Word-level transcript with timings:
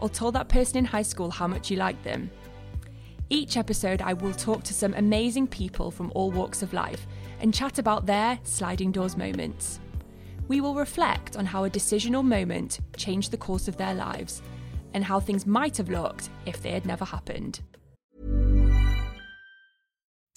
Or 0.00 0.08
told 0.08 0.34
that 0.34 0.48
person 0.48 0.78
in 0.78 0.84
high 0.84 1.02
school 1.02 1.30
how 1.30 1.46
much 1.46 1.70
you 1.70 1.76
liked 1.76 2.02
them. 2.04 2.30
Each 3.28 3.56
episode, 3.56 4.02
I 4.02 4.12
will 4.14 4.32
talk 4.32 4.64
to 4.64 4.74
some 4.74 4.94
amazing 4.94 5.46
people 5.46 5.90
from 5.90 6.10
all 6.14 6.30
walks 6.30 6.62
of 6.62 6.72
life 6.72 7.06
and 7.40 7.54
chat 7.54 7.78
about 7.78 8.06
their 8.06 8.38
sliding 8.42 8.90
doors 8.90 9.16
moments. 9.16 9.80
We 10.48 10.60
will 10.60 10.74
reflect 10.74 11.36
on 11.36 11.46
how 11.46 11.64
a 11.64 11.70
decision 11.70 12.16
or 12.16 12.24
moment 12.24 12.80
changed 12.96 13.30
the 13.30 13.36
course 13.36 13.68
of 13.68 13.76
their 13.76 13.94
lives 13.94 14.42
and 14.94 15.04
how 15.04 15.20
things 15.20 15.46
might 15.46 15.76
have 15.76 15.88
looked 15.88 16.30
if 16.44 16.60
they 16.60 16.72
had 16.72 16.86
never 16.86 17.04
happened. 17.04 17.60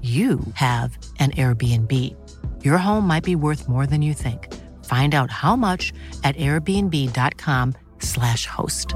you 0.00 0.40
have 0.54 0.98
an 1.20 1.30
Airbnb. 1.32 2.16
Your 2.64 2.78
home 2.78 3.06
might 3.06 3.22
be 3.22 3.36
worth 3.36 3.68
more 3.68 3.86
than 3.86 4.02
you 4.02 4.14
think. 4.14 4.52
Find 4.84 5.14
out 5.14 5.30
how 5.30 5.54
much 5.54 5.92
at 6.24 6.34
airbnb.com/slash 6.36 8.46
host. 8.46 8.94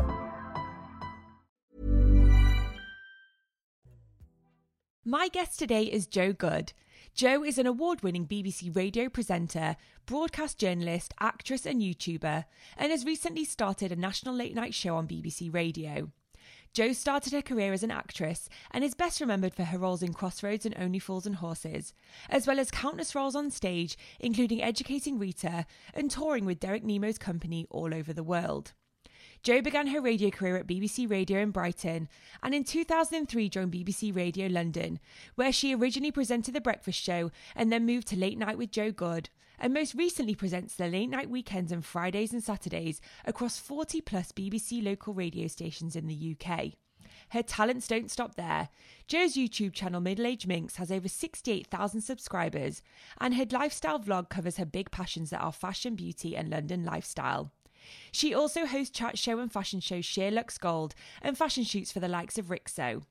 My 5.05 5.29
guest 5.29 5.61
today 5.61 5.85
is 5.85 6.09
Jo 6.09 6.33
Good. 6.33 6.73
Jo 7.15 7.45
is 7.45 7.59
an 7.59 7.67
award 7.67 8.03
winning 8.03 8.27
BBC 8.27 8.75
radio 8.75 9.09
presenter, 9.09 9.77
broadcast 10.05 10.59
journalist, 10.59 11.15
actress, 11.21 11.65
and 11.65 11.81
YouTuber, 11.81 12.45
and 12.77 12.91
has 12.91 13.05
recently 13.05 13.45
started 13.45 13.93
a 13.93 13.97
national 13.97 14.35
late 14.35 14.55
night 14.55 14.75
show 14.75 14.97
on 14.97 15.07
BBC 15.07 15.55
Radio. 15.55 16.11
Jo 16.77 16.93
started 16.93 17.33
her 17.33 17.41
career 17.41 17.73
as 17.73 17.83
an 17.83 17.91
actress 17.91 18.51
and 18.71 18.85
is 18.85 18.93
best 18.93 19.23
remembered 19.23 19.55
for 19.55 19.65
her 19.65 19.79
roles 19.79 20.03
in 20.03 20.13
Crossroads 20.13 20.67
and 20.67 20.77
Only 20.77 20.99
Fools 20.99 21.25
and 21.25 21.37
Horses, 21.37 21.95
as 22.29 22.47
well 22.47 22.61
as 22.61 22.71
countless 22.71 23.15
roles 23.15 23.35
on 23.35 23.51
stage, 23.51 23.97
including 24.21 24.63
educating 24.63 25.19
Rita 25.19 25.65
and 25.95 26.11
touring 26.11 26.45
with 26.45 26.61
Derek 26.61 26.85
Nimmo's 26.85 27.17
company 27.17 27.67
all 27.71 27.95
over 27.95 28.13
the 28.13 28.23
world. 28.23 28.75
Jo 29.43 29.63
began 29.63 29.87
her 29.87 30.03
radio 30.03 30.29
career 30.29 30.59
at 30.59 30.67
BBC 30.67 31.11
Radio 31.11 31.41
in 31.41 31.51
Brighton 31.51 32.11
and 32.43 32.55
in 32.55 32.63
2003 32.63 33.49
joined 33.49 33.73
BBC 33.73 34.15
Radio 34.15 34.47
London, 34.47 35.01
where 35.35 35.53
she 35.53 35.75
originally 35.75 36.13
presented 36.13 36.53
The 36.53 36.61
Breakfast 36.61 37.03
Show 37.03 37.31
and 37.55 37.73
then 37.73 37.87
moved 37.87 38.09
to 38.09 38.19
Late 38.19 38.37
Night 38.37 38.59
with 38.59 38.71
Jo 38.71 38.93
Good, 38.93 39.31
and 39.59 39.75
most 39.75 39.95
recently 39.95 40.35
presents 40.35 40.75
the 40.75 40.89
late 40.89 41.11
night 41.11 41.31
weekends 41.31 41.73
and 41.73 41.85
Fridays 41.85 42.33
and 42.33 42.43
Saturdays 42.43 43.01
across 43.25 43.59
40 43.59 44.01
plus 44.01 44.33
BBC 44.33 44.83
local 44.83 45.15
radio 45.15 45.47
stations 45.47 45.97
in 45.97 46.07
the 46.07 46.37
UK. 46.39 46.73
Her 47.31 47.43
talents 47.43 47.89
don't 47.89 48.11
stop 48.11 48.37
there. 48.37 48.69
Jo's 49.09 49.35
YouTube 49.35 49.73
channel 49.73 50.01
Middle 50.01 50.27
Aged 50.27 50.47
Minx 50.47 50.77
has 50.77 50.93
over 50.93 51.09
68,000 51.09 52.01
subscribers, 52.01 52.83
and 53.21 53.35
her 53.35 53.47
lifestyle 53.51 53.99
vlog 53.99 54.29
covers 54.29 54.57
her 54.59 54.65
big 54.65 54.91
passions 54.91 55.31
that 55.31 55.41
are 55.41 55.53
fashion, 55.53 55.95
beauty, 55.95 56.37
and 56.37 56.51
London 56.51 56.85
lifestyle. 56.85 57.53
She 58.13 58.35
also 58.35 58.67
hosts 58.67 58.97
chat 58.97 59.19
show 59.19 59.39
and 59.39 59.53
fashion 59.53 59.81
shows 59.81 60.05
SheerLuxe 60.05 60.59
Gold 60.59 60.95
and 61.23 61.39
fashion 61.39 61.65
shoots 61.65 61.93
for 61.93 62.01
the 62.01 62.09
likes 62.09 62.39
of 62.39 62.47
Rixo. 62.47 63.03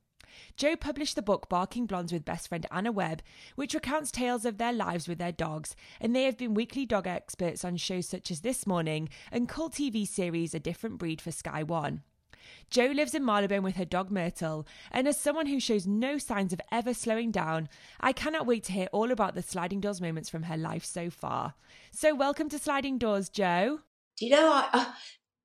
Jo 0.57 0.75
published 0.75 1.15
the 1.15 1.21
book 1.21 1.49
Barking 1.49 1.85
Blondes 1.85 2.13
with 2.13 2.25
best 2.25 2.47
friend 2.47 2.65
Anna 2.71 2.91
Webb, 2.91 3.21
which 3.55 3.73
recounts 3.73 4.11
tales 4.11 4.45
of 4.45 4.57
their 4.57 4.73
lives 4.73 5.07
with 5.07 5.17
their 5.17 5.31
dogs, 5.31 5.75
and 5.99 6.15
they 6.15 6.23
have 6.23 6.37
been 6.37 6.53
weekly 6.53 6.85
dog 6.85 7.07
experts 7.07 7.65
on 7.65 7.77
shows 7.77 8.07
such 8.07 8.31
as 8.31 8.41
This 8.41 8.67
Morning 8.67 9.09
and 9.31 9.49
cult 9.49 9.73
TV 9.73 10.07
series 10.07 10.53
A 10.53 10.59
Different 10.59 10.97
Breed 10.97 11.21
for 11.21 11.31
Sky 11.31 11.63
One. 11.63 12.03
Jo 12.69 12.85
lives 12.85 13.13
in 13.13 13.23
Marylebone 13.23 13.63
with 13.63 13.75
her 13.75 13.85
dog 13.85 14.11
Myrtle, 14.11 14.67
and 14.91 15.07
as 15.07 15.19
someone 15.19 15.47
who 15.47 15.59
shows 15.59 15.87
no 15.87 16.17
signs 16.17 16.53
of 16.53 16.61
ever 16.71 16.93
slowing 16.93 17.31
down, 17.31 17.69
I 17.99 18.13
cannot 18.13 18.45
wait 18.45 18.63
to 18.65 18.73
hear 18.73 18.87
all 18.91 19.11
about 19.11 19.35
the 19.35 19.41
sliding 19.41 19.79
doors 19.79 20.01
moments 20.01 20.29
from 20.29 20.43
her 20.43 20.57
life 20.57 20.85
so 20.85 21.09
far. 21.09 21.55
So, 21.91 22.13
welcome 22.13 22.49
to 22.49 22.59
Sliding 22.59 22.97
Doors, 22.97 23.29
Jo. 23.29 23.79
Do 24.17 24.25
you 24.25 24.31
know, 24.31 24.51
I, 24.51 24.69
uh, 24.73 24.91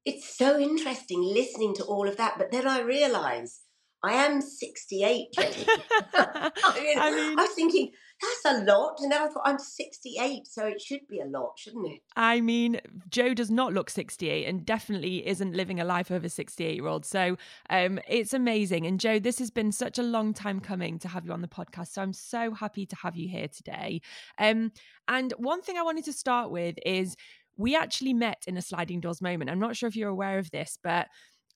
it's 0.05 0.37
so 0.37 0.59
interesting 0.59 1.23
listening 1.23 1.75
to 1.77 1.84
all 1.84 2.09
of 2.09 2.17
that, 2.17 2.37
but 2.39 2.50
then 2.50 2.67
I 2.67 2.81
realise 2.81 3.61
I 4.03 4.15
am 4.15 4.41
68, 4.41 5.33
Jenny. 5.34 5.66
I, 6.15 6.81
mean, 6.81 6.99
I, 6.99 7.11
mean, 7.11 7.38
I 7.38 7.43
was 7.43 7.50
thinking, 7.53 7.91
that's 8.21 8.56
a 8.56 8.65
lot. 8.65 8.97
And 9.00 9.12
then 9.12 9.22
I 9.22 9.28
thought, 9.28 9.43
I'm 9.44 9.59
68, 9.59 10.47
so 10.47 10.66
it 10.66 10.81
should 10.81 11.06
be 11.09 11.21
a 11.21 11.27
lot, 11.27 11.59
shouldn't 11.59 11.87
it? 11.87 12.00
I 12.16 12.41
mean, 12.41 12.81
Jo 13.09 13.34
does 13.34 13.50
not 13.50 13.72
look 13.72 13.91
68 13.91 14.47
and 14.47 14.65
definitely 14.65 15.27
isn't 15.27 15.55
living 15.55 15.81
a 15.81 15.84
life 15.84 16.11
of 16.11 16.25
a 16.25 16.28
68 16.28 16.75
year 16.75 16.87
old. 16.87 17.05
So 17.05 17.37
um, 17.69 17.99
it's 18.09 18.33
amazing. 18.33 18.87
And 18.87 19.00
Jo, 19.00 19.19
this 19.19 19.38
has 19.38 19.50
been 19.50 19.72
such 19.72 19.99
a 19.99 20.03
long 20.03 20.34
time 20.34 20.61
coming 20.61 20.99
to 21.00 21.09
have 21.09 21.27
you 21.27 21.32
on 21.32 21.43
the 21.43 21.49
podcast. 21.49 21.88
So 21.88 22.03
I'm 22.03 22.12
so 22.12 22.53
happy 22.53 22.87
to 22.87 22.97
have 22.97 23.17
you 23.17 23.28
here 23.28 23.49
today. 23.49 24.00
Um, 24.38 24.73
and 25.08 25.32
one 25.38 25.62
thing 25.62 25.76
I 25.76 25.82
wanted 25.82 26.05
to 26.05 26.12
start 26.12 26.50
with 26.50 26.76
is 26.85 27.17
we 27.61 27.76
actually 27.76 28.14
met 28.14 28.44
in 28.47 28.56
a 28.56 28.62
sliding 28.62 29.00
doors 29.00 29.20
moment. 29.20 29.50
I'm 29.50 29.58
not 29.58 29.76
sure 29.76 29.88
if 29.88 29.94
you're 29.94 30.08
aware 30.08 30.38
of 30.38 30.50
this, 30.50 30.79
but 30.82 31.08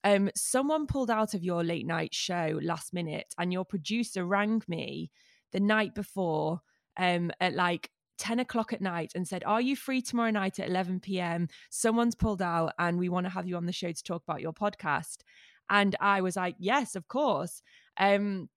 um, 0.05 0.29
someone 0.35 0.85
pulled 0.85 1.09
out 1.09 1.33
of 1.33 1.43
your 1.43 1.63
late 1.63 1.85
night 1.85 2.13
show 2.13 2.59
last 2.61 2.93
minute, 2.93 3.33
and 3.39 3.51
your 3.51 3.65
producer 3.65 4.23
rang 4.23 4.61
me 4.67 5.11
the 5.51 5.59
night 5.59 5.95
before 5.95 6.61
um, 6.95 7.31
at 7.41 7.55
like 7.55 7.89
10 8.19 8.39
o'clock 8.39 8.71
at 8.71 8.81
night 8.81 9.13
and 9.15 9.27
said, 9.27 9.43
Are 9.45 9.59
you 9.59 9.75
free 9.75 10.03
tomorrow 10.03 10.29
night 10.29 10.59
at 10.59 10.69
11 10.69 10.99
p.m.? 10.99 11.47
Someone's 11.71 12.13
pulled 12.13 12.43
out, 12.43 12.73
and 12.77 12.99
we 12.99 13.09
want 13.09 13.25
to 13.25 13.31
have 13.31 13.47
you 13.47 13.57
on 13.57 13.65
the 13.65 13.73
show 13.73 13.91
to 13.91 14.03
talk 14.03 14.21
about 14.27 14.41
your 14.41 14.53
podcast. 14.53 15.17
And 15.71 15.95
I 15.99 16.21
was 16.21 16.35
like, 16.35 16.55
Yes, 16.59 16.95
of 16.95 17.07
course. 17.07 17.63
Um, 17.97 18.47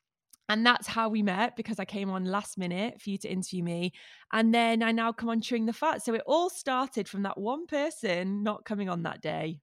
and 0.51 0.65
that's 0.67 0.87
how 0.87 1.09
we 1.09 1.23
met 1.23 1.57
because 1.57 1.79
I 1.79 1.85
came 1.87 2.11
on 2.11 2.25
last 2.25 2.59
minute 2.59 3.01
for 3.01 3.09
you 3.11 3.19
to 3.19 3.29
interview 3.29 3.63
me. 3.63 3.93
And 4.33 4.55
then 4.55 4.83
I 4.83 4.93
now 4.93 5.13
come 5.13 5.31
on 5.31 5.41
chewing 5.41 5.67
the 5.67 5.73
fat. 5.73 6.03
So 6.03 6.15
it 6.15 6.23
all 6.27 6.51
started 6.51 7.09
from 7.09 7.23
that 7.23 7.39
one 7.39 7.67
person 7.67 8.43
not 8.43 8.65
coming 8.65 8.89
on 8.89 9.03
that 9.03 9.21
day. 9.21 9.61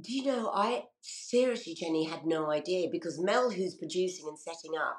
Do 0.00 0.12
you 0.12 0.24
know, 0.26 0.50
I 0.54 0.84
seriously, 1.02 1.74
Jenny, 1.74 2.04
had 2.04 2.24
no 2.24 2.50
idea 2.52 2.88
because 2.90 3.18
Mel, 3.18 3.50
who's 3.50 3.74
producing 3.74 4.28
and 4.28 4.38
setting 4.38 4.78
up, 4.78 4.98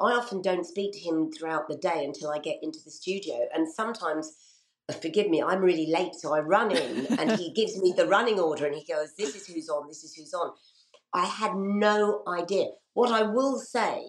I 0.00 0.14
often 0.14 0.42
don't 0.42 0.66
speak 0.66 0.92
to 0.94 0.98
him 0.98 1.30
throughout 1.30 1.68
the 1.68 1.76
day 1.76 2.04
until 2.04 2.30
I 2.30 2.38
get 2.38 2.58
into 2.60 2.80
the 2.84 2.90
studio. 2.90 3.46
And 3.54 3.72
sometimes 3.72 4.34
uh, 4.88 4.94
forgive 4.94 5.30
me, 5.30 5.40
I'm 5.40 5.60
really 5.60 5.86
late. 5.86 6.16
So 6.16 6.34
I 6.34 6.40
run 6.40 6.72
in 6.72 7.06
and 7.18 7.38
he 7.38 7.52
gives 7.56 7.80
me 7.80 7.94
the 7.96 8.08
running 8.08 8.40
order 8.40 8.66
and 8.66 8.74
he 8.74 8.84
goes, 8.84 9.14
This 9.16 9.36
is 9.36 9.46
who's 9.46 9.68
on, 9.68 9.86
this 9.86 10.02
is 10.02 10.14
who's 10.14 10.34
on. 10.34 10.50
I 11.14 11.26
had 11.26 11.54
no 11.54 12.24
idea. 12.26 12.70
What 12.94 13.12
I 13.12 13.22
will 13.22 13.60
say, 13.60 14.02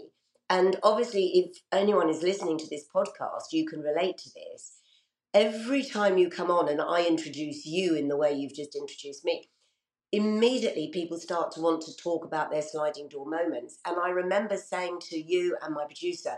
and 0.49 0.77
obviously, 0.81 1.27
if 1.35 1.57
anyone 1.71 2.09
is 2.09 2.23
listening 2.23 2.57
to 2.57 2.67
this 2.69 2.85
podcast, 2.93 3.51
you 3.51 3.67
can 3.67 3.81
relate 3.81 4.17
to 4.17 4.29
this. 4.33 4.77
Every 5.33 5.83
time 5.83 6.17
you 6.17 6.29
come 6.29 6.49
on 6.49 6.69
and 6.69 6.81
I 6.81 7.05
introduce 7.05 7.65
you 7.65 7.95
in 7.95 8.07
the 8.07 8.17
way 8.17 8.33
you've 8.33 8.55
just 8.55 8.75
introduced 8.75 9.25
me, 9.25 9.49
immediately 10.13 10.91
people 10.93 11.17
start 11.17 11.51
to 11.51 11.61
want 11.61 11.81
to 11.81 11.95
talk 11.97 12.23
about 12.23 12.51
their 12.51 12.61
sliding 12.61 13.09
door 13.09 13.25
moments. 13.25 13.79
And 13.85 13.97
I 13.99 14.09
remember 14.09 14.55
saying 14.55 14.99
to 15.09 15.17
you 15.17 15.57
and 15.61 15.73
my 15.73 15.85
producer, 15.85 16.35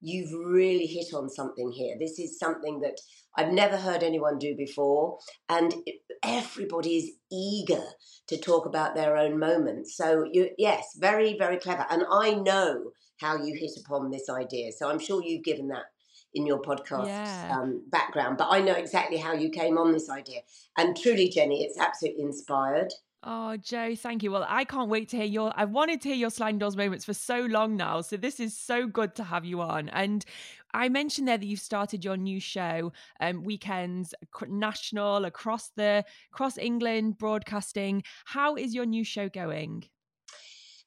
You've 0.00 0.32
really 0.32 0.86
hit 0.86 1.12
on 1.12 1.28
something 1.28 1.72
here. 1.72 1.96
This 1.98 2.20
is 2.20 2.38
something 2.38 2.78
that 2.82 3.00
I've 3.36 3.52
never 3.52 3.76
heard 3.76 4.04
anyone 4.04 4.38
do 4.38 4.54
before. 4.56 5.18
And 5.48 5.74
everybody 6.22 6.98
is 6.98 7.10
eager 7.32 7.82
to 8.28 8.38
talk 8.38 8.64
about 8.64 8.94
their 8.94 9.16
own 9.16 9.40
moments. 9.40 9.96
So, 9.96 10.24
you, 10.30 10.50
yes, 10.56 10.96
very, 10.96 11.36
very 11.36 11.56
clever. 11.56 11.84
And 11.90 12.04
I 12.08 12.34
know 12.34 12.92
how 13.20 13.38
you 13.42 13.58
hit 13.58 13.72
upon 13.84 14.12
this 14.12 14.30
idea. 14.30 14.70
So 14.70 14.88
I'm 14.88 15.00
sure 15.00 15.20
you've 15.20 15.42
given 15.42 15.66
that 15.68 15.86
in 16.34 16.46
your 16.46 16.60
podcast 16.60 17.06
yeah. 17.06 17.58
um, 17.58 17.82
background, 17.90 18.36
but 18.38 18.48
I 18.50 18.60
know 18.60 18.74
exactly 18.74 19.16
how 19.16 19.32
you 19.32 19.50
came 19.50 19.78
on 19.78 19.92
this 19.92 20.08
idea. 20.08 20.40
And 20.76 20.96
truly, 20.96 21.28
Jenny, 21.28 21.64
it's 21.64 21.78
absolutely 21.78 22.22
inspired. 22.22 22.92
Oh, 23.24 23.56
Jo, 23.56 23.96
thank 23.96 24.22
you. 24.22 24.30
Well, 24.30 24.46
I 24.48 24.64
can't 24.64 24.88
wait 24.88 25.08
to 25.08 25.16
hear 25.16 25.26
your. 25.26 25.52
I've 25.56 25.70
wanted 25.70 26.00
to 26.02 26.08
hear 26.10 26.16
your 26.16 26.30
sliding 26.30 26.58
doors 26.58 26.76
moments 26.76 27.04
for 27.04 27.14
so 27.14 27.40
long 27.40 27.76
now. 27.76 28.00
So 28.00 28.16
this 28.16 28.38
is 28.38 28.56
so 28.56 28.86
good 28.86 29.16
to 29.16 29.24
have 29.24 29.44
you 29.44 29.60
on. 29.60 29.88
And 29.88 30.24
I 30.72 30.88
mentioned 30.88 31.26
there 31.26 31.36
that 31.36 31.46
you've 31.46 31.58
started 31.58 32.04
your 32.04 32.16
new 32.16 32.38
show, 32.38 32.92
um, 33.20 33.42
weekends 33.42 34.14
national 34.46 35.24
across 35.24 35.70
the 35.70 36.04
across 36.32 36.58
England, 36.58 37.18
broadcasting. 37.18 38.04
How 38.24 38.54
is 38.54 38.72
your 38.72 38.86
new 38.86 39.02
show 39.02 39.28
going? 39.28 39.84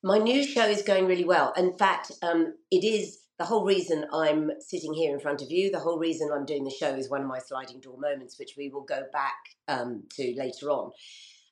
My 0.02 0.18
new 0.18 0.46
show 0.46 0.66
is 0.66 0.84
going 0.84 1.08
really 1.08 1.26
well. 1.26 1.54
In 1.58 1.74
fact, 1.74 2.14
um, 2.24 2.56
it 2.72 2.86
is 2.86 3.20
the 3.40 3.46
whole 3.46 3.66
reason 3.66 4.06
I'm 4.14 4.52
sitting 4.60 4.94
here 4.94 5.14
in 5.14 5.20
front 5.20 5.42
of 5.42 5.52
you. 5.52 5.70
The 5.70 5.80
whole 5.80 6.00
reason 6.00 6.30
I'm 6.34 6.46
doing 6.46 6.64
the 6.64 6.72
show 6.72 6.96
is 6.96 7.10
one 7.10 7.22
of 7.22 7.28
my 7.28 7.40
sliding 7.40 7.82
door 7.82 7.98
moments, 8.00 8.40
which 8.40 8.54
we 8.58 8.70
will 8.70 8.84
go 8.84 9.04
back 9.12 9.36
um, 9.68 10.04
to 10.16 10.34
later 10.38 10.70
on. 10.70 10.92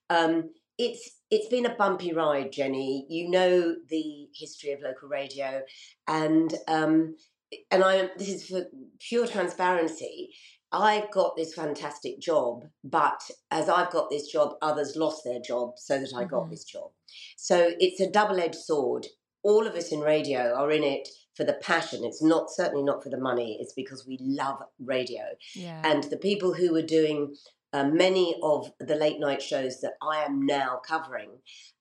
Um, 0.09 0.49
it's 0.79 1.17
it's 1.29 1.49
been 1.49 1.67
a 1.67 1.75
bumpy 1.75 2.13
ride, 2.13 2.51
Jenny. 2.51 3.05
You 3.09 3.29
know 3.29 3.75
the 3.89 4.29
history 4.33 4.71
of 4.71 4.79
local 4.81 5.09
radio, 5.09 5.61
and 6.07 6.51
um, 6.67 7.17
and 7.69 7.83
I 7.83 8.09
this 8.17 8.29
is 8.29 8.47
for 8.47 8.65
pure 8.99 9.27
transparency. 9.27 10.31
I've 10.71 11.11
got 11.11 11.35
this 11.35 11.53
fantastic 11.53 12.19
job, 12.19 12.63
but 12.83 13.21
as 13.51 13.69
I've 13.69 13.91
got 13.91 14.09
this 14.09 14.27
job, 14.27 14.53
others 14.61 14.95
lost 14.95 15.23
their 15.25 15.39
job 15.39 15.73
so 15.77 15.99
that 15.99 16.13
I 16.15 16.25
got 16.25 16.43
mm-hmm. 16.43 16.51
this 16.51 16.63
job. 16.63 16.91
So 17.37 17.71
it's 17.79 17.99
a 17.99 18.09
double 18.09 18.39
edged 18.39 18.55
sword. 18.55 19.07
All 19.41 19.65
of 19.65 19.73
us 19.73 19.91
in 19.91 19.99
radio 19.99 20.53
are 20.53 20.69
in 20.69 20.83
it 20.83 21.09
for 21.33 21.43
the 21.43 21.53
passion. 21.53 22.03
It's 22.03 22.21
not 22.21 22.51
certainly 22.51 22.83
not 22.83 23.01
for 23.01 23.09
the 23.09 23.19
money. 23.19 23.57
It's 23.59 23.73
because 23.73 24.05
we 24.05 24.19
love 24.21 24.61
radio. 24.79 25.23
Yeah. 25.55 25.81
And 25.83 26.03
the 26.03 26.17
people 26.17 26.53
who 26.53 26.71
were 26.71 26.83
doing 26.83 27.35
uh, 27.73 27.85
many 27.85 28.35
of 28.41 28.71
the 28.79 28.95
late 28.95 29.19
night 29.19 29.41
shows 29.41 29.81
that 29.81 29.93
I 30.01 30.23
am 30.23 30.45
now 30.45 30.79
covering 30.85 31.29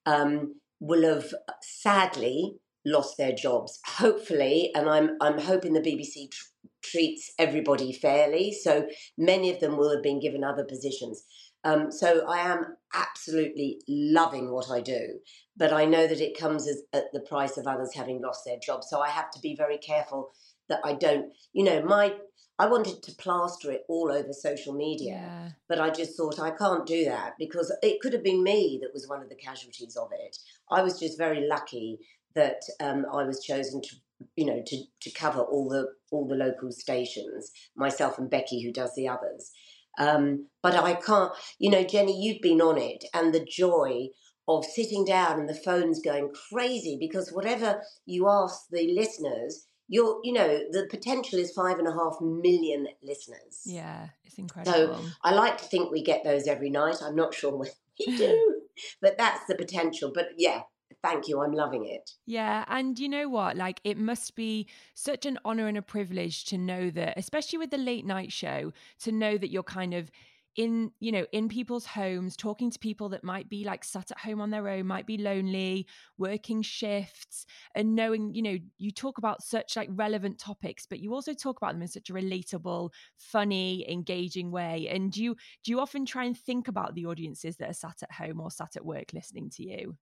um, 0.07 0.57
will 0.81 1.03
have 1.03 1.33
sadly 1.63 2.57
lost 2.85 3.17
their 3.17 3.33
jobs. 3.33 3.79
Hopefully, 3.87 4.71
and 4.75 4.89
I'm 4.89 5.17
I'm 5.21 5.39
hoping 5.39 5.73
the 5.73 5.81
BBC 5.81 6.31
tr- 6.31 6.69
treats 6.83 7.33
everybody 7.39 7.93
fairly. 7.93 8.53
So 8.53 8.87
many 9.17 9.51
of 9.51 9.61
them 9.61 9.77
will 9.77 9.91
have 9.93 10.03
been 10.03 10.21
given 10.21 10.45
other 10.45 10.65
positions. 10.65 11.25
Um, 11.65 11.91
so 11.91 12.25
I 12.29 12.39
am 12.39 12.77
absolutely 12.95 13.81
loving 13.89 14.53
what 14.53 14.71
I 14.71 14.81
do, 14.81 15.19
but 15.57 15.73
I 15.73 15.85
know 15.85 16.07
that 16.07 16.21
it 16.21 16.39
comes 16.39 16.69
as, 16.69 16.83
at 16.93 17.13
the 17.13 17.21
price 17.21 17.59
of 17.59 17.67
others 17.67 17.91
having 17.95 18.23
lost 18.23 18.43
their 18.47 18.59
jobs. 18.59 18.89
So 18.89 19.01
I 19.01 19.09
have 19.09 19.31
to 19.33 19.41
be 19.41 19.57
very 19.57 19.77
careful 19.77 20.31
that 20.69 20.81
I 20.85 20.93
don't, 20.93 21.33
you 21.53 21.65
know, 21.65 21.83
my 21.83 22.15
I 22.59 22.67
wanted 22.67 23.03
to 23.05 23.15
plaster 23.15 23.71
it 23.71 23.85
all 23.89 24.11
over 24.11 24.33
social 24.33 24.75
media, 24.75 25.13
yeah. 25.13 25.49
but 25.69 25.81
I 25.81 25.91
just 25.91 26.17
thought 26.17 26.41
I 26.41 26.51
can't 26.51 26.87
do 26.87 27.05
that 27.05 27.35
because 27.39 27.73
it 27.83 28.01
could 28.01 28.13
have 28.13 28.25
been 28.25 28.43
me 28.43 28.81
that 28.83 28.93
was 28.93 29.07
one 29.07 29.23
of 29.23 29.29
the 29.29 29.37
casualties 29.37 29.97
of 29.97 30.09
it. 30.13 30.37
I 30.71 30.83
was 30.83 30.99
just 30.99 31.17
very 31.17 31.47
lucky 31.47 32.01
that 32.35 32.63
um, 32.81 33.07
I 33.13 33.23
was 33.23 33.45
chosen 33.45 33.81
to, 33.83 33.97
you 34.37 34.45
know, 34.45 34.63
to, 34.67 34.83
to 35.03 35.11
cover 35.13 35.41
all 35.41 35.69
the 35.69 35.89
all 36.11 36.27
the 36.27 36.35
local 36.35 36.73
stations. 36.73 37.53
Myself 37.77 38.19
and 38.19 38.29
Becky, 38.29 38.63
who 38.63 38.73
does 38.73 38.95
the 38.97 39.09
others. 39.09 39.53
Um, 39.99 40.47
but 40.63 40.75
I 40.75 40.95
can't, 40.95 41.33
you 41.59 41.71
know, 41.71 41.85
Jenny, 41.85 42.21
you've 42.21 42.43
been 42.43 42.61
on 42.61 42.79
it, 42.79 43.05
and 43.15 43.33
the 43.33 43.45
joy 43.45 44.09
of 44.49 44.65
sitting 44.65 45.05
down 45.05 45.39
and 45.39 45.49
the 45.49 45.55
phones 45.55 46.01
going 46.01 46.33
crazy 46.51 46.97
because 46.99 47.31
whatever 47.31 47.83
you 48.07 48.29
ask 48.29 48.63
the 48.71 48.95
listeners, 48.95 49.68
you're 49.89 50.21
you 50.23 50.33
know 50.33 50.61
the 50.71 50.87
potential 50.89 51.39
is 51.39 51.51
five 51.53 51.79
and 51.79 51.89
a 51.89 51.93
half 51.93 52.21
million 52.21 52.87
listeners. 53.03 53.63
Yeah 53.65 54.09
it's 54.25 54.39
incredible. 54.39 54.99
So 54.99 55.05
i 55.25 55.33
like 55.33 55.59
to 55.59 55.65
think 55.65 55.91
we 55.91 56.03
get 56.03 56.23
those 56.25 56.47
every 56.47 56.71
night. 56.71 56.97
I'm 57.03 57.17
not 57.17 57.35
sure 57.35 57.57
when 57.57 57.71
we 57.99 58.17
do 58.17 58.63
but 59.01 59.19
that's 59.19 59.47
the 59.47 59.55
potential. 59.55 60.13
But 60.15 60.29
yeah 60.37 60.63
thank 61.03 61.29
you. 61.29 61.41
I'm 61.41 61.53
loving 61.53 61.87
it. 61.87 62.13
Yeah 62.27 62.65
and 62.69 62.99
you 62.99 63.09
know 63.09 63.29
what? 63.29 63.57
Like 63.57 63.81
it 63.83 63.99
must 63.99 64.37
be 64.37 64.69
such 64.95 65.27
an 65.27 65.39
honor 65.45 65.67
and 65.67 65.79
a 65.79 65.83
privilege 65.83 66.45
to 66.47 66.59
know 66.59 66.91
that 66.91 67.15
especially 67.17 67.59
with 67.59 67.71
the 67.71 67.79
late 67.79 68.07
night 68.07 68.33
show 68.33 68.73
to 69.01 69.13
know 69.13 69.39
that 69.39 69.51
you're 69.51 69.63
kind 69.63 69.95
of 69.95 70.11
in 70.59 70.91
you 70.99 71.13
know 71.13 71.25
in 71.31 71.49
people's 71.49 71.87
homes 71.87 72.37
talking 72.37 72.69
to 72.69 72.81
people 72.81 73.09
that 73.09 73.23
might 73.23 73.49
be 73.49 73.65
like 73.65 73.85
sat 73.85 74.11
at 74.11 74.19
home 74.19 74.41
on 74.41 74.51
their 74.51 74.69
own 74.69 74.85
might 74.85 75.07
be 75.07 75.17
lonely 75.17 75.87
working 76.19 76.61
shifts 76.63 77.47
and 77.77 77.95
knowing 77.95 78.35
you 78.35 78.43
know 78.43 78.57
you 78.77 78.91
talk 78.91 79.19
about 79.19 79.41
such 79.41 79.77
like 79.77 79.89
relevant 79.93 80.37
topics 80.37 80.85
but 80.85 80.99
you 80.99 81.15
also 81.15 81.33
talk 81.33 81.57
about 81.59 81.73
them 81.75 81.83
in 81.83 81.87
such 81.87 82.11
a 82.11 82.13
relatable 82.13 82.91
funny 83.17 83.89
engaging 83.89 84.51
way 84.51 84.89
and 84.91 85.13
do 85.13 85.23
you 85.23 85.37
do 85.63 85.71
you 85.71 85.79
often 85.79 86.05
try 86.05 86.25
and 86.25 86.37
think 86.37 86.67
about 86.67 86.93
the 86.97 87.07
audiences 87.07 87.57
that 87.57 87.71
are 87.71 87.75
sat 87.75 88.03
at 88.03 88.11
home 88.11 88.41
or 88.41 88.51
sat 88.51 88.75
at 88.75 88.85
work 88.85 89.13
listening 89.13 89.49
to 89.49 89.63
you 89.63 89.97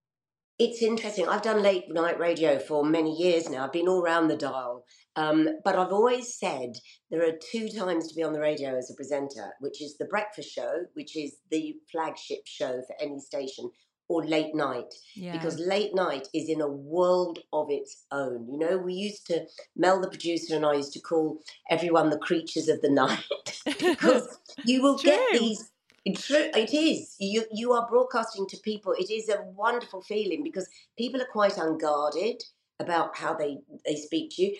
it's 0.59 0.81
interesting. 0.81 1.27
I've 1.27 1.43
done 1.43 1.61
late 1.61 1.85
night 1.87 2.19
radio 2.19 2.57
for 2.57 2.83
many 2.83 3.15
years 3.15 3.49
now. 3.49 3.65
I've 3.65 3.71
been 3.71 3.87
all 3.87 4.01
around 4.01 4.27
the 4.27 4.37
dial. 4.37 4.85
Um, 5.15 5.47
but 5.63 5.75
I've 5.75 5.91
always 5.91 6.37
said 6.37 6.73
there 7.11 7.27
are 7.27 7.37
two 7.51 7.69
times 7.69 8.07
to 8.07 8.15
be 8.15 8.23
on 8.23 8.33
the 8.33 8.39
radio 8.39 8.75
as 8.77 8.89
a 8.89 8.95
presenter, 8.95 9.53
which 9.59 9.81
is 9.81 9.97
the 9.97 10.05
breakfast 10.05 10.49
show, 10.49 10.85
which 10.93 11.15
is 11.15 11.37
the 11.51 11.75
flagship 11.91 12.41
show 12.45 12.81
for 12.87 12.95
any 12.99 13.19
station, 13.19 13.69
or 14.09 14.25
late 14.25 14.55
night. 14.55 14.93
Yeah. 15.15 15.33
Because 15.33 15.59
late 15.59 15.93
night 15.93 16.27
is 16.33 16.49
in 16.49 16.61
a 16.61 16.67
world 16.67 17.39
of 17.53 17.67
its 17.69 18.05
own. 18.11 18.47
You 18.51 18.57
know, 18.57 18.77
we 18.77 18.93
used 18.93 19.27
to, 19.27 19.45
Mel, 19.75 20.01
the 20.01 20.09
producer, 20.09 20.55
and 20.55 20.65
I 20.65 20.73
used 20.73 20.93
to 20.93 21.01
call 21.01 21.39
everyone 21.69 22.09
the 22.09 22.19
creatures 22.19 22.67
of 22.67 22.81
the 22.81 22.89
night 22.91 23.25
because 23.65 24.39
you 24.65 24.81
will 24.81 24.97
get 24.97 25.19
these 25.33 25.71
True, 26.15 26.49
it 26.55 26.73
is. 26.73 27.15
You 27.19 27.45
you 27.51 27.73
are 27.73 27.87
broadcasting 27.87 28.47
to 28.47 28.57
people. 28.63 28.93
It 28.97 29.11
is 29.11 29.29
a 29.29 29.41
wonderful 29.55 30.01
feeling 30.01 30.43
because 30.43 30.67
people 30.97 31.21
are 31.21 31.27
quite 31.31 31.57
unguarded 31.57 32.43
about 32.79 33.17
how 33.17 33.33
they 33.33 33.57
they 33.85 33.95
speak 33.95 34.31
to 34.35 34.43
you. 34.43 34.57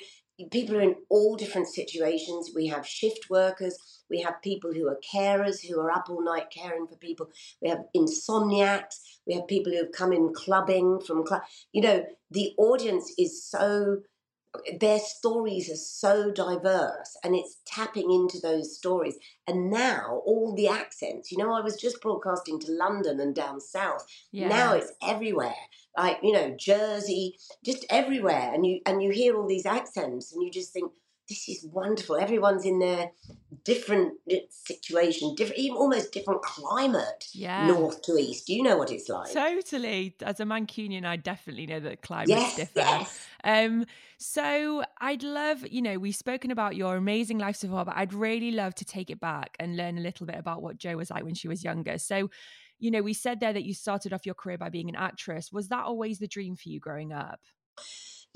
People 0.51 0.77
are 0.77 0.81
in 0.81 0.95
all 1.09 1.35
different 1.35 1.67
situations. 1.67 2.51
We 2.55 2.67
have 2.67 2.85
shift 2.85 3.29
workers. 3.29 3.77
We 4.09 4.21
have 4.21 4.41
people 4.43 4.73
who 4.73 4.87
are 4.87 4.99
carers 5.13 5.65
who 5.65 5.79
are 5.79 5.91
up 5.91 6.09
all 6.09 6.23
night 6.23 6.51
caring 6.51 6.87
for 6.87 6.97
people. 6.97 7.29
We 7.61 7.69
have 7.69 7.85
insomniacs. 7.95 8.95
We 9.25 9.35
have 9.35 9.47
people 9.47 9.71
who 9.71 9.79
have 9.79 9.91
come 9.91 10.13
in 10.13 10.33
clubbing 10.35 11.01
from 11.01 11.25
club. 11.25 11.41
You 11.71 11.81
know, 11.81 12.05
the 12.29 12.53
audience 12.57 13.13
is 13.17 13.43
so 13.43 13.97
their 14.79 14.99
stories 14.99 15.69
are 15.69 15.75
so 15.75 16.31
diverse 16.31 17.17
and 17.23 17.35
it's 17.35 17.57
tapping 17.65 18.11
into 18.11 18.39
those 18.39 18.75
stories. 18.75 19.17
And 19.47 19.69
now 19.69 20.21
all 20.25 20.53
the 20.55 20.67
accents, 20.67 21.31
you 21.31 21.37
know, 21.37 21.53
I 21.53 21.61
was 21.61 21.75
just 21.75 22.01
broadcasting 22.01 22.59
to 22.61 22.71
London 22.71 23.19
and 23.19 23.35
down 23.35 23.59
south. 23.59 24.05
Yeah. 24.31 24.47
Now 24.47 24.73
it's 24.73 24.91
everywhere. 25.01 25.55
Like, 25.97 26.19
you 26.21 26.31
know, 26.31 26.55
Jersey, 26.57 27.37
just 27.63 27.85
everywhere. 27.89 28.51
And 28.53 28.65
you 28.65 28.81
and 28.85 29.01
you 29.01 29.11
hear 29.11 29.35
all 29.35 29.47
these 29.47 29.65
accents 29.65 30.33
and 30.33 30.43
you 30.43 30.51
just 30.51 30.73
think, 30.73 30.91
this 31.29 31.49
is 31.49 31.65
wonderful. 31.71 32.15
Everyone's 32.15 32.65
in 32.65 32.79
their 32.79 33.11
different 33.63 34.13
situation, 34.49 35.35
different, 35.35 35.59
even 35.59 35.77
almost 35.77 36.11
different 36.13 36.41
climate, 36.41 37.27
yeah. 37.33 37.67
north 37.67 38.01
to 38.03 38.17
east. 38.17 38.47
Do 38.47 38.53
you 38.53 38.63
know 38.63 38.77
what 38.77 38.91
it's 38.91 39.09
like? 39.09 39.33
Totally. 39.33 40.15
As 40.21 40.39
a 40.39 40.45
Mancunian, 40.45 41.05
I 41.05 41.17
definitely 41.17 41.65
know 41.65 41.79
that 41.81 42.01
climates 42.01 42.29
yes, 42.29 42.55
differ. 42.55 42.79
Yes. 42.79 43.19
Um, 43.43 43.85
so 44.17 44.83
I'd 44.99 45.23
love, 45.23 45.65
you 45.69 45.81
know, 45.81 45.97
we've 45.97 46.15
spoken 46.15 46.49
about 46.51 46.75
your 46.75 46.95
amazing 46.95 47.39
life 47.39 47.57
so 47.57 47.67
far, 47.67 47.83
but 47.83 47.95
I'd 47.97 48.13
really 48.13 48.51
love 48.51 48.73
to 48.75 48.85
take 48.85 49.09
it 49.09 49.19
back 49.19 49.55
and 49.59 49.75
learn 49.75 49.97
a 49.97 50.01
little 50.01 50.25
bit 50.25 50.37
about 50.37 50.61
what 50.61 50.77
Jo 50.77 50.95
was 50.95 51.09
like 51.09 51.23
when 51.23 51.35
she 51.35 51.47
was 51.47 51.63
younger. 51.63 51.97
So, 51.97 52.29
you 52.79 52.89
know, 52.89 53.01
we 53.01 53.13
said 53.13 53.39
there 53.39 53.53
that 53.53 53.63
you 53.63 53.73
started 53.73 54.13
off 54.13 54.25
your 54.25 54.35
career 54.35 54.57
by 54.57 54.69
being 54.69 54.87
an 54.87 54.95
actress. 54.95 55.51
Was 55.51 55.67
that 55.69 55.83
always 55.85 56.19
the 56.19 56.27
dream 56.27 56.55
for 56.55 56.69
you 56.69 56.79
growing 56.79 57.11
up? 57.11 57.39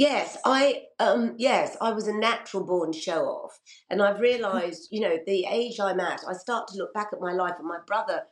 Yes, 0.02 0.36
I 0.46 0.86
um 1.00 1.36
yes, 1.38 1.78
I 1.80 1.92
was 1.92 2.08
a 2.08 2.14
natural 2.14 2.66
born 2.66 2.92
show 2.92 3.26
off. 3.26 3.60
And 3.88 4.02
I've 4.02 4.20
realized, 4.20 4.88
you 4.90 5.00
know, 5.00 5.20
the 5.28 5.46
age 5.46 5.80
I'm 5.80 6.00
at, 6.00 6.22
I 6.28 6.34
start 6.34 6.70
to 6.70 6.78
look 6.80 6.92
back 6.92 7.10
at 7.14 7.22
my 7.22 7.34
life 7.34 7.54
and 7.60 7.68
my 7.68 7.78
brother 7.86 8.24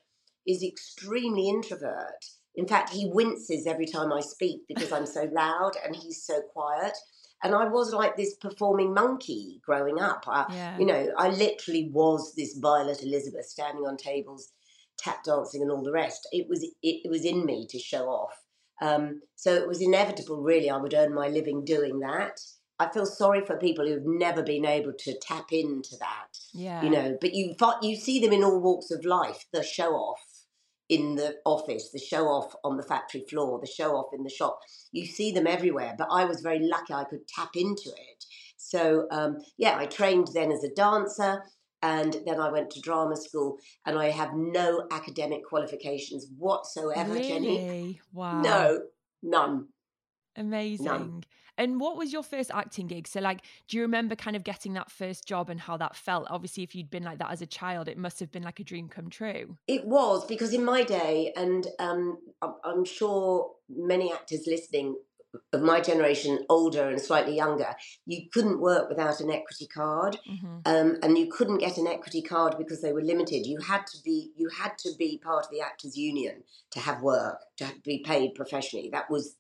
is 0.48 0.64
extremely 0.64 1.48
introvert. 1.48 2.26
In 2.56 2.68
fact, 2.68 2.90
he 2.90 3.12
winces 3.14 3.68
every 3.68 3.86
time 3.86 4.12
I 4.12 4.22
speak 4.22 4.62
because 4.68 4.92
I'm 4.92 5.06
so 5.06 5.30
loud 5.32 5.74
and 5.86 5.96
he's 5.96 6.24
so 6.26 6.42
quiet. 6.42 6.98
And 7.44 7.54
I 7.54 7.66
was 7.66 7.94
like 7.94 8.18
this 8.18 8.34
performing 8.34 8.92
monkey 8.92 9.62
growing 9.64 10.00
up. 10.00 10.26
I, 10.28 10.48
yeah. 10.52 10.80
You 10.80 10.88
know, 10.88 11.12
I 11.20 11.30
literally 11.30 11.92
was 11.94 12.34
this 12.36 12.58
Violet 12.58 13.04
Elizabeth 13.04 13.46
standing 13.46 13.86
on 13.86 13.96
tables, 13.96 14.54
tap 14.98 15.24
dancing, 15.24 15.62
and 15.62 15.70
all 15.70 15.84
the 15.84 15.92
rest. 15.92 16.28
It 16.32 16.48
was 16.50 16.64
it, 16.64 16.74
it 16.82 17.12
was 17.12 17.26
in 17.26 17.46
me 17.46 17.68
to 17.70 17.78
show 17.78 18.06
off. 18.08 18.34
Um, 18.82 19.22
so 19.36 19.54
it 19.54 19.68
was 19.68 19.82
inevitable, 19.82 20.42
really. 20.42 20.70
I 20.70 20.78
would 20.78 20.94
earn 20.94 21.14
my 21.14 21.28
living 21.28 21.66
doing 21.66 22.00
that. 22.00 22.40
I 22.80 22.90
feel 22.90 23.06
sorry 23.06 23.46
for 23.46 23.58
people 23.58 23.86
who've 23.86 24.06
never 24.06 24.42
been 24.42 24.66
able 24.66 24.94
to 25.00 25.20
tap 25.22 25.52
into 25.52 25.98
that. 26.00 26.38
Yeah, 26.54 26.82
you 26.82 26.90
know. 26.90 27.18
But 27.20 27.34
you 27.34 27.56
you 27.82 27.96
see 27.96 28.22
them 28.22 28.32
in 28.32 28.44
all 28.44 28.62
walks 28.62 28.90
of 28.92 29.04
life. 29.04 29.46
The 29.52 29.64
show 29.64 29.92
off 29.92 30.22
in 30.88 31.16
the 31.16 31.36
office, 31.46 31.90
the 31.92 32.00
show 32.00 32.26
off 32.28 32.56
on 32.64 32.78
the 32.78 32.84
factory 32.84 33.26
floor, 33.30 33.60
the 33.60 33.68
show 33.68 33.96
off 33.96 34.14
in 34.14 34.24
the 34.24 34.30
shop. 34.30 34.60
You 34.92 35.06
see 35.06 35.32
them 35.32 35.46
everywhere. 35.46 35.96
But 35.98 36.08
I 36.10 36.24
was 36.24 36.42
very 36.42 36.60
lucky; 36.62 36.94
I 36.94 37.04
could 37.04 37.28
tap 37.28 37.52
into 37.56 37.90
it. 37.90 38.26
So 38.58 39.08
um, 39.12 39.40
yeah, 39.58 39.78
I 39.78 39.86
trained 39.86 40.30
then 40.34 40.52
as 40.52 40.64
a 40.64 40.74
dancer 40.74 41.44
and 41.82 42.18
then 42.26 42.40
I 42.40 42.52
went 42.52 42.72
to 42.72 42.82
drama 42.82 43.16
school, 43.16 43.58
and 43.86 43.98
I 43.98 44.10
have 44.10 44.34
no 44.34 44.88
academic 44.92 45.46
qualifications 45.46 46.28
whatsoever, 46.38 47.14
really? 47.14 47.28
Jenny. 47.28 48.02
Wow. 48.14 48.42
No, 48.42 48.80
none. 49.24 49.68
Amazing. 50.36 50.86
None. 50.86 51.24
And 51.60 51.78
what 51.78 51.98
was 51.98 52.14
your 52.14 52.24
first 52.24 52.52
acting 52.54 52.88
gig? 52.88 53.06
So, 53.06 53.20
like, 53.20 53.42
do 53.68 53.76
you 53.76 53.84
remember 53.84 54.16
kind 54.16 54.38
of 54.38 54.46
getting 54.46 54.74
that 54.76 54.90
first 54.90 55.28
job 55.28 55.50
and 55.50 55.60
how 55.60 55.76
that 55.76 55.94
felt? 55.94 56.26
Obviously, 56.30 56.64
if 56.64 56.74
you'd 56.74 56.90
been 56.90 57.04
like 57.04 57.18
that 57.20 57.32
as 57.32 57.42
a 57.42 57.46
child, 57.46 57.90
it 57.90 57.98
must 57.98 58.22
have 58.22 58.32
been 58.32 58.44
like 58.44 58.62
a 58.62 58.64
dream 58.64 58.88
come 58.88 59.10
true. 59.10 59.58
It 59.68 59.86
was 59.86 60.26
because 60.26 60.54
in 60.54 60.64
my 60.64 60.84
day, 60.84 61.34
and 61.36 61.68
um, 61.80 62.18
I'm 62.64 62.86
sure 62.86 63.52
many 63.68 64.14
actors 64.14 64.46
listening 64.48 64.96
of 65.54 65.62
my 65.62 65.80
generation, 65.80 66.46
older 66.50 66.90
and 66.90 67.00
slightly 67.00 67.36
younger, 67.36 67.76
you 68.06 68.30
couldn't 68.32 68.62
work 68.62 68.90
without 68.90 69.20
an 69.20 69.30
equity 69.30 69.68
card, 69.68 70.18
mm-hmm. 70.30 70.58
um, 70.66 70.98
and 71.04 71.18
you 71.18 71.28
couldn't 71.28 71.60
get 71.60 71.78
an 71.78 71.88
equity 71.88 72.22
card 72.22 72.56
because 72.58 72.82
they 72.82 72.94
were 72.94 73.02
limited. 73.02 73.46
You 73.46 73.60
had 73.60 73.86
to 73.88 73.98
be 74.04 74.32
you 74.36 74.50
had 74.50 74.78
to 74.80 74.90
be 74.98 75.20
part 75.24 75.46
of 75.46 75.52
the 75.52 75.62
actors' 75.62 75.98
union 75.98 76.44
to 76.72 76.80
have 76.80 77.02
work 77.02 77.40
to 77.58 77.68
be 77.84 78.04
paid 78.06 78.36
professionally. 78.36 78.90
That 78.92 79.10
was 79.10 79.36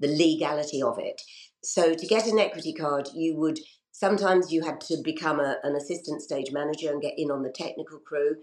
the 0.00 0.08
legality 0.08 0.82
of 0.82 0.98
it. 0.98 1.20
So 1.62 1.94
to 1.94 2.06
get 2.06 2.26
an 2.26 2.38
equity 2.38 2.72
card, 2.72 3.08
you 3.14 3.36
would 3.36 3.60
sometimes 3.92 4.50
you 4.50 4.62
had 4.62 4.80
to 4.80 4.96
become 5.04 5.38
a, 5.38 5.58
an 5.62 5.76
assistant 5.76 6.22
stage 6.22 6.50
manager 6.50 6.90
and 6.90 7.00
get 7.00 7.14
in 7.16 7.30
on 7.30 7.42
the 7.42 7.50
technical 7.50 7.98
crew. 7.98 8.36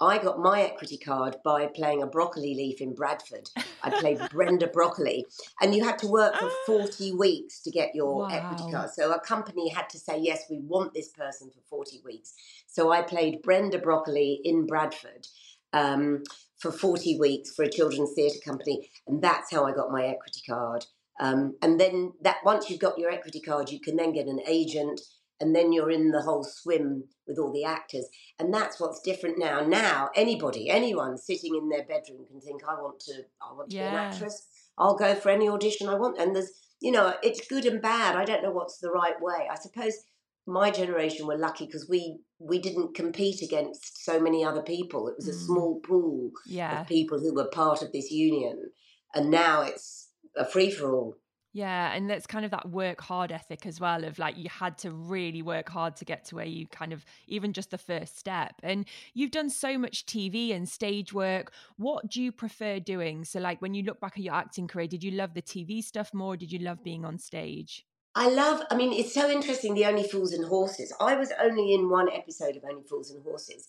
I 0.00 0.18
got 0.18 0.38
my 0.38 0.62
equity 0.62 0.96
card 0.96 1.36
by 1.44 1.66
playing 1.66 2.02
a 2.02 2.06
broccoli 2.06 2.54
leaf 2.54 2.80
in 2.80 2.94
Bradford. 2.94 3.50
I 3.82 3.90
played 3.90 4.20
Brenda 4.30 4.66
Broccoli, 4.66 5.26
and 5.60 5.74
you 5.74 5.84
had 5.84 5.98
to 5.98 6.06
work 6.06 6.36
for 6.36 6.50
40 6.66 7.12
weeks 7.18 7.60
to 7.62 7.70
get 7.70 7.94
your 7.94 8.20
wow. 8.20 8.28
equity 8.28 8.70
card. 8.70 8.90
So 8.90 9.12
a 9.12 9.20
company 9.20 9.68
had 9.68 9.90
to 9.90 9.98
say, 9.98 10.18
Yes, 10.18 10.44
we 10.48 10.60
want 10.60 10.94
this 10.94 11.08
person 11.08 11.50
for 11.50 11.60
40 11.68 12.00
weeks. 12.04 12.34
So 12.66 12.92
I 12.92 13.02
played 13.02 13.42
Brenda 13.42 13.78
Broccoli 13.78 14.40
in 14.44 14.66
Bradford. 14.66 15.26
Um, 15.72 16.24
for 16.60 16.70
40 16.70 17.18
weeks 17.18 17.54
for 17.54 17.62
a 17.64 17.70
children's 17.70 18.12
theatre 18.12 18.40
company, 18.44 18.90
and 19.06 19.22
that's 19.22 19.50
how 19.50 19.64
I 19.64 19.72
got 19.72 19.90
my 19.90 20.04
equity 20.04 20.42
card. 20.46 20.84
Um, 21.20 21.56
and 21.60 21.78
then 21.78 22.14
that 22.22 22.38
once 22.44 22.70
you've 22.70 22.80
got 22.80 22.98
your 22.98 23.10
equity 23.10 23.40
card, 23.40 23.70
you 23.70 23.78
can 23.78 23.96
then 23.96 24.12
get 24.12 24.26
an 24.26 24.40
agent 24.46 25.00
and 25.38 25.54
then 25.54 25.72
you're 25.72 25.90
in 25.90 26.10
the 26.10 26.22
whole 26.22 26.44
swim 26.44 27.04
with 27.26 27.38
all 27.38 27.52
the 27.52 27.64
actors. 27.64 28.08
And 28.38 28.52
that's 28.52 28.80
what's 28.80 29.00
different 29.00 29.38
now. 29.38 29.60
Now 29.60 30.10
anybody, 30.14 30.70
anyone 30.70 31.18
sitting 31.18 31.54
in 31.54 31.68
their 31.68 31.84
bedroom 31.84 32.26
can 32.26 32.40
think, 32.40 32.62
I 32.66 32.74
want 32.74 33.00
to 33.00 33.22
I 33.40 33.52
want 33.54 33.70
to 33.70 33.76
yeah. 33.76 33.90
be 33.90 33.96
an 33.96 34.02
actress. 34.02 34.46
I'll 34.78 34.96
go 34.96 35.14
for 35.14 35.28
any 35.30 35.48
audition 35.48 35.88
I 35.88 35.94
want. 35.94 36.18
And 36.18 36.34
there's 36.34 36.52
you 36.80 36.90
know, 36.90 37.14
it's 37.22 37.46
good 37.46 37.66
and 37.66 37.82
bad. 37.82 38.16
I 38.16 38.24
don't 38.24 38.42
know 38.42 38.52
what's 38.52 38.78
the 38.78 38.90
right 38.90 39.20
way. 39.20 39.46
I 39.50 39.54
suppose 39.56 39.98
my 40.46 40.70
generation 40.70 41.26
were 41.26 41.36
lucky 41.36 41.66
because 41.66 41.86
we 41.88 42.20
we 42.38 42.58
didn't 42.58 42.94
compete 42.94 43.42
against 43.42 44.02
so 44.04 44.18
many 44.18 44.44
other 44.44 44.62
people. 44.62 45.08
It 45.08 45.16
was 45.16 45.28
a 45.28 45.32
mm. 45.32 45.46
small 45.46 45.80
pool 45.80 46.30
yeah. 46.46 46.80
of 46.80 46.88
people 46.88 47.20
who 47.20 47.34
were 47.34 47.48
part 47.48 47.82
of 47.82 47.92
this 47.92 48.10
union. 48.10 48.70
And 49.14 49.30
now 49.30 49.62
it's 49.62 50.09
a 50.36 50.44
free 50.44 50.70
for 50.70 50.94
all. 50.94 51.16
Yeah, 51.52 51.92
and 51.92 52.08
that's 52.08 52.28
kind 52.28 52.44
of 52.44 52.52
that 52.52 52.68
work 52.70 53.00
hard 53.00 53.32
ethic 53.32 53.66
as 53.66 53.80
well 53.80 54.04
of 54.04 54.20
like 54.20 54.36
you 54.38 54.48
had 54.48 54.78
to 54.78 54.92
really 54.92 55.42
work 55.42 55.68
hard 55.68 55.96
to 55.96 56.04
get 56.04 56.24
to 56.26 56.36
where 56.36 56.44
you 56.44 56.68
kind 56.68 56.92
of 56.92 57.04
even 57.26 57.52
just 57.52 57.72
the 57.72 57.78
first 57.78 58.16
step. 58.16 58.54
And 58.62 58.86
you've 59.14 59.32
done 59.32 59.50
so 59.50 59.76
much 59.76 60.06
TV 60.06 60.54
and 60.54 60.68
stage 60.68 61.12
work. 61.12 61.52
What 61.76 62.08
do 62.08 62.22
you 62.22 62.30
prefer 62.30 62.78
doing? 62.78 63.24
So 63.24 63.40
like 63.40 63.60
when 63.60 63.74
you 63.74 63.82
look 63.82 64.00
back 64.00 64.12
at 64.16 64.22
your 64.22 64.34
acting 64.34 64.68
career, 64.68 64.86
did 64.86 65.02
you 65.02 65.10
love 65.10 65.34
the 65.34 65.42
TV 65.42 65.82
stuff 65.82 66.14
more? 66.14 66.36
Did 66.36 66.52
you 66.52 66.60
love 66.60 66.84
being 66.84 67.04
on 67.04 67.18
stage? 67.18 67.84
I 68.14 68.28
love, 68.28 68.62
I 68.70 68.76
mean, 68.76 68.92
it's 68.92 69.14
so 69.14 69.30
interesting, 69.30 69.74
the 69.74 69.86
Only 69.86 70.02
Fools 70.02 70.32
and 70.32 70.44
Horses. 70.44 70.92
I 71.00 71.14
was 71.14 71.32
only 71.40 71.72
in 71.74 71.88
one 71.88 72.08
episode 72.12 72.56
of 72.56 72.64
Only 72.68 72.82
Fools 72.82 73.10
and 73.10 73.22
Horses, 73.22 73.68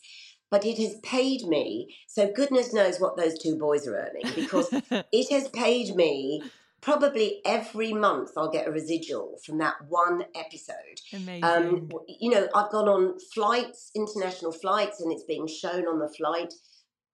but 0.52 0.66
it 0.66 0.78
has 0.78 1.00
paid 1.02 1.48
me. 1.48 1.96
So 2.08 2.32
goodness 2.32 2.74
knows 2.74 3.00
what 3.00 3.18
those 3.18 3.40
two 3.40 3.58
boys 3.58 3.88
are 3.88 3.96
earning 3.96 4.32
because 4.36 4.68
it 4.92 5.32
has 5.32 5.48
paid 5.50 5.96
me 5.96 6.44
probably 6.82 7.42
every 7.46 7.94
month 7.94 8.32
I'll 8.36 8.52
get 8.52 8.68
a 8.68 8.72
residual 8.72 9.38
from 9.46 9.60
that 9.60 9.76
one 9.88 10.26
episode. 10.36 11.00
Amazing. 11.14 11.44
Um, 11.44 11.90
you 12.08 12.30
know, 12.30 12.48
I've 12.54 12.72
gone 12.72 12.90
on 12.90 13.20
flights, 13.34 13.92
international 13.96 14.52
flights, 14.52 15.00
and 15.00 15.12
it's 15.12 15.24
being 15.24 15.48
shown 15.48 15.88
on 15.88 16.00
the 16.00 16.10
flight. 16.10 16.54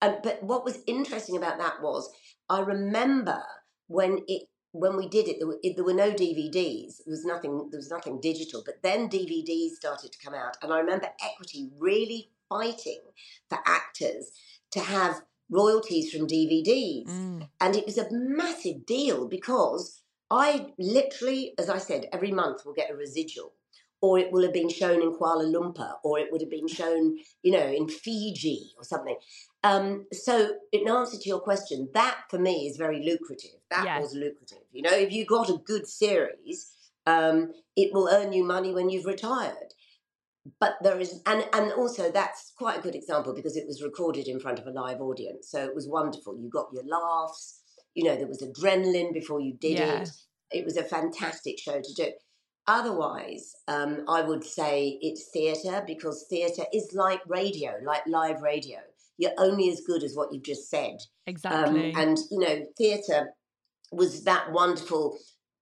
Um, 0.01 0.15
but 0.23 0.41
what 0.41 0.63
was 0.63 0.79
interesting 0.87 1.37
about 1.37 1.59
that 1.59 1.81
was 1.81 2.09
I 2.49 2.61
remember 2.61 3.41
when 3.87 4.19
it 4.27 4.43
when 4.71 4.95
we 4.95 5.07
did 5.07 5.27
it 5.27 5.37
there, 5.39 5.47
were, 5.47 5.57
it, 5.63 5.75
there 5.75 5.85
were 5.85 5.93
no 5.93 6.11
DVDs. 6.11 6.97
There 7.05 7.11
was 7.11 7.25
nothing. 7.25 7.69
There 7.71 7.79
was 7.79 7.91
nothing 7.91 8.19
digital. 8.21 8.63
But 8.65 8.81
then 8.83 9.09
DVDs 9.09 9.71
started 9.71 10.11
to 10.11 10.19
come 10.23 10.33
out, 10.33 10.57
and 10.61 10.71
I 10.71 10.79
remember 10.79 11.07
Equity 11.23 11.69
really 11.79 12.31
fighting 12.49 13.01
for 13.49 13.59
actors 13.65 14.31
to 14.71 14.79
have 14.79 15.21
royalties 15.49 16.11
from 16.11 16.27
DVDs. 16.27 17.09
Mm. 17.09 17.49
And 17.61 17.75
it 17.75 17.85
was 17.85 17.97
a 17.97 18.07
massive 18.11 18.85
deal 18.85 19.27
because 19.27 20.01
I 20.29 20.67
literally, 20.77 21.53
as 21.57 21.69
I 21.69 21.77
said, 21.77 22.07
every 22.11 22.31
month 22.31 22.65
will 22.65 22.73
get 22.73 22.91
a 22.91 22.95
residual. 22.95 23.53
Or 23.99 24.19
it 24.19 24.31
will 24.31 24.43
have 24.43 24.53
been 24.53 24.69
shown 24.69 25.01
in 25.01 25.11
Kuala 25.11 25.51
Lumpur, 25.51 25.93
or 26.03 26.19
it 26.19 26.27
would 26.31 26.41
have 26.41 26.51
been 26.51 26.67
shown, 26.67 27.17
you 27.41 27.51
know, 27.51 27.65
in 27.65 27.89
Fiji 27.89 28.73
or 28.77 28.83
something. 28.83 29.15
Um, 29.63 30.05
so, 30.13 30.51
in 30.71 30.87
answer 30.87 31.17
to 31.17 31.27
your 31.27 31.39
question, 31.39 31.89
that 31.95 32.19
for 32.29 32.37
me 32.37 32.67
is 32.67 32.77
very 32.77 33.03
lucrative. 33.03 33.59
That 33.71 33.85
yes. 33.85 34.01
was 34.03 34.13
lucrative. 34.13 34.65
You 34.71 34.83
know, 34.83 34.91
if 34.91 35.11
you 35.11 35.25
got 35.25 35.49
a 35.49 35.57
good 35.57 35.87
series, 35.87 36.71
um, 37.07 37.53
it 37.75 37.91
will 37.91 38.07
earn 38.07 38.33
you 38.33 38.43
money 38.43 38.71
when 38.71 38.91
you've 38.91 39.07
retired 39.07 39.73
but 40.59 40.75
there 40.81 40.99
is 40.99 41.21
and 41.25 41.45
and 41.53 41.71
also 41.73 42.11
that's 42.11 42.53
quite 42.57 42.79
a 42.79 42.81
good 42.81 42.95
example 42.95 43.33
because 43.33 43.57
it 43.57 43.67
was 43.67 43.83
recorded 43.83 44.27
in 44.27 44.39
front 44.39 44.59
of 44.59 44.67
a 44.67 44.71
live 44.71 45.01
audience. 45.01 45.49
So 45.49 45.63
it 45.63 45.75
was 45.75 45.87
wonderful. 45.87 46.37
You 46.37 46.49
got 46.49 46.67
your 46.73 46.83
laughs. 46.85 47.61
You 47.95 48.03
know 48.05 48.15
there 48.15 48.27
was 48.27 48.41
adrenaline 48.41 49.13
before 49.13 49.41
you 49.41 49.53
did 49.59 49.79
yeah. 49.79 50.01
it 50.01 50.09
it 50.51 50.65
was 50.65 50.77
a 50.77 50.83
fantastic 50.83 51.59
show 51.59 51.81
to 51.81 51.93
do. 51.95 52.11
Otherwise 52.69 53.53
um, 53.69 54.03
i 54.09 54.21
would 54.21 54.43
say 54.43 54.99
it's 55.01 55.29
theatre 55.31 55.81
because 55.87 56.25
theatre 56.29 56.65
is 56.73 56.91
like 56.93 57.21
radio 57.27 57.73
like 57.83 58.05
live 58.07 58.41
radio. 58.41 58.79
You're 59.17 59.31
only 59.39 59.71
as 59.71 59.81
good 59.81 60.03
as 60.03 60.15
what 60.15 60.31
you've 60.31 60.43
just 60.43 60.69
said. 60.69 60.91
Um, 60.93 60.99
exactly. 61.25 61.93
um, 61.93 62.01
and 62.01 62.17
you 62.29 62.39
know 62.39 62.65
theatre 62.77 63.33
was 63.91 64.23
that 64.25 64.51
wonderful 64.51 65.17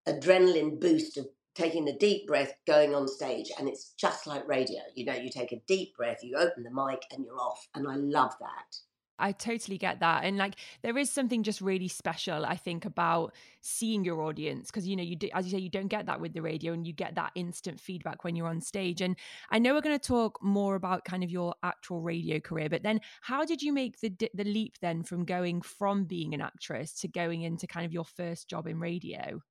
adrenaline 0.07 0.79
boost 0.79 1.17
of 1.17 1.27
taking 1.55 1.87
a 1.87 1.97
deep 1.97 2.27
breath, 2.27 2.53
going 2.67 2.93
on 2.93 3.07
stage, 3.07 3.51
and 3.57 3.67
it's 3.67 3.93
just 3.97 4.27
like 4.27 4.47
radio. 4.47 4.81
You 4.93 5.05
know, 5.05 5.13
you 5.13 5.29
take 5.29 5.51
a 5.51 5.61
deep 5.67 5.95
breath, 5.95 6.23
you 6.23 6.35
open 6.35 6.63
the 6.63 6.71
mic, 6.71 7.03
and 7.11 7.25
you're 7.25 7.39
off. 7.39 7.67
And 7.73 7.87
I 7.87 7.95
love 7.95 8.33
that. 8.39 8.77
I 9.17 9.31
totally 9.31 9.77
get 9.77 10.01
that. 10.01 10.25
And 10.25 10.37
like, 10.37 10.55
there 10.81 10.97
is 10.97 11.09
something 11.09 11.43
just 11.43 11.61
really 11.61 11.87
special, 11.87 12.45
I 12.45 12.57
think, 12.57 12.83
about 12.83 13.33
seeing 13.61 14.03
your 14.03 14.21
audience. 14.21 14.69
Cause, 14.69 14.85
you 14.85 14.95
know, 14.95 15.03
you 15.03 15.15
do, 15.15 15.29
as 15.33 15.45
you 15.45 15.51
say, 15.51 15.59
you 15.59 15.69
don't 15.69 15.87
get 15.87 16.05
that 16.07 16.19
with 16.19 16.33
the 16.33 16.41
radio 16.41 16.73
and 16.73 16.85
you 16.85 16.93
get 16.93 17.15
that 17.15 17.31
instant 17.35 17.79
feedback 17.79 18.23
when 18.23 18.35
you're 18.35 18.47
on 18.47 18.61
stage. 18.61 19.01
And 19.01 19.15
I 19.49 19.59
know 19.59 19.73
we're 19.73 19.81
going 19.81 19.97
to 19.97 20.07
talk 20.07 20.43
more 20.43 20.75
about 20.75 21.05
kind 21.05 21.23
of 21.23 21.29
your 21.29 21.55
actual 21.63 22.01
radio 22.01 22.39
career, 22.39 22.69
but 22.69 22.83
then 22.83 22.99
how 23.21 23.45
did 23.45 23.61
you 23.61 23.71
make 23.71 23.99
the, 24.01 24.13
the 24.33 24.43
leap 24.43 24.79
then 24.81 25.03
from 25.03 25.23
going 25.23 25.61
from 25.61 26.03
being 26.03 26.33
an 26.33 26.41
actress 26.41 26.93
to 26.99 27.07
going 27.07 27.43
into 27.43 27.67
kind 27.67 27.85
of 27.85 27.93
your 27.93 28.05
first 28.05 28.49
job 28.49 28.67
in 28.67 28.79
radio? 28.79 29.41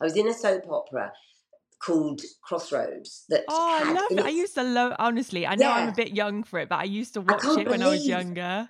I 0.00 0.04
was 0.04 0.16
in 0.16 0.26
a 0.26 0.34
soap 0.34 0.64
opera 0.70 1.12
called 1.84 2.22
Crossroads. 2.42 3.24
That 3.28 3.44
oh, 3.48 3.80
I 3.82 3.92
love 3.92 4.10
it. 4.10 4.24
I 4.24 4.28
used 4.28 4.54
to 4.54 4.62
love. 4.62 4.94
Honestly, 4.98 5.46
I 5.46 5.54
know 5.56 5.68
yeah. 5.68 5.74
I'm 5.74 5.88
a 5.88 5.94
bit 5.94 6.14
young 6.14 6.44
for 6.44 6.58
it, 6.60 6.68
but 6.68 6.78
I 6.78 6.84
used 6.84 7.14
to 7.14 7.20
watch 7.20 7.44
it 7.58 7.68
when 7.68 7.82
I 7.82 7.88
was 7.88 8.06
younger. 8.06 8.68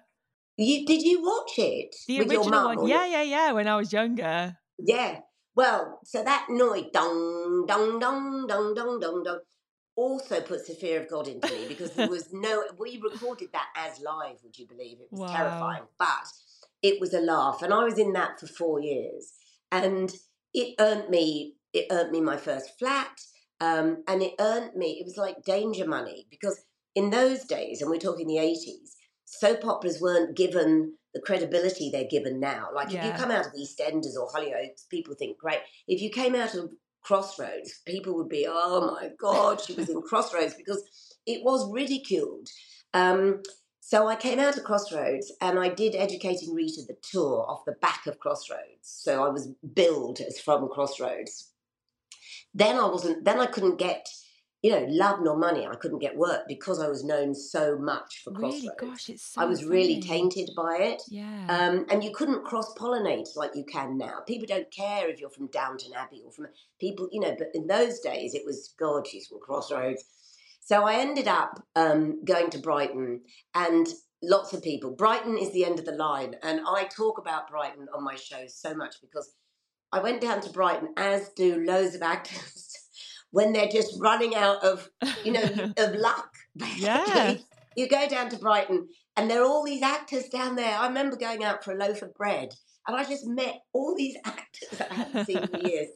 You 0.56 0.86
did 0.86 1.02
you 1.02 1.22
watch 1.22 1.52
it? 1.58 1.94
The 2.06 2.20
original 2.20 2.76
one, 2.76 2.86
yeah, 2.86 3.06
yeah, 3.06 3.22
yeah. 3.22 3.52
When 3.52 3.68
I 3.68 3.76
was 3.76 3.92
younger. 3.92 4.56
Yeah. 4.78 5.20
Well, 5.54 6.00
so 6.04 6.24
that 6.24 6.46
noise, 6.48 6.86
dong, 6.92 7.66
dong, 7.66 7.98
dong, 7.98 8.46
dong, 8.46 8.74
dong, 8.74 9.00
dong, 9.00 9.22
dong, 9.22 9.40
also 9.96 10.40
puts 10.40 10.68
the 10.68 10.74
fear 10.74 11.02
of 11.02 11.10
God 11.10 11.28
into 11.28 11.52
me 11.52 11.66
because 11.68 11.92
there 11.92 12.08
was 12.08 12.28
no, 12.32 12.64
we 12.78 13.00
recorded 13.02 13.50
that 13.52 13.68
as 13.76 14.00
live, 14.00 14.36
would 14.42 14.58
you 14.58 14.66
believe? 14.66 14.98
It 15.00 15.08
was 15.10 15.20
wow. 15.20 15.36
terrifying, 15.36 15.82
but 15.98 16.26
it 16.82 17.00
was 17.00 17.12
a 17.12 17.20
laugh. 17.20 17.60
And 17.62 17.72
I 17.72 17.84
was 17.84 17.98
in 17.98 18.12
that 18.14 18.40
for 18.40 18.46
four 18.46 18.80
years. 18.80 19.32
And 19.70 20.12
it 20.54 20.74
earned 20.78 21.10
me, 21.10 21.56
it 21.72 21.86
earned 21.90 22.10
me 22.10 22.20
my 22.20 22.36
first 22.36 22.78
flat. 22.78 23.20
Um, 23.60 24.02
and 24.08 24.22
it 24.22 24.34
earned 24.40 24.74
me, 24.74 24.98
it 25.00 25.04
was 25.04 25.16
like 25.16 25.44
danger 25.44 25.86
money 25.86 26.26
because 26.30 26.60
in 26.94 27.10
those 27.10 27.44
days, 27.44 27.80
and 27.80 27.90
we're 27.90 27.98
talking 27.98 28.26
the 28.26 28.36
80s, 28.36 28.90
soap 29.24 29.64
operas 29.64 30.00
weren't 30.00 30.36
given 30.36 30.94
the 31.14 31.20
credibility 31.20 31.90
they're 31.90 32.04
given 32.10 32.40
now. 32.40 32.68
Like 32.74 32.90
yeah. 32.90 33.00
if 33.00 33.04
you 33.06 33.12
come 33.12 33.30
out 33.30 33.46
of 33.46 33.52
EastEnders 33.52 34.16
or 34.18 34.28
Hollyoaks, 34.30 34.88
people 34.90 35.14
think 35.14 35.38
great. 35.38 35.60
If 35.86 36.00
you 36.00 36.10
came 36.10 36.34
out 36.34 36.54
of 36.54 36.70
Crossroads, 37.02 37.80
people 37.86 38.16
would 38.16 38.28
be, 38.28 38.46
oh 38.48 38.94
my 38.94 39.10
God, 39.20 39.60
she 39.60 39.74
was 39.74 39.88
in 39.88 40.00
Crossroads 40.08 40.54
because 40.54 40.82
it 41.26 41.44
was 41.44 41.70
ridiculed. 41.72 42.48
Um, 42.94 43.42
so 43.80 44.06
I 44.06 44.16
came 44.16 44.38
out 44.38 44.56
of 44.56 44.64
Crossroads 44.64 45.32
and 45.40 45.58
I 45.58 45.68
did 45.68 45.94
Educating 45.94 46.54
Rita 46.54 46.82
the 46.86 46.96
tour 47.02 47.44
off 47.48 47.64
the 47.66 47.76
back 47.80 48.06
of 48.06 48.20
Crossroads. 48.20 48.60
So 48.82 49.24
I 49.24 49.28
was 49.28 49.48
billed 49.74 50.20
as 50.20 50.40
from 50.40 50.68
Crossroads. 50.68 51.51
Then 52.54 52.76
I 52.76 52.86
wasn't. 52.86 53.24
Then 53.24 53.40
I 53.40 53.46
couldn't 53.46 53.78
get 53.78 54.08
you 54.62 54.70
know, 54.70 54.86
love 54.88 55.18
nor 55.20 55.36
money. 55.36 55.66
I 55.66 55.74
couldn't 55.74 55.98
get 55.98 56.16
work 56.16 56.42
because 56.46 56.78
I 56.78 56.88
was 56.88 57.02
known 57.02 57.34
so 57.34 57.76
much 57.76 58.22
for 58.22 58.30
Crossroads. 58.30 58.62
Really? 58.80 58.92
Gosh, 58.92 59.08
it's 59.08 59.34
so 59.34 59.40
I 59.40 59.44
was 59.44 59.60
funny. 59.60 59.72
really 59.72 60.00
tainted 60.00 60.50
by 60.56 60.76
it. 60.76 61.02
Yeah. 61.08 61.46
Um, 61.48 61.84
and 61.90 62.04
you 62.04 62.12
couldn't 62.14 62.44
cross 62.44 62.72
pollinate 62.74 63.28
like 63.34 63.56
you 63.56 63.64
can 63.64 63.98
now. 63.98 64.20
People 64.26 64.46
don't 64.46 64.70
care 64.70 65.08
if 65.08 65.20
you're 65.20 65.30
from 65.30 65.48
Downton 65.48 65.92
Abbey 65.94 66.22
or 66.24 66.30
from 66.30 66.46
people, 66.80 67.08
you 67.10 67.20
know, 67.20 67.34
but 67.36 67.48
in 67.54 67.66
those 67.66 67.98
days 67.98 68.34
it 68.34 68.42
was, 68.46 68.72
God, 68.78 69.06
she's 69.06 69.26
from 69.26 69.40
Crossroads. 69.40 70.04
So 70.60 70.84
I 70.84 70.94
ended 70.94 71.26
up 71.26 71.60
um, 71.74 72.24
going 72.24 72.50
to 72.50 72.58
Brighton 72.58 73.22
and 73.56 73.88
lots 74.22 74.52
of 74.52 74.62
people. 74.62 74.92
Brighton 74.92 75.38
is 75.38 75.52
the 75.52 75.64
end 75.64 75.80
of 75.80 75.86
the 75.86 75.92
line. 75.92 76.36
And 76.44 76.60
I 76.68 76.84
talk 76.84 77.18
about 77.18 77.50
Brighton 77.50 77.88
on 77.92 78.04
my 78.04 78.14
show 78.14 78.44
so 78.46 78.76
much 78.76 78.94
because 79.00 79.32
I 79.92 80.00
went 80.00 80.20
down 80.20 80.40
to 80.40 80.50
Brighton, 80.50 80.94
as 80.96 81.28
do 81.30 81.62
loads 81.64 81.94
of 81.94 82.02
actors 82.02 82.72
when 83.30 83.52
they're 83.52 83.68
just 83.68 84.00
running 84.00 84.34
out 84.34 84.62
of, 84.64 84.88
you 85.24 85.32
know, 85.32 85.42
of 85.76 85.94
luck. 85.94 86.32
Basically. 86.56 86.84
Yeah. 86.84 87.34
You 87.76 87.88
go 87.88 88.08
down 88.08 88.28
to 88.30 88.38
Brighton 88.38 88.88
and 89.16 89.30
there 89.30 89.42
are 89.42 89.46
all 89.46 89.64
these 89.64 89.82
actors 89.82 90.28
down 90.28 90.56
there. 90.56 90.76
I 90.76 90.86
remember 90.86 91.16
going 91.16 91.44
out 91.44 91.64
for 91.64 91.72
a 91.72 91.76
loaf 91.76 92.02
of 92.02 92.14
bread 92.14 92.54
and 92.86 92.96
I 92.96 93.04
just 93.04 93.26
met 93.26 93.60
all 93.72 93.94
these 93.96 94.16
actors 94.24 94.78
that 94.78 94.90
I 94.90 94.94
hadn't 94.94 95.26
seen 95.26 95.46
for 95.46 95.58
years, 95.58 95.88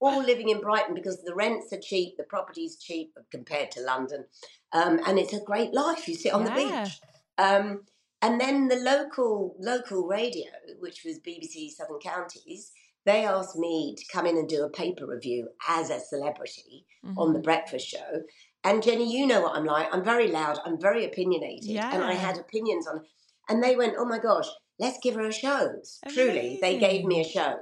all 0.00 0.22
living 0.22 0.48
in 0.48 0.60
Brighton 0.60 0.94
because 0.94 1.22
the 1.24 1.34
rents 1.34 1.72
are 1.72 1.80
cheap, 1.80 2.16
the 2.16 2.24
property's 2.24 2.76
cheap 2.76 3.12
compared 3.30 3.70
to 3.72 3.80
London. 3.80 4.24
Um, 4.72 5.00
and 5.06 5.18
it's 5.18 5.32
a 5.32 5.40
great 5.40 5.72
life. 5.72 6.08
You 6.08 6.14
sit 6.14 6.32
on 6.32 6.46
yeah. 6.46 6.54
the 6.54 6.84
beach. 6.84 7.00
Um, 7.38 7.80
and 8.22 8.40
then 8.40 8.68
the 8.68 8.76
local 8.76 9.54
local 9.58 10.06
radio, 10.06 10.46
which 10.78 11.04
was 11.04 11.18
BBC 11.18 11.70
Southern 11.70 11.98
Counties, 11.98 12.72
they 13.04 13.24
asked 13.24 13.56
me 13.56 13.94
to 13.96 14.04
come 14.12 14.26
in 14.26 14.36
and 14.36 14.48
do 14.48 14.64
a 14.64 14.70
paper 14.70 15.06
review 15.06 15.48
as 15.68 15.90
a 15.90 16.00
celebrity 16.00 16.86
mm-hmm. 17.04 17.18
on 17.18 17.32
the 17.32 17.38
mm-hmm. 17.38 17.44
breakfast 17.44 17.86
show. 17.86 18.22
And 18.62 18.82
Jenny, 18.82 19.14
you 19.14 19.26
know 19.26 19.42
what 19.42 19.56
I'm 19.56 19.66
like. 19.66 19.88
I'm 19.92 20.02
very 20.02 20.28
loud. 20.28 20.58
I'm 20.64 20.80
very 20.80 21.04
opinionated, 21.04 21.66
yeah. 21.66 21.94
and 21.94 22.02
I 22.02 22.14
had 22.14 22.38
opinions 22.38 22.86
on. 22.86 23.02
And 23.48 23.62
they 23.62 23.76
went, 23.76 23.94
"Oh 23.98 24.06
my 24.06 24.18
gosh, 24.18 24.46
let's 24.78 24.98
give 25.02 25.16
her 25.16 25.26
a 25.26 25.32
show." 25.32 25.80
Amazing. 26.02 26.14
Truly, 26.14 26.58
they 26.62 26.78
gave 26.78 27.04
me 27.04 27.20
a 27.20 27.24
show 27.24 27.56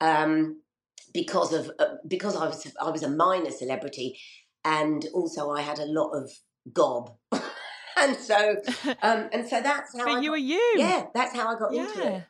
um, 0.00 0.60
because 1.14 1.52
of 1.52 1.70
uh, 1.78 1.94
because 2.08 2.36
I 2.36 2.48
was 2.48 2.66
I 2.82 2.90
was 2.90 3.04
a 3.04 3.08
minor 3.08 3.52
celebrity, 3.52 4.18
and 4.64 5.06
also 5.14 5.50
I 5.50 5.60
had 5.60 5.78
a 5.78 5.86
lot 5.86 6.10
of 6.10 6.28
gob. 6.72 7.12
and 7.96 8.16
so, 8.16 8.56
um, 9.02 9.28
and 9.32 9.48
so 9.48 9.60
that's 9.60 9.96
how. 9.96 10.04
but 10.04 10.14
I 10.16 10.20
you 10.20 10.26
got, 10.26 10.30
were 10.32 10.36
you. 10.36 10.74
Yeah, 10.76 11.06
that's 11.14 11.36
how 11.36 11.54
I 11.54 11.58
got 11.60 11.72
yeah. 11.72 11.82
into 11.82 12.16
it. 12.16 12.24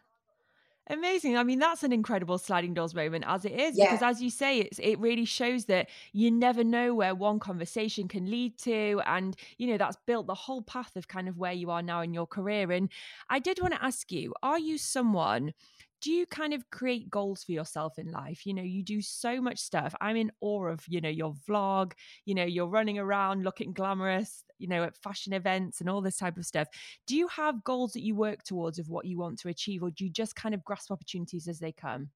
Amazing. 0.90 1.37
I 1.37 1.44
mean, 1.44 1.61
that's 1.61 1.85
an 1.85 1.92
incredible 1.92 2.37
sliding 2.37 2.74
doors 2.74 2.96
moment 2.96 3.24
as 3.29 3.44
it 3.44 3.53
is, 3.53 3.79
yeah. 3.79 3.85
because 3.85 4.03
as 4.03 4.20
you 4.20 4.29
say, 4.29 4.59
it's, 4.59 4.81
it 4.81 4.98
really 4.98 5.24
shows 5.24 5.66
that 5.66 5.88
you 6.12 6.33
never 6.33 6.64
know 6.64 6.94
where 6.94 7.14
one 7.14 7.38
conversation 7.38 8.09
can 8.09 8.29
lead 8.29 8.59
to. 8.59 9.00
And, 9.07 9.37
you 9.57 9.68
know, 9.68 9.79
that's 9.79 9.96
built 10.07 10.26
the 10.26 10.35
whole 10.35 10.62
path 10.62 10.96
of 10.96 11.07
kind 11.07 11.29
of 11.29 11.38
where 11.38 11.53
you 11.53 11.70
are 11.70 11.81
now 11.83 12.00
in 12.00 12.12
your 12.12 12.26
career. 12.26 12.72
And 12.72 12.90
I 13.29 13.38
did 13.38 13.61
want 13.62 13.74
to 13.74 13.85
ask 13.85 14.11
you, 14.11 14.35
are 14.42 14.59
you 14.59 14.79
someone 14.79 15.55
do 16.03 16.11
you 16.11 16.24
kind 16.24 16.55
of 16.55 16.70
create 16.70 17.11
goals 17.11 17.44
for 17.44 17.53
yourself 17.53 17.98
in 17.98 18.11
life 18.11 18.46
you 18.46 18.55
know 18.55 18.62
you 18.62 18.83
do 18.83 19.03
so 19.03 19.38
much 19.38 19.59
stuff 19.59 19.94
i'm 20.00 20.16
in 20.16 20.33
awe 20.40 20.66
of 20.66 20.83
you 20.88 20.98
know 20.98 21.11
your 21.11 21.35
vlog 21.46 21.92
you 22.24 22.35
know 22.35 22.44
you're 22.44 22.66
running 22.66 22.98
around 22.98 23.44
looking 23.44 23.74
glamorous 23.74 24.42
you 24.61 24.68
know 24.68 24.85
at 24.85 24.96
fashion 24.96 25.33
events 25.33 25.81
and 25.81 25.88
all 25.88 26.01
this 26.01 26.16
type 26.16 26.37
of 26.37 26.46
stuff. 26.46 26.68
Do 27.07 27.16
you 27.16 27.29
have 27.29 27.64
goals 27.64 27.92
that 27.92 28.03
you 28.03 28.14
work 28.14 28.42
towards 28.44 28.79
of 28.79 28.88
what 28.88 29.07
you 29.07 29.18
want 29.18 29.38
to 29.40 29.49
achieve 29.49 29.83
or 29.83 29.90
do 29.90 30.05
you 30.05 30.11
just 30.11 30.37
kind 30.37 30.55
of 30.55 30.64
grasp 30.64 30.90
opportunities 30.90 31.49
as 31.49 31.59
they 31.59 31.73
come? 31.73 32.11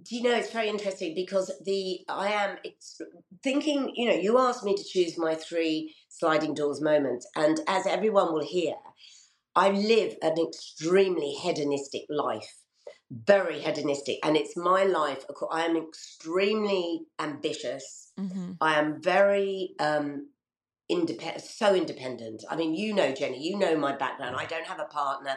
Do 0.00 0.14
you 0.14 0.22
know 0.22 0.34
it's 0.36 0.52
very 0.52 0.68
interesting 0.68 1.12
because 1.14 1.50
the 1.64 2.00
i 2.08 2.28
am 2.28 2.56
thinking 3.42 3.92
you 3.96 4.08
know 4.08 4.14
you 4.14 4.38
asked 4.38 4.62
me 4.62 4.76
to 4.76 4.84
choose 4.84 5.18
my 5.18 5.34
three 5.34 5.92
sliding 6.08 6.54
doors 6.54 6.80
moments 6.80 7.26
and 7.34 7.60
as 7.66 7.84
everyone 7.84 8.32
will 8.32 8.46
hear 8.46 8.74
i 9.56 9.70
live 9.70 10.14
an 10.22 10.36
extremely 10.38 11.32
hedonistic 11.32 12.02
life 12.08 12.58
very 13.10 13.58
hedonistic 13.58 14.18
and 14.22 14.36
it's 14.36 14.56
my 14.56 14.84
life 14.84 15.24
i 15.50 15.64
am 15.64 15.76
extremely 15.76 17.00
ambitious. 17.18 18.12
Mm-hmm. 18.18 18.52
i 18.60 18.78
am 18.78 19.02
very 19.02 19.74
um 19.80 20.28
independent 20.88 21.42
so 21.42 21.74
independent 21.74 22.44
i 22.50 22.56
mean 22.56 22.74
you 22.74 22.94
know 22.94 23.12
jenny 23.12 23.42
you 23.42 23.58
know 23.58 23.76
my 23.76 23.94
background 23.94 24.36
i 24.36 24.44
don't 24.44 24.66
have 24.66 24.80
a 24.80 24.86
partner 24.86 25.34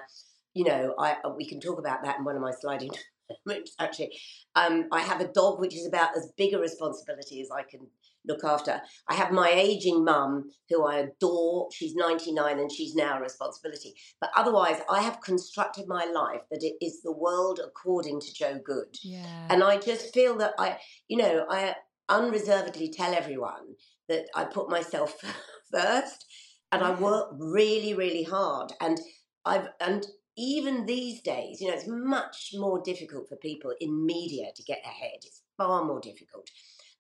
you 0.54 0.64
know 0.64 0.94
i 0.98 1.18
we 1.38 1.48
can 1.48 1.60
talk 1.60 1.80
about 1.80 2.04
that 2.04 2.18
in 2.18 2.24
one 2.24 2.36
of 2.36 2.42
my 2.42 2.52
sliding 2.52 2.92
actually 3.80 4.12
um 4.56 4.86
i 4.92 5.02
have 5.02 5.22
a 5.22 5.28
dog 5.28 5.60
which 5.60 5.76
is 5.76 5.86
about 5.86 6.16
as 6.16 6.32
big 6.38 6.54
a 6.54 6.58
responsibility 6.58 7.42
as 7.42 7.50
i 7.52 7.64
can 7.64 7.82
look 8.28 8.44
after. 8.44 8.82
I 9.08 9.16
have 9.16 9.32
my 9.32 9.50
aging 9.50 10.04
mum 10.04 10.52
who 10.70 10.86
I 10.86 10.98
adore. 10.98 11.70
She's 11.72 11.96
99 11.96 12.60
and 12.60 12.72
she's 12.72 12.96
now 12.96 13.18
a 13.18 13.22
responsibility. 13.22 13.96
But 14.20 14.32
otherwise, 14.36 14.82
I 14.90 15.02
have 15.02 15.22
constructed 15.22 15.88
my 15.88 16.06
life 16.06 16.42
that 16.52 16.64
it 16.64 16.76
is 16.84 17.02
the 17.02 17.12
world 17.12 17.60
according 17.64 18.22
to 18.22 18.34
Jo 18.34 18.60
Good. 18.64 18.98
Yeah. 19.04 19.48
And 19.50 19.64
I 19.64 19.78
just 19.78 20.14
feel 20.14 20.38
that 20.38 20.54
I, 20.58 20.78
you 21.08 21.18
know, 21.18 21.46
I 21.50 21.76
unreservedly 22.10 22.90
tell 22.90 23.14
everyone 23.14 23.76
that 24.10 24.26
I 24.36 24.46
put 24.46 24.70
myself 24.70 25.16
first 25.72 26.26
and 26.72 26.84
I 26.84 26.92
work 26.92 27.30
really, 27.38 27.94
really 27.94 28.24
hard. 28.24 28.74
And 28.80 29.00
I've, 29.46 29.68
and 29.80 30.06
even 30.38 30.86
these 30.86 31.22
days, 31.22 31.62
you 31.62 31.68
know, 31.68 31.74
it's 31.74 31.88
much 31.88 32.52
more 32.56 32.82
difficult 32.82 33.28
for 33.30 33.36
people 33.36 33.74
in 33.80 34.06
media 34.06 34.48
to 34.56 34.64
get 34.64 34.82
ahead. 34.86 35.20
It's 35.24 35.42
far 35.58 35.84
more 35.84 36.00
difficult. 36.00 36.50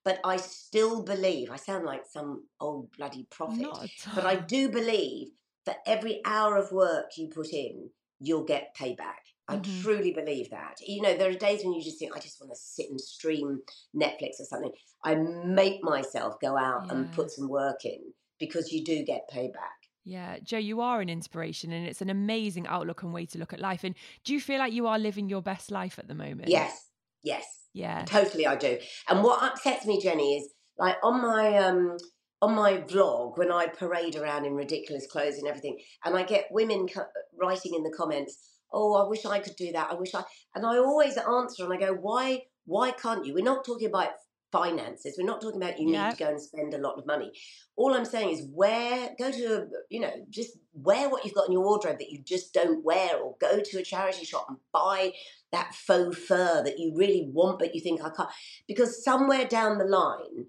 But 0.03 0.19
I 0.25 0.37
still 0.37 1.03
believe, 1.03 1.51
I 1.51 1.57
sound 1.57 1.85
like 1.85 2.03
some 2.11 2.45
old 2.59 2.89
bloody 2.97 3.27
prophet, 3.29 3.67
but 4.15 4.25
I 4.25 4.35
do 4.35 4.69
believe 4.69 5.29
that 5.65 5.77
every 5.85 6.21
hour 6.25 6.57
of 6.57 6.71
work 6.71 7.11
you 7.17 7.27
put 7.29 7.49
in, 7.53 7.89
you'll 8.19 8.43
get 8.43 8.75
payback. 8.75 9.30
I 9.47 9.58
mm-hmm. 9.58 9.82
truly 9.82 10.13
believe 10.13 10.49
that. 10.51 10.75
You 10.86 11.01
know, 11.01 11.15
there 11.15 11.30
are 11.30 11.34
days 11.34 11.63
when 11.63 11.73
you 11.73 11.84
just 11.84 11.99
think, 11.99 12.15
I 12.15 12.19
just 12.19 12.39
want 12.39 12.54
to 12.54 12.60
sit 12.60 12.89
and 12.89 12.99
stream 12.99 13.62
Netflix 13.95 14.39
or 14.39 14.45
something. 14.45 14.71
I 15.04 15.15
make 15.15 15.84
myself 15.84 16.36
go 16.39 16.58
out 16.58 16.86
yeah. 16.86 16.93
and 16.93 17.12
put 17.12 17.32
some 17.32 17.49
work 17.49 17.84
in 17.86 17.99
because 18.39 18.71
you 18.71 18.84
do 18.84 19.04
get 19.04 19.30
payback. 19.34 19.82
Yeah, 20.04 20.38
Jo, 20.43 20.58
you 20.58 20.82
are 20.82 20.99
an 21.01 21.10
inspiration 21.10 21.71
and 21.71 21.86
it's 21.86 22.01
an 22.01 22.10
amazing 22.10 22.65
outlook 22.67 23.04
and 23.04 23.13
way 23.13 23.25
to 23.27 23.38
look 23.38 23.54
at 23.54 23.60
life. 23.60 23.84
And 23.84 23.95
do 24.23 24.34
you 24.34 24.41
feel 24.41 24.58
like 24.58 24.73
you 24.73 24.88
are 24.88 24.97
living 24.97 25.30
your 25.30 25.41
best 25.41 25.69
life 25.69 25.99
at 25.99 26.08
the 26.08 26.15
moment? 26.15 26.49
Yes, 26.49 26.88
yes. 27.23 27.45
Yeah. 27.73 28.04
Totally 28.06 28.47
I 28.47 28.56
do. 28.56 28.77
And 29.08 29.23
what 29.23 29.43
upsets 29.43 29.86
me, 29.86 30.01
Jenny, 30.01 30.38
is 30.38 30.51
like 30.77 30.97
on 31.04 31.21
my 31.21 31.58
um 31.58 31.97
on 32.41 32.56
my 32.56 32.77
vlog 32.77 33.38
when 33.38 33.51
I 33.51 33.67
parade 33.67 34.15
around 34.15 34.45
in 34.45 34.56
ridiculous 34.56 35.06
clothes 35.08 35.38
and 35.38 35.47
everything, 35.47 35.77
and 36.04 36.17
I 36.17 36.23
get 36.23 36.47
women 36.51 36.88
co- 36.88 37.06
writing 37.39 37.75
in 37.75 37.84
the 37.84 37.93
comments, 37.95 38.38
"Oh, 38.71 38.93
I 38.95 39.07
wish 39.07 39.25
I 39.25 39.39
could 39.39 39.55
do 39.55 39.71
that. 39.71 39.91
I 39.91 39.95
wish 39.95 40.13
I." 40.15 40.23
And 40.55 40.65
I 40.65 40.77
always 40.77 41.17
answer 41.17 41.63
and 41.65 41.73
I 41.73 41.77
go, 41.77 41.93
"Why? 41.93 42.43
Why 42.65 42.91
can't 42.91 43.25
you? 43.25 43.34
We're 43.34 43.43
not 43.43 43.65
talking 43.65 43.88
about 43.88 44.12
finances. 44.51 45.15
We're 45.17 45.25
not 45.25 45.41
talking 45.41 45.62
about 45.62 45.79
you 45.79 45.88
need 45.88 46.12
to 46.12 46.15
go 46.17 46.29
and 46.29 46.41
spend 46.41 46.73
a 46.73 46.77
lot 46.77 46.97
of 46.97 47.05
money. 47.05 47.31
All 47.77 47.93
I'm 47.93 48.05
saying 48.05 48.29
is 48.31 48.45
wear, 48.51 49.15
go 49.17 49.31
to, 49.31 49.67
you 49.89 49.99
know, 50.01 50.12
just 50.29 50.57
wear 50.73 51.10
what 51.10 51.23
you've 51.23 51.34
got 51.34 51.47
in 51.47 51.53
your 51.53 51.63
wardrobe 51.63 51.99
that 51.99 52.12
you 52.12 52.19
just 52.21 52.53
don't 52.53 52.84
wear, 52.84 53.17
or 53.17 53.36
go 53.39 53.62
to 53.62 53.79
a 53.79 53.84
charity 53.84 54.25
shop 54.25 54.45
and 54.49 54.57
buy 54.73 55.13
that 55.51 55.73
faux 55.73 56.17
fur 56.17 56.62
that 56.63 56.79
you 56.79 56.93
really 56.95 57.29
want 57.31 57.60
but 57.60 57.73
you 57.73 57.81
think 57.81 58.01
I 58.01 58.10
can't. 58.10 58.29
Because 58.67 59.03
somewhere 59.03 59.45
down 59.45 59.77
the 59.77 59.86
line, 59.86 60.47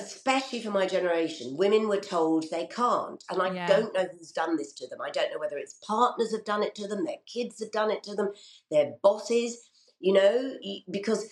especially 0.00 0.60
for 0.60 0.70
my 0.70 0.86
generation, 0.86 1.56
women 1.56 1.88
were 1.88 2.00
told 2.00 2.44
they 2.50 2.66
can't. 2.66 3.22
And 3.30 3.40
I 3.40 3.52
yeah. 3.52 3.66
don't 3.66 3.94
know 3.94 4.06
who's 4.12 4.32
done 4.32 4.56
this 4.56 4.72
to 4.74 4.88
them. 4.88 5.00
I 5.00 5.10
don't 5.10 5.30
know 5.32 5.38
whether 5.38 5.56
it's 5.56 5.78
partners 5.86 6.32
have 6.32 6.44
done 6.44 6.62
it 6.62 6.74
to 6.76 6.86
them, 6.86 7.04
their 7.04 7.16
kids 7.26 7.60
have 7.60 7.72
done 7.72 7.90
it 7.90 8.02
to 8.04 8.14
them, 8.14 8.30
their 8.70 8.94
bosses, 9.02 9.70
you 10.00 10.12
know, 10.12 10.54
because 10.90 11.28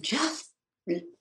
just 0.00 0.46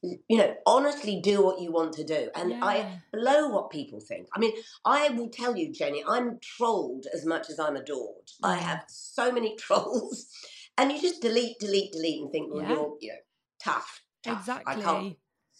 you 0.01 0.37
know 0.37 0.55
honestly 0.65 1.19
do 1.21 1.43
what 1.43 1.61
you 1.61 1.71
want 1.71 1.93
to 1.93 2.03
do 2.03 2.29
and 2.33 2.51
yeah. 2.51 2.63
i 2.63 3.01
blow 3.13 3.49
what 3.49 3.69
people 3.69 3.99
think 3.99 4.25
i 4.33 4.39
mean 4.39 4.53
i 4.85 5.09
will 5.09 5.29
tell 5.29 5.55
you 5.55 5.71
jenny 5.71 6.01
i'm 6.07 6.39
trolled 6.41 7.05
as 7.13 7.25
much 7.25 7.49
as 7.49 7.59
i'm 7.59 7.75
adored 7.75 8.31
yeah. 8.41 8.49
i 8.49 8.55
have 8.55 8.83
so 8.87 9.31
many 9.31 9.55
trolls 9.59 10.27
and 10.77 10.91
you 10.91 10.99
just 10.99 11.21
delete 11.21 11.59
delete 11.59 11.91
delete 11.91 12.21
and 12.21 12.31
think 12.31 12.51
well 12.51 12.63
you're 12.63 12.97
you 13.01 13.09
know 13.09 13.17
tough, 13.63 14.01
tough. 14.23 14.39
exactly 14.39 15.19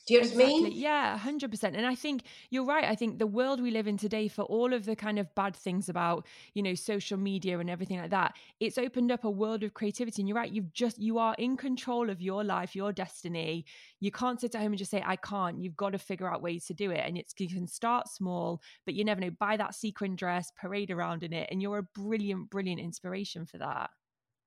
do 0.10 0.16
you 0.16 0.22
know 0.22 0.26
exactly. 0.26 0.54
what 0.54 0.60
I 0.60 0.70
mean? 0.70 0.72
Yeah, 0.74 1.20
100%. 1.20 1.64
And 1.64 1.86
I 1.86 1.94
think 1.94 2.24
you're 2.50 2.66
right. 2.66 2.84
I 2.84 2.96
think 2.96 3.20
the 3.20 3.28
world 3.28 3.62
we 3.62 3.70
live 3.70 3.88
in 3.88 3.96
today, 3.96 4.28
for 4.28 4.42
all 4.42 4.74
of 4.74 4.86
the 4.86 4.96
kind 4.96 5.20
of 5.20 5.34
bad 5.36 5.56
things 5.56 5.88
about, 5.88 6.26
you 6.56 6.64
know, 6.64 6.74
social 6.74 7.16
media 7.16 7.60
and 7.60 7.70
everything 7.70 8.00
like 8.00 8.10
that, 8.10 8.34
it's 8.60 8.80
opened 8.80 9.12
up 9.12 9.24
a 9.24 9.30
world 9.30 9.62
of 9.62 9.76
creativity. 9.76 10.24
And 10.24 10.28
you're 10.28 10.36
right. 10.36 10.52
You've 10.52 10.74
just, 10.74 10.98
you 10.98 11.20
are 11.20 11.36
in 11.38 11.58
control 11.58 12.10
of 12.10 12.24
your 12.24 12.44
life, 12.44 12.76
your 12.76 12.92
destiny. 12.92 13.66
You 14.00 14.12
can't 14.12 14.42
sit 14.42 14.56
at 14.56 14.62
home 14.62 14.72
and 14.72 14.80
just 14.80 14.90
say, 14.90 15.04
I 15.06 15.16
can't. 15.16 15.62
You've 15.62 15.78
got 15.78 15.92
to 15.92 16.00
figure 16.00 16.28
out 16.28 16.42
ways 16.42 16.66
to 16.66 16.74
do 16.74 16.90
it. 16.90 17.04
And 17.06 17.16
it's, 17.16 17.36
you 17.38 17.48
can 17.48 17.68
start 17.68 18.08
small, 18.08 18.64
but 18.86 18.96
you 18.96 19.06
never 19.06 19.22
know. 19.22 19.30
Buy 19.30 19.58
that 19.58 19.76
sequin 19.76 20.16
dress, 20.16 20.52
parade 20.60 20.90
around 20.90 21.22
in 21.22 21.34
it. 21.34 21.50
And 21.52 21.62
you're 21.62 21.78
a 21.78 21.84
brilliant, 21.84 22.50
brilliant 22.50 22.82
inspiration 22.82 23.46
for 23.46 23.60
that. 23.60 23.92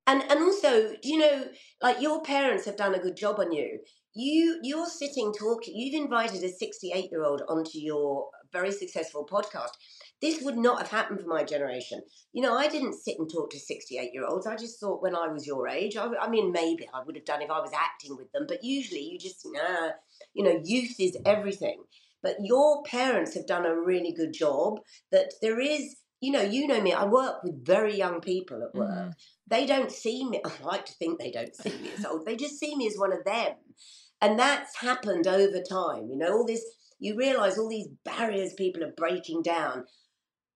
And, 0.06 0.22
and 0.22 0.40
also, 0.40 0.94
do 1.00 1.08
you 1.08 1.18
know, 1.18 1.44
like 1.80 2.00
your 2.00 2.22
parents 2.22 2.64
have 2.64 2.76
done 2.76 2.94
a 2.94 2.98
good 2.98 3.16
job 3.16 3.38
on 3.38 3.52
you. 3.52 3.80
You 4.14 4.60
you're 4.62 4.86
sitting 4.86 5.32
talking 5.32 5.74
you've 5.74 6.02
invited 6.02 6.44
a 6.44 6.50
68 6.50 7.10
year 7.10 7.24
old 7.24 7.42
onto 7.48 7.78
your 7.78 8.28
very 8.52 8.70
successful 8.70 9.26
podcast. 9.26 9.70
This 10.20 10.42
would 10.42 10.58
not 10.58 10.80
have 10.80 10.90
happened 10.90 11.20
for 11.20 11.28
my 11.28 11.44
generation. 11.44 12.02
You 12.34 12.42
know 12.42 12.54
i 12.54 12.68
didn't 12.68 12.92
sit 12.92 13.16
and 13.18 13.30
talk 13.30 13.50
to 13.50 13.58
68 13.58 14.10
year 14.12 14.26
olds 14.26 14.46
i 14.46 14.54
just 14.54 14.78
thought 14.78 15.02
when 15.02 15.16
i 15.16 15.28
was 15.28 15.46
your 15.46 15.66
age 15.66 15.96
I, 15.96 16.08
I, 16.20 16.28
mean 16.28 16.52
maybe 16.52 16.86
i 16.92 17.02
would 17.02 17.16
have 17.16 17.24
done 17.24 17.40
if 17.40 17.50
i 17.50 17.60
was 17.60 17.72
acting 17.74 18.16
with 18.16 18.30
them 18.32 18.44
but 18.46 18.62
usually 18.62 19.00
you 19.00 19.18
just 19.18 19.46
nah 19.46 19.92
you 20.34 20.44
know 20.44 20.60
youth 20.62 20.96
is 20.98 21.16
everything. 21.24 21.84
But 22.22 22.36
your 22.40 22.84
parents 22.84 23.34
have 23.34 23.48
done 23.48 23.66
a 23.66 23.74
really 23.74 24.12
good 24.12 24.32
job 24.32 24.78
that 25.10 25.34
there 25.42 25.58
is 25.58 25.96
you 26.22 26.32
know 26.32 26.40
you 26.40 26.66
know 26.66 26.80
me 26.80 26.92
i 26.94 27.04
work 27.04 27.42
with 27.44 27.66
very 27.66 27.94
young 27.94 28.20
people 28.20 28.62
at 28.62 28.74
work 28.74 28.90
mm-hmm. 28.90 29.11
they 29.48 29.66
don't 29.66 29.92
see 29.92 30.24
me 30.26 30.40
i 30.46 30.64
like 30.64 30.87
to 30.87 30.94
think 30.94 31.18
they 31.18 31.30
don't 31.30 31.54
see 31.54 31.76
me 31.82 31.90
as 31.98 32.06
old 32.06 32.24
they 32.24 32.37
just 32.37 32.58
see 32.58 32.74
me 32.74 32.87
as 32.87 32.96
one 32.96 33.12
of 33.12 33.22
them 33.24 33.52
and 34.22 34.38
that's 34.38 34.78
happened 34.78 35.26
over 35.26 35.61
time. 35.61 36.06
You 36.08 36.16
know, 36.16 36.32
all 36.32 36.46
this, 36.46 36.64
you 37.00 37.16
realize 37.16 37.58
all 37.58 37.68
these 37.68 37.88
barriers 38.04 38.54
people 38.54 38.85
are 38.85 38.94
breaking 38.96 39.42
down. 39.42 39.85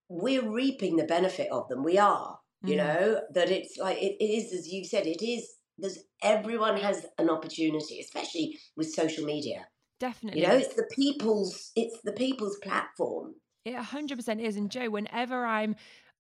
We're 0.09 0.49
reaping 0.49 0.97
the 0.97 1.05
benefit 1.05 1.49
of 1.51 1.69
them. 1.69 1.83
We 1.83 1.99
are, 1.99 2.39
you 2.65 2.75
mm. 2.75 2.79
know, 2.79 3.21
that 3.35 3.51
it's 3.51 3.77
like, 3.77 3.99
it, 3.99 4.17
it 4.21 4.25
is, 4.25 4.53
as 4.53 4.69
you 4.69 4.85
said, 4.85 5.07
it 5.09 5.21
is, 5.21 5.49
there's, 5.77 5.99
everyone 6.23 6.77
has 6.77 7.07
an 7.19 7.29
opportunity, 7.29 7.99
especially 7.99 8.57
with 8.77 8.95
social 8.95 9.25
media. 9.25 9.67
Definitely. 9.99 10.43
You 10.43 10.47
know, 10.47 10.55
it's 10.55 10.75
the 10.75 10.89
people's, 10.95 11.73
it's 11.75 11.99
the 12.05 12.13
people's 12.13 12.57
platform. 12.63 13.35
It 13.67 13.75
100% 13.75 14.41
is. 14.41 14.57
And 14.57 14.71
Jo, 14.71 14.89
whenever 14.91 15.45
I'm 15.45 15.75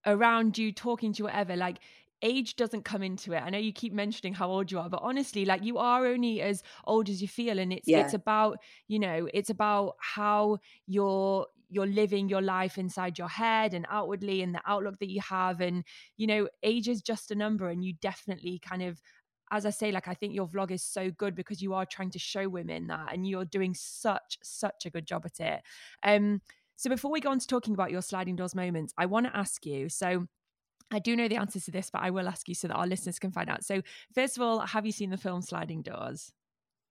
around 0.05 0.59
you 0.59 0.73
talking 0.73 1.13
to 1.13 1.19
you 1.19 1.25
whatever 1.25 1.57
like 1.57 1.79
age 2.23 2.57
doesn't 2.57 2.85
come 2.85 3.03
into 3.03 3.33
it. 3.35 3.43
I 3.43 3.51
know 3.51 3.59
you 3.59 3.73
keep 3.73 3.93
mentioning 3.93 4.35
how 4.35 4.51
old 4.51 4.73
you 4.73 4.81
are, 4.81 4.89
but 4.91 5.01
honestly, 5.03 5.45
like 5.45 5.63
you 5.63 5.79
are 5.79 6.07
only 6.07 6.43
as 6.43 6.63
old 6.85 7.09
as 7.09 7.23
you 7.23 7.29
feel 7.29 7.59
and 7.59 7.73
it's 7.73 7.89
yeah. 7.89 8.01
it's 8.01 8.15
about, 8.15 8.59
you 8.89 8.99
know, 8.99 9.29
it's 9.33 9.51
about 9.51 9.95
how 10.01 10.59
you're 10.87 11.47
you're 11.69 11.87
living 11.87 12.29
your 12.29 12.43
life 12.43 12.79
inside 12.79 13.19
your 13.19 13.29
head 13.29 13.75
and 13.75 13.87
outwardly 13.91 14.43
and 14.43 14.55
the 14.55 14.61
outlook 14.67 14.99
that 14.99 15.11
you 15.11 15.21
have 15.21 15.61
and 15.61 15.85
you 16.17 16.27
know, 16.27 16.49
age 16.65 16.89
is 16.89 17.01
just 17.03 17.31
a 17.31 17.35
number 17.35 17.69
and 17.69 17.85
you 17.85 17.93
definitely 18.01 18.59
kind 18.59 18.83
of 18.83 19.01
as 19.53 19.65
I 19.65 19.71
say, 19.71 19.93
like 19.93 20.09
I 20.09 20.15
think 20.15 20.35
your 20.35 20.49
vlog 20.49 20.73
is 20.73 20.83
so 20.83 21.11
good 21.13 21.37
because 21.37 21.63
you 21.63 21.75
are 21.75 21.87
trying 21.87 22.11
to 22.11 22.19
show 22.19 22.49
women 22.49 22.89
that 22.89 23.13
and 23.13 23.29
you're 23.29 23.45
doing 23.45 23.75
such, 23.75 24.39
such 24.43 24.87
a 24.87 24.91
good 24.91 25.07
job 25.07 25.25
at 25.25 25.39
it. 25.39 25.63
Um 26.03 26.41
so 26.77 26.91
before 26.91 27.11
we 27.11 27.21
go 27.21 27.31
on 27.31 27.39
to 27.39 27.47
talking 27.47 27.75
about 27.75 27.91
your 27.91 28.03
sliding 28.03 28.37
doors 28.37 28.55
moments, 28.55 28.93
I 28.97 29.07
want 29.07 29.27
to 29.27 29.37
ask 29.37 29.65
you, 29.65 29.89
so 29.89 30.27
I 30.91 30.99
do 30.99 31.17
know 31.17 31.27
the 31.27 31.37
answers 31.37 31.65
to 31.65 31.71
this, 31.71 31.91
but 31.91 32.03
I 32.03 32.11
will 32.11 32.29
ask 32.29 32.49
you 32.49 32.55
so 32.55 32.69
that 32.69 32.75
our 32.75 32.87
listeners 32.87 33.19
can 33.19 33.33
find 33.33 33.51
out. 33.51 33.65
So, 33.65 33.83
first 34.15 34.37
of 34.37 34.43
all, 34.43 34.61
have 34.61 34.87
you 34.87 34.93
seen 34.93 35.11
the 35.11 35.17
film 35.17 35.43
Sliding 35.43 35.83
Doors? 35.83 36.33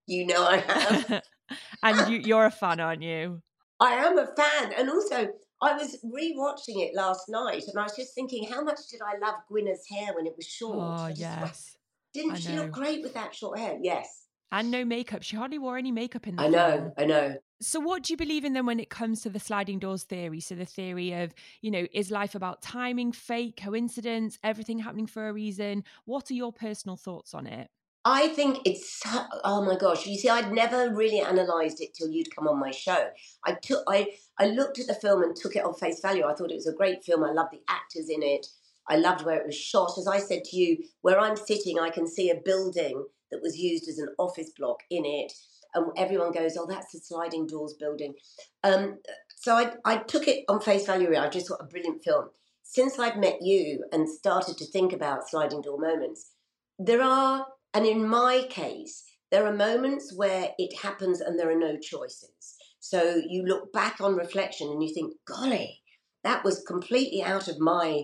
You 0.07 0.27
know 0.27 0.43
I 0.43 0.57
have. 0.57 1.21
and 1.83 2.11
you, 2.11 2.19
you're 2.19 2.45
a 2.45 2.51
fan, 2.51 2.79
aren't 2.79 3.01
you? 3.01 3.41
I 3.79 3.93
am 3.93 4.17
a 4.17 4.27
fan. 4.27 4.73
And 4.77 4.89
also, 4.89 5.29
I 5.61 5.73
was 5.73 5.97
rewatching 6.03 6.83
it 6.83 6.95
last 6.95 7.29
night 7.29 7.63
and 7.67 7.79
I 7.79 7.83
was 7.83 7.95
just 7.95 8.13
thinking, 8.13 8.47
how 8.47 8.63
much 8.63 8.79
did 8.91 9.01
I 9.01 9.17
love 9.17 9.35
Gwyneth's 9.49 9.89
hair 9.89 10.13
when 10.15 10.25
it 10.27 10.33
was 10.35 10.45
short? 10.45 10.77
Oh, 10.77 11.07
yes. 11.07 11.77
Didn't 12.13 12.37
she 12.37 12.53
look 12.53 12.71
great 12.71 13.01
with 13.01 13.13
that 13.13 13.35
short 13.35 13.59
hair? 13.59 13.77
Yes. 13.81 14.24
And 14.55 14.71
no 14.71 14.85
makeup. 14.85 15.21
She 15.21 15.35
hardly 15.35 15.59
wore 15.59 15.77
any 15.77 15.91
makeup 15.91 16.27
in 16.27 16.37
that. 16.37 16.43
I 16.43 16.47
know, 16.47 16.93
I 16.97 17.03
know. 17.03 17.35
So, 17.59 17.81
what 17.81 18.03
do 18.03 18.13
you 18.13 18.17
believe 18.17 18.45
in 18.45 18.53
then 18.53 18.65
when 18.65 18.79
it 18.79 18.89
comes 18.89 19.19
to 19.23 19.29
the 19.29 19.39
sliding 19.39 19.79
doors 19.79 20.03
theory? 20.03 20.39
So, 20.39 20.55
the 20.55 20.63
theory 20.63 21.11
of, 21.11 21.33
you 21.61 21.69
know, 21.69 21.85
is 21.91 22.09
life 22.09 22.35
about 22.35 22.61
timing, 22.61 23.11
fate, 23.11 23.59
coincidence, 23.61 24.39
everything 24.45 24.79
happening 24.79 25.07
for 25.07 25.27
a 25.27 25.33
reason? 25.33 25.83
What 26.05 26.31
are 26.31 26.35
your 26.35 26.53
personal 26.53 26.95
thoughts 26.95 27.33
on 27.33 27.47
it? 27.47 27.69
I 28.05 28.29
think 28.29 28.59
it's 28.63 29.01
oh 29.43 29.61
my 29.65 29.75
gosh! 29.75 30.07
You 30.07 30.17
see, 30.17 30.29
I'd 30.29 30.53
never 30.53 30.89
really 30.89 31.19
analysed 31.19 31.81
it 31.81 31.93
till 31.93 32.07
you'd 32.09 32.33
come 32.33 32.47
on 32.47 32.57
my 32.57 32.71
show. 32.71 33.09
I 33.45 33.55
took 33.61 33.83
I 33.89 34.13
I 34.39 34.45
looked 34.45 34.79
at 34.79 34.87
the 34.87 34.93
film 34.93 35.21
and 35.21 35.35
took 35.35 35.57
it 35.57 35.65
on 35.65 35.73
face 35.73 35.99
value. 35.99 36.23
I 36.23 36.33
thought 36.33 36.51
it 36.51 36.55
was 36.55 36.67
a 36.67 36.73
great 36.73 37.03
film. 37.03 37.25
I 37.25 37.33
loved 37.33 37.51
the 37.51 37.63
actors 37.67 38.07
in 38.09 38.23
it. 38.23 38.47
I 38.87 38.95
loved 38.95 39.25
where 39.25 39.37
it 39.37 39.45
was 39.47 39.55
shot. 39.57 39.97
As 39.97 40.07
I 40.07 40.19
said 40.19 40.45
to 40.45 40.55
you, 40.55 40.77
where 41.01 41.19
I'm 41.19 41.35
sitting, 41.35 41.77
I 41.77 41.89
can 41.89 42.07
see 42.07 42.29
a 42.29 42.35
building 42.35 43.03
that 43.35 43.43
was 43.43 43.57
used 43.57 43.89
as 43.89 43.97
an 43.97 44.07
office 44.17 44.51
block 44.57 44.79
in 44.89 45.03
it 45.05 45.33
and 45.73 45.91
everyone 45.97 46.31
goes, 46.31 46.57
"Oh, 46.57 46.65
that's 46.65 46.93
the 46.93 46.99
sliding 46.99 47.45
doors 47.45 47.75
building." 47.77 48.15
Um, 48.63 48.99
so 49.35 49.55
I, 49.55 49.73
I 49.83 49.97
took 49.97 50.27
it 50.27 50.45
on 50.47 50.61
face 50.61 50.85
value. 50.85 51.15
I 51.15 51.29
just 51.29 51.47
thought 51.47 51.61
a 51.61 51.65
brilliant 51.65 52.03
film. 52.03 52.29
Since 52.63 52.97
I've 52.97 53.17
met 53.17 53.41
you 53.41 53.83
and 53.91 54.09
started 54.09 54.57
to 54.57 54.65
think 54.65 54.93
about 54.93 55.29
sliding 55.29 55.61
door 55.61 55.77
moments, 55.77 56.31
there 56.79 57.01
are, 57.01 57.45
and 57.73 57.85
in 57.85 58.07
my 58.07 58.47
case, 58.49 59.03
there 59.31 59.45
are 59.45 59.53
moments 59.53 60.13
where 60.15 60.49
it 60.57 60.79
happens 60.81 61.21
and 61.21 61.37
there 61.37 61.51
are 61.51 61.59
no 61.59 61.77
choices. 61.77 62.55
So 62.79 63.21
you 63.27 63.43
look 63.43 63.73
back 63.73 63.99
on 63.99 64.15
reflection 64.15 64.69
and 64.69 64.81
you 64.81 64.93
think, 64.93 65.13
"Golly, 65.27 65.81
that 66.23 66.43
was 66.43 66.63
completely 66.63 67.21
out 67.21 67.47
of 67.49 67.59
my 67.59 68.03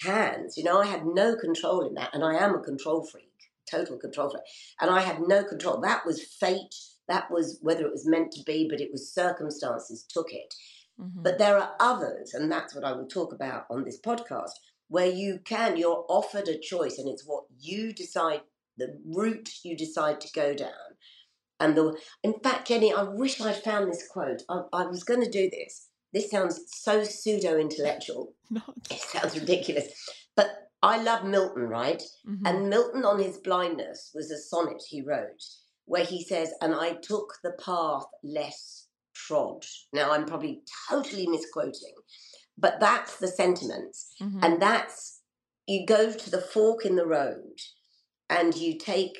hands." 0.00 0.56
You 0.56 0.64
know, 0.64 0.80
I 0.80 0.86
had 0.86 1.04
no 1.04 1.36
control 1.36 1.86
in 1.86 1.94
that, 1.94 2.14
and 2.14 2.24
I 2.24 2.34
am 2.34 2.54
a 2.54 2.62
control 2.62 3.04
freak 3.04 3.29
total 3.70 3.98
control. 3.98 4.34
And 4.80 4.90
I 4.90 5.00
had 5.00 5.20
no 5.20 5.44
control. 5.44 5.80
That 5.80 6.04
was 6.04 6.22
fate 6.22 6.74
that 7.10 7.30
was 7.30 7.58
whether 7.60 7.84
it 7.84 7.92
was 7.92 8.06
meant 8.06 8.30
to 8.32 8.42
be, 8.44 8.68
but 8.70 8.80
it 8.80 8.90
was 8.92 9.12
circumstances 9.12 10.06
took 10.08 10.32
it. 10.32 10.54
Mm-hmm. 10.98 11.22
But 11.22 11.38
there 11.38 11.58
are 11.58 11.74
others, 11.80 12.32
and 12.32 12.50
that's 12.50 12.74
what 12.74 12.84
I 12.84 12.92
will 12.92 13.08
talk 13.08 13.32
about 13.32 13.64
on 13.68 13.84
this 13.84 14.00
podcast, 14.00 14.52
where 14.86 15.10
you 15.10 15.40
can, 15.44 15.76
you're 15.76 16.06
offered 16.08 16.46
a 16.46 16.56
choice, 16.56 16.98
and 16.98 17.08
it's 17.08 17.26
what 17.26 17.44
you 17.58 17.92
decide, 17.92 18.42
the 18.76 18.96
route 19.04 19.50
you 19.64 19.76
decide 19.76 20.20
to 20.20 20.32
go 20.32 20.54
down. 20.54 20.70
And 21.58 21.76
the, 21.76 21.98
in 22.22 22.34
fact, 22.44 22.68
Jenny, 22.68 22.94
I 22.94 23.02
wish 23.02 23.40
I'd 23.40 23.56
found 23.56 23.90
this 23.90 24.06
quote. 24.08 24.42
I, 24.48 24.62
I 24.72 24.86
was 24.86 25.02
going 25.02 25.22
to 25.22 25.30
do 25.30 25.50
this. 25.50 25.88
This 26.12 26.30
sounds 26.30 26.60
so 26.68 27.02
pseudo 27.02 27.58
intellectual. 27.58 28.34
it 28.90 29.00
sounds 29.00 29.38
ridiculous. 29.38 29.88
But 30.36 30.69
I 30.82 31.02
love 31.02 31.24
Milton, 31.24 31.68
right? 31.68 32.02
Mm-hmm. 32.28 32.46
And 32.46 32.70
Milton, 32.70 33.04
on 33.04 33.18
his 33.18 33.38
blindness, 33.38 34.10
was 34.14 34.30
a 34.30 34.38
sonnet 34.38 34.82
he 34.88 35.02
wrote 35.02 35.42
where 35.84 36.04
he 36.04 36.22
says, 36.22 36.52
and 36.60 36.74
I 36.74 36.92
took 37.02 37.34
the 37.42 37.52
path 37.64 38.04
less 38.22 38.86
trod. 39.14 39.64
Now, 39.92 40.12
I'm 40.12 40.24
probably 40.24 40.62
totally 40.88 41.26
misquoting, 41.26 41.94
but 42.56 42.80
that's 42.80 43.18
the 43.18 43.28
sentiment. 43.28 43.96
Mm-hmm. 44.22 44.38
And 44.42 44.62
that's, 44.62 45.20
you 45.66 45.84
go 45.86 46.12
to 46.12 46.30
the 46.30 46.40
fork 46.40 46.86
in 46.86 46.96
the 46.96 47.06
road 47.06 47.58
and 48.28 48.54
you 48.54 48.78
take 48.78 49.18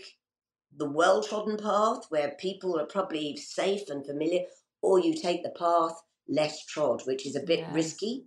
the 0.75 0.89
well 0.89 1.23
trodden 1.23 1.57
path 1.57 2.05
where 2.11 2.37
people 2.39 2.79
are 2.79 2.87
probably 2.87 3.37
safe 3.37 3.89
and 3.89 4.07
familiar, 4.07 4.43
or 4.81 5.01
you 5.01 5.15
take 5.15 5.43
the 5.43 5.51
path 5.59 5.93
less 6.29 6.65
trod, 6.65 7.03
which 7.07 7.27
is 7.27 7.37
a 7.37 7.45
bit 7.45 7.59
yeah. 7.59 7.75
risky. 7.75 8.25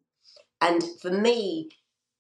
And 0.60 0.84
for 1.02 1.10
me, 1.10 1.70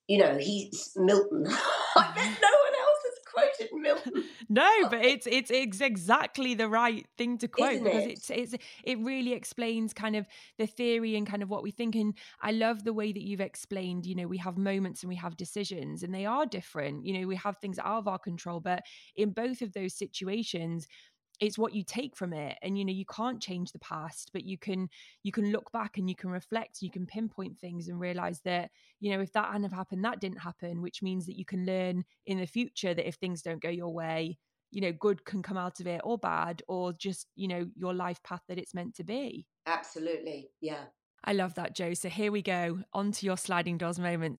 you 0.08 0.18
know, 0.18 0.38
he's 0.38 0.92
Milton. 0.96 1.46
I 1.96 2.12
bet 2.16 2.26
mm. 2.26 2.42
no 2.42 2.50
one 2.50 2.74
else 2.82 3.00
has 3.06 3.20
quoted 3.34 3.70
Milton. 3.74 4.24
no, 4.50 4.90
but 4.90 5.04
it's, 5.04 5.28
it's 5.28 5.50
it's 5.50 5.82
exactly 5.82 6.54
the 6.54 6.68
right 6.68 7.06
thing 7.18 7.38
to 7.38 7.48
quote 7.48 7.74
Isn't 7.74 7.84
because 7.86 8.04
it? 8.04 8.12
it's 8.12 8.30
it's 8.30 8.56
it 8.84 9.00
really 9.00 9.34
explains 9.34 9.94
kind 9.94 10.16
of 10.16 10.28
the 10.58 10.68
theory 10.68 11.16
and 11.16 11.26
kind 11.26 11.42
of 11.42 11.50
what 11.50 11.64
we 11.64 11.72
think. 11.72 11.96
And 11.96 12.16
I 12.42 12.52
love 12.52 12.84
the 12.84 12.94
way 12.94 13.12
that 13.14 13.24
you've 13.24 13.42
explained. 13.42 14.06
You 14.06 14.16
know, 14.16 14.28
we 14.28 14.38
have 14.40 14.58
moments 14.58 15.04
and 15.04 15.10
we 15.10 15.16
have 15.16 15.38
decisions, 15.38 16.04
and 16.04 16.14
they 16.14 16.26
are 16.26 16.46
different. 16.46 17.06
You 17.06 17.20
know, 17.20 17.28
we 17.28 17.36
have 17.38 17.58
things 17.58 17.80
out 17.80 18.00
of 18.00 18.08
our 18.08 18.20
control, 18.20 18.60
but 18.60 18.84
in 19.16 19.32
both 19.32 19.62
of 19.62 19.74
those 19.74 19.94
situations, 19.98 20.88
it's 21.44 21.58
what 21.58 21.74
you 21.74 21.84
take 21.84 22.16
from 22.16 22.34
it 22.34 22.58
and 22.62 22.78
you 22.78 22.86
know 22.86 22.94
you 22.94 23.06
can't 23.06 23.42
change 23.42 23.72
the 23.72 23.80
past 23.80 24.32
but 24.34 24.44
you 24.44 24.58
can 24.58 24.88
you 25.24 25.32
can 25.32 25.52
look 25.52 25.72
back 25.72 25.98
and 25.98 26.10
you 26.10 26.16
can 26.16 26.30
reflect 26.30 26.82
you 26.82 26.90
can 26.90 27.06
pinpoint 27.06 27.58
things 27.60 27.88
and 27.88 28.00
realize 28.00 28.40
that 28.42 28.72
you 29.00 29.12
know 29.12 29.22
if 29.22 29.32
that 29.34 29.48
hadn't 29.48 29.64
have 29.64 29.74
happened 29.74 30.04
that 30.04 30.22
didn't 30.22 30.40
happen 30.40 30.82
which 30.82 31.02
means 31.02 31.26
that 31.26 31.38
you 31.38 31.46
can 31.46 31.66
learn 31.66 32.04
in 32.26 32.40
the 32.40 32.48
future 32.48 32.94
that 32.94 33.08
if 33.08 33.16
things 33.16 33.42
don't 33.42 33.62
go 33.62 33.70
your 33.70 33.94
way 33.94 34.38
you 34.74 34.82
know, 34.82 34.92
good 34.92 35.24
can 35.24 35.44
come 35.44 35.56
out 35.56 35.80
of 35.80 35.88
it 35.88 36.02
or 36.04 36.18
bad 36.18 36.64
or 36.68 36.94
just, 36.94 37.28
you 37.36 37.48
know, 37.48 37.68
your 37.76 37.94
life 37.94 38.22
path 38.24 38.42
that 38.48 38.58
it's 38.58 38.74
meant 38.74 38.96
to 38.96 39.04
be. 39.04 39.46
Absolutely. 39.68 40.50
Yeah. 40.62 40.86
I 41.24 41.34
love 41.34 41.54
that, 41.56 41.76
jo 41.76 41.94
So 41.94 42.10
here 42.10 42.32
we 42.32 42.42
go. 42.42 42.80
On 42.92 43.12
to 43.12 43.26
your 43.26 43.38
sliding 43.38 43.78
doors 43.78 44.00
moment. 44.00 44.40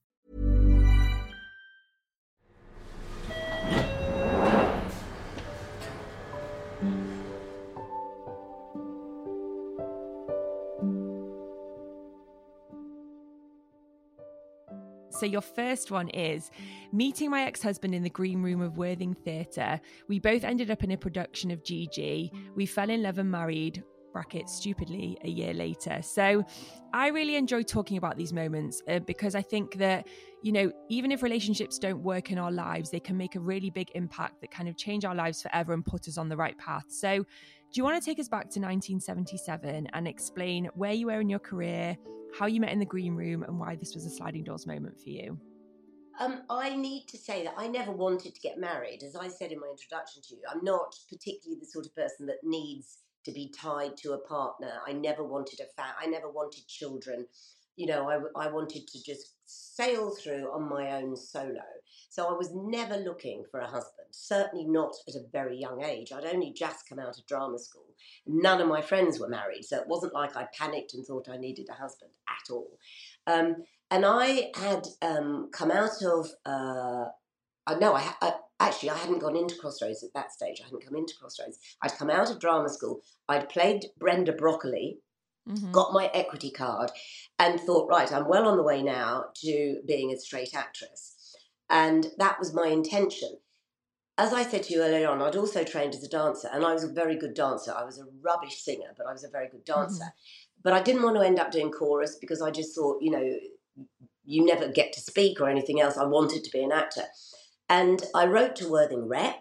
So, 15.21 15.27
your 15.27 15.41
first 15.41 15.91
one 15.91 16.09
is 16.09 16.49
meeting 16.91 17.29
my 17.29 17.43
ex 17.43 17.61
husband 17.61 17.93
in 17.93 18.01
the 18.01 18.09
green 18.09 18.41
room 18.41 18.59
of 18.59 18.79
Worthing 18.79 19.13
Theatre. 19.13 19.79
We 20.07 20.17
both 20.17 20.43
ended 20.43 20.71
up 20.71 20.83
in 20.83 20.89
a 20.89 20.97
production 20.97 21.51
of 21.51 21.63
Gigi. 21.63 22.31
We 22.55 22.65
fell 22.65 22.89
in 22.89 23.03
love 23.03 23.19
and 23.19 23.29
married, 23.29 23.83
bracket 24.13 24.49
stupidly, 24.49 25.19
a 25.23 25.29
year 25.29 25.53
later. 25.53 26.01
So, 26.01 26.43
I 26.91 27.09
really 27.09 27.35
enjoy 27.35 27.61
talking 27.61 27.97
about 27.97 28.17
these 28.17 28.33
moments 28.33 28.81
uh, 28.87 28.97
because 28.97 29.35
I 29.35 29.43
think 29.43 29.75
that, 29.75 30.07
you 30.41 30.51
know, 30.51 30.71
even 30.89 31.11
if 31.11 31.21
relationships 31.21 31.77
don't 31.77 32.01
work 32.01 32.31
in 32.31 32.39
our 32.39 32.51
lives, 32.51 32.89
they 32.89 32.99
can 32.99 33.15
make 33.15 33.35
a 33.35 33.39
really 33.39 33.69
big 33.69 33.91
impact 33.93 34.41
that 34.41 34.49
kind 34.49 34.67
of 34.67 34.75
change 34.75 35.05
our 35.05 35.13
lives 35.13 35.43
forever 35.43 35.71
and 35.71 35.85
put 35.85 36.07
us 36.07 36.17
on 36.17 36.29
the 36.29 36.35
right 36.35 36.57
path. 36.57 36.85
So, 36.87 37.27
do 37.71 37.79
you 37.79 37.85
want 37.85 38.01
to 38.01 38.05
take 38.05 38.19
us 38.19 38.27
back 38.27 38.49
to 38.49 38.59
1977 38.59 39.87
and 39.93 40.07
explain 40.07 40.69
where 40.75 40.91
you 40.91 41.05
were 41.05 41.21
in 41.21 41.29
your 41.29 41.39
career, 41.39 41.95
how 42.37 42.45
you 42.45 42.59
met 42.59 42.73
in 42.73 42.79
the 42.79 42.85
green 42.85 43.15
room, 43.15 43.43
and 43.43 43.57
why 43.57 43.77
this 43.77 43.95
was 43.95 44.05
a 44.05 44.09
sliding 44.09 44.43
doors 44.43 44.67
moment 44.67 44.99
for 44.99 45.09
you. 45.09 45.39
Um, 46.19 46.41
I 46.49 46.75
need 46.75 47.07
to 47.07 47.17
say 47.17 47.45
that 47.45 47.53
I 47.57 47.69
never 47.69 47.93
wanted 47.93 48.35
to 48.35 48.41
get 48.41 48.59
married. 48.59 49.03
As 49.03 49.15
I 49.15 49.29
said 49.29 49.53
in 49.53 49.59
my 49.61 49.67
introduction 49.67 50.21
to 50.23 50.35
you, 50.35 50.41
I'm 50.53 50.61
not 50.65 50.93
particularly 51.09 51.61
the 51.61 51.65
sort 51.65 51.85
of 51.85 51.95
person 51.95 52.25
that 52.25 52.43
needs 52.43 52.97
to 53.23 53.31
be 53.31 53.53
tied 53.57 53.95
to 53.97 54.13
a 54.13 54.27
partner. 54.27 54.73
I 54.85 54.91
never 54.91 55.23
wanted 55.23 55.61
a 55.61 55.81
fat. 55.81 55.95
I 55.97 56.07
never 56.07 56.29
wanted 56.29 56.67
children. 56.67 57.25
You 57.77 57.85
know, 57.87 58.09
I, 58.09 58.47
I 58.47 58.51
wanted 58.51 58.85
to 58.85 59.01
just 59.01 59.33
sail 59.45 60.11
through 60.11 60.51
on 60.53 60.67
my 60.67 60.91
own 61.01 61.15
solo. 61.15 61.63
So 62.11 62.27
I 62.27 62.33
was 62.33 62.51
never 62.53 62.97
looking 62.97 63.45
for 63.49 63.61
a 63.61 63.67
husband, 63.67 64.09
certainly 64.11 64.65
not 64.65 64.93
at 65.07 65.15
a 65.15 65.23
very 65.31 65.57
young 65.57 65.81
age. 65.81 66.11
I'd 66.11 66.25
only 66.25 66.51
just 66.51 66.89
come 66.89 66.99
out 66.99 67.17
of 67.17 67.25
drama 67.25 67.57
school. 67.57 67.85
None 68.27 68.59
of 68.59 68.67
my 68.67 68.81
friends 68.81 69.17
were 69.17 69.29
married, 69.29 69.63
so 69.63 69.77
it 69.77 69.87
wasn't 69.87 70.13
like 70.13 70.35
I 70.35 70.45
panicked 70.53 70.93
and 70.93 71.05
thought 71.05 71.29
I 71.29 71.37
needed 71.37 71.69
a 71.69 71.73
husband 71.73 72.11
at 72.27 72.51
all. 72.51 72.67
Um, 73.27 73.63
and 73.89 74.05
I 74.05 74.51
had 74.55 74.87
um, 75.01 75.51
come 75.53 75.71
out 75.71 76.03
of, 76.03 76.27
uh, 76.45 77.05
uh, 77.65 77.75
no, 77.79 77.95
I, 77.95 78.13
I, 78.21 78.33
actually 78.59 78.89
I 78.89 78.97
hadn't 78.97 79.19
gone 79.19 79.37
into 79.37 79.55
Crossroads 79.55 80.03
at 80.03 80.13
that 80.13 80.33
stage. 80.33 80.59
I 80.59 80.65
hadn't 80.65 80.83
come 80.83 80.97
into 80.97 81.15
Crossroads. 81.17 81.59
I'd 81.81 81.97
come 81.97 82.09
out 82.09 82.29
of 82.29 82.41
drama 82.41 82.67
school. 82.67 82.99
I'd 83.29 83.47
played 83.47 83.85
Brenda 83.97 84.33
Broccoli, 84.33 84.97
mm-hmm. 85.47 85.71
got 85.71 85.93
my 85.93 86.11
equity 86.13 86.51
card, 86.51 86.91
and 87.39 87.57
thought, 87.57 87.87
right, 87.87 88.11
I'm 88.11 88.27
well 88.27 88.49
on 88.49 88.57
the 88.57 88.63
way 88.63 88.83
now 88.83 89.27
to 89.35 89.79
being 89.87 90.11
a 90.11 90.19
straight 90.19 90.53
actress. 90.53 91.15
And 91.71 92.07
that 92.17 92.37
was 92.37 92.53
my 92.53 92.67
intention. 92.67 93.37
As 94.17 94.33
I 94.33 94.43
said 94.43 94.63
to 94.63 94.73
you 94.73 94.83
earlier 94.83 95.09
on, 95.09 95.21
I'd 95.21 95.37
also 95.37 95.63
trained 95.63 95.95
as 95.95 96.03
a 96.03 96.09
dancer, 96.09 96.49
and 96.51 96.65
I 96.65 96.73
was 96.73 96.83
a 96.83 96.91
very 96.91 97.17
good 97.17 97.33
dancer. 97.33 97.73
I 97.75 97.85
was 97.85 97.97
a 97.97 98.05
rubbish 98.21 98.61
singer, 98.61 98.93
but 98.97 99.07
I 99.07 99.13
was 99.13 99.23
a 99.23 99.29
very 99.29 99.47
good 99.47 99.63
dancer. 99.63 100.03
Mm-hmm. 100.03 100.61
But 100.63 100.73
I 100.73 100.81
didn't 100.81 101.01
want 101.01 101.15
to 101.15 101.25
end 101.25 101.39
up 101.39 101.49
doing 101.49 101.71
chorus 101.71 102.17
because 102.19 102.41
I 102.41 102.51
just 102.51 102.75
thought, 102.75 103.01
you 103.01 103.09
know, 103.09 103.37
you 104.25 104.45
never 104.45 104.67
get 104.67 104.93
to 104.93 104.99
speak 104.99 105.39
or 105.39 105.49
anything 105.49 105.81
else. 105.81 105.97
I 105.97 106.05
wanted 106.05 106.43
to 106.43 106.51
be 106.51 106.61
an 106.61 106.73
actor. 106.73 107.05
And 107.69 108.03
I 108.13 108.25
wrote 108.25 108.57
to 108.57 108.69
Worthing 108.69 109.07
Rep. 109.07 109.37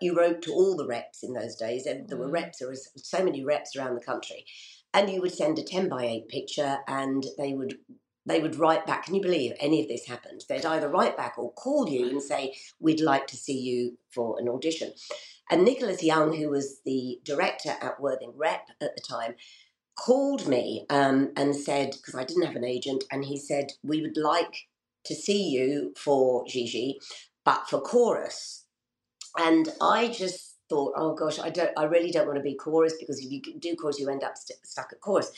You 0.00 0.16
wrote 0.16 0.42
to 0.42 0.52
all 0.52 0.76
the 0.76 0.86
reps 0.86 1.22
in 1.22 1.34
those 1.34 1.54
days. 1.54 1.84
There 1.84 2.16
were 2.16 2.24
mm-hmm. 2.24 2.32
reps, 2.32 2.58
there 2.58 2.68
was 2.68 2.90
so 2.96 3.22
many 3.22 3.44
reps 3.44 3.76
around 3.76 3.94
the 3.94 4.04
country. 4.04 4.46
And 4.94 5.10
you 5.10 5.20
would 5.20 5.34
send 5.34 5.58
a 5.58 5.62
10 5.62 5.88
by 5.88 6.04
8 6.04 6.28
picture 6.28 6.78
and 6.88 7.24
they 7.36 7.52
would 7.52 7.76
they 8.26 8.40
would 8.40 8.56
write 8.56 8.86
back. 8.86 9.04
Can 9.04 9.14
you 9.14 9.22
believe 9.22 9.52
any 9.60 9.80
of 9.80 9.88
this 9.88 10.06
happened? 10.06 10.44
They'd 10.48 10.66
either 10.66 10.88
write 10.88 11.16
back 11.16 11.38
or 11.38 11.52
call 11.52 11.88
you 11.88 12.08
and 12.08 12.22
say, 12.22 12.54
We'd 12.80 13.00
like 13.00 13.26
to 13.28 13.36
see 13.36 13.58
you 13.58 13.98
for 14.10 14.38
an 14.38 14.48
audition. 14.48 14.92
And 15.50 15.64
Nicholas 15.64 16.02
Young, 16.02 16.36
who 16.36 16.50
was 16.50 16.80
the 16.84 17.20
director 17.24 17.74
at 17.80 18.00
Worthing 18.00 18.32
Rep 18.36 18.68
at 18.80 18.96
the 18.96 19.02
time, 19.02 19.36
called 19.96 20.48
me 20.48 20.86
um, 20.90 21.32
and 21.36 21.54
said, 21.54 21.92
because 21.92 22.14
I 22.14 22.24
didn't 22.24 22.46
have 22.46 22.56
an 22.56 22.64
agent, 22.64 23.04
and 23.10 23.24
he 23.24 23.36
said, 23.36 23.72
We 23.82 24.02
would 24.02 24.16
like 24.16 24.68
to 25.04 25.14
see 25.14 25.48
you 25.48 25.94
for 25.96 26.44
Gigi, 26.46 26.98
but 27.44 27.68
for 27.68 27.80
chorus. 27.80 28.64
And 29.38 29.68
I 29.80 30.08
just 30.08 30.56
thought, 30.68 30.94
oh 30.96 31.14
gosh, 31.14 31.38
I 31.38 31.50
don't, 31.50 31.70
I 31.76 31.84
really 31.84 32.10
don't 32.10 32.26
want 32.26 32.38
to 32.38 32.42
be 32.42 32.54
chorus 32.54 32.94
because 32.98 33.20
if 33.20 33.30
you 33.30 33.40
do 33.60 33.76
chorus, 33.76 33.98
you 33.98 34.08
end 34.10 34.24
up 34.24 34.36
st- 34.36 34.64
stuck 34.66 34.88
at 34.92 35.00
chorus. 35.00 35.30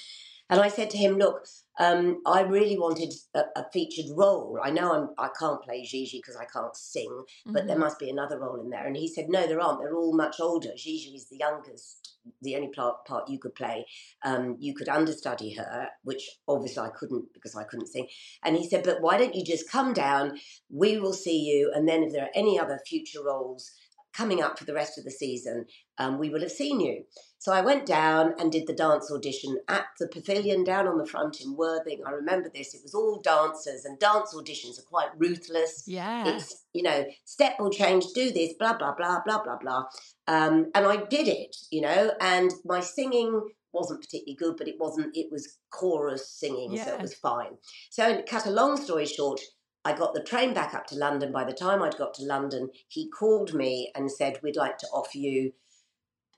And 0.50 0.60
I 0.60 0.68
said 0.68 0.90
to 0.90 0.98
him, 0.98 1.18
look, 1.18 1.46
um, 1.78 2.22
I 2.26 2.40
really 2.40 2.78
wanted 2.78 3.12
a, 3.34 3.42
a, 3.54 3.66
featured 3.72 4.06
role. 4.16 4.58
I 4.62 4.70
know 4.70 4.92
I'm, 4.92 5.08
I 5.18 5.28
can't 5.38 5.62
play 5.62 5.84
Gigi 5.84 6.18
because 6.18 6.36
I 6.36 6.44
can't 6.44 6.74
sing, 6.74 7.24
but 7.46 7.54
mm-hmm. 7.54 7.68
there 7.68 7.78
must 7.78 7.98
be 7.98 8.10
another 8.10 8.38
role 8.38 8.60
in 8.60 8.70
there. 8.70 8.86
And 8.86 8.96
he 8.96 9.08
said, 9.08 9.26
no, 9.28 9.46
there 9.46 9.60
aren't. 9.60 9.80
They're 9.80 9.94
all 9.94 10.16
much 10.16 10.40
older. 10.40 10.70
Gigi 10.76 11.10
is 11.10 11.28
the 11.28 11.36
youngest, 11.36 12.16
the 12.42 12.56
only 12.56 12.68
part, 12.68 13.04
part 13.06 13.28
you 13.28 13.38
could 13.38 13.54
play. 13.54 13.86
Um, 14.24 14.56
you 14.58 14.74
could 14.74 14.88
understudy 14.88 15.54
her, 15.54 15.88
which 16.02 16.38
obviously 16.48 16.82
I 16.82 16.88
couldn't 16.88 17.26
because 17.34 17.54
I 17.54 17.64
couldn't 17.64 17.88
sing. 17.88 18.08
And 18.42 18.56
he 18.56 18.68
said, 18.68 18.82
but 18.84 19.02
why 19.02 19.18
don't 19.18 19.34
you 19.34 19.44
just 19.44 19.70
come 19.70 19.92
down? 19.92 20.38
We 20.70 20.98
will 20.98 21.12
see 21.12 21.38
you. 21.38 21.70
And 21.74 21.86
then 21.86 22.02
if 22.02 22.12
there 22.12 22.24
are 22.24 22.34
any 22.34 22.58
other 22.58 22.80
future 22.86 23.22
roles, 23.24 23.70
coming 24.12 24.42
up 24.42 24.58
for 24.58 24.64
the 24.64 24.74
rest 24.74 24.98
of 24.98 25.04
the 25.04 25.10
season, 25.10 25.66
um, 25.98 26.18
we 26.18 26.30
will 26.30 26.40
have 26.40 26.52
seen 26.52 26.80
you. 26.80 27.04
So 27.40 27.52
I 27.52 27.60
went 27.60 27.86
down 27.86 28.34
and 28.38 28.50
did 28.50 28.66
the 28.66 28.74
dance 28.74 29.12
audition 29.12 29.58
at 29.68 29.86
the 30.00 30.08
pavilion 30.08 30.64
down 30.64 30.88
on 30.88 30.98
the 30.98 31.06
front 31.06 31.40
in 31.40 31.56
Worthing. 31.56 32.00
I 32.04 32.10
remember 32.10 32.50
this. 32.52 32.74
It 32.74 32.80
was 32.82 32.94
all 32.94 33.20
dancers, 33.20 33.84
and 33.84 33.98
dance 33.98 34.34
auditions 34.34 34.78
are 34.78 34.88
quite 34.88 35.10
ruthless. 35.16 35.84
Yeah. 35.86 36.26
It's, 36.26 36.64
you 36.72 36.82
know, 36.82 37.04
step 37.24 37.54
will 37.60 37.70
change, 37.70 38.06
do 38.14 38.32
this, 38.32 38.54
blah, 38.58 38.76
blah, 38.76 38.94
blah, 38.94 39.20
blah, 39.24 39.42
blah, 39.42 39.58
blah. 39.58 39.84
Um, 40.26 40.70
and 40.74 40.84
I 40.84 40.96
did 40.96 41.28
it, 41.28 41.56
you 41.70 41.80
know, 41.80 42.12
and 42.20 42.52
my 42.64 42.80
singing 42.80 43.40
wasn't 43.72 44.00
particularly 44.00 44.36
good, 44.36 44.56
but 44.56 44.68
it 44.68 44.76
wasn't, 44.78 45.16
it 45.16 45.28
was 45.30 45.58
chorus 45.70 46.28
singing, 46.28 46.72
yeah. 46.72 46.84
so 46.84 46.94
it 46.94 47.02
was 47.02 47.14
fine. 47.14 47.52
So, 47.90 48.22
cut 48.28 48.46
a 48.46 48.50
long 48.50 48.76
story 48.76 49.06
short, 49.06 49.40
I 49.88 49.96
got 49.96 50.12
the 50.12 50.22
train 50.22 50.52
back 50.52 50.74
up 50.74 50.86
to 50.88 50.96
London. 50.96 51.32
By 51.32 51.44
the 51.44 51.54
time 51.54 51.82
I'd 51.82 51.96
got 51.96 52.12
to 52.14 52.22
London, 52.22 52.68
he 52.88 53.08
called 53.08 53.54
me 53.54 53.90
and 53.94 54.12
said, 54.12 54.38
We'd 54.42 54.54
like 54.54 54.76
to 54.78 54.86
offer 54.88 55.16
you 55.16 55.52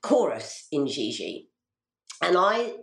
chorus 0.01 0.67
in 0.71 0.87
Gigi. 0.87 1.49
And 2.21 2.37
I, 2.37 2.75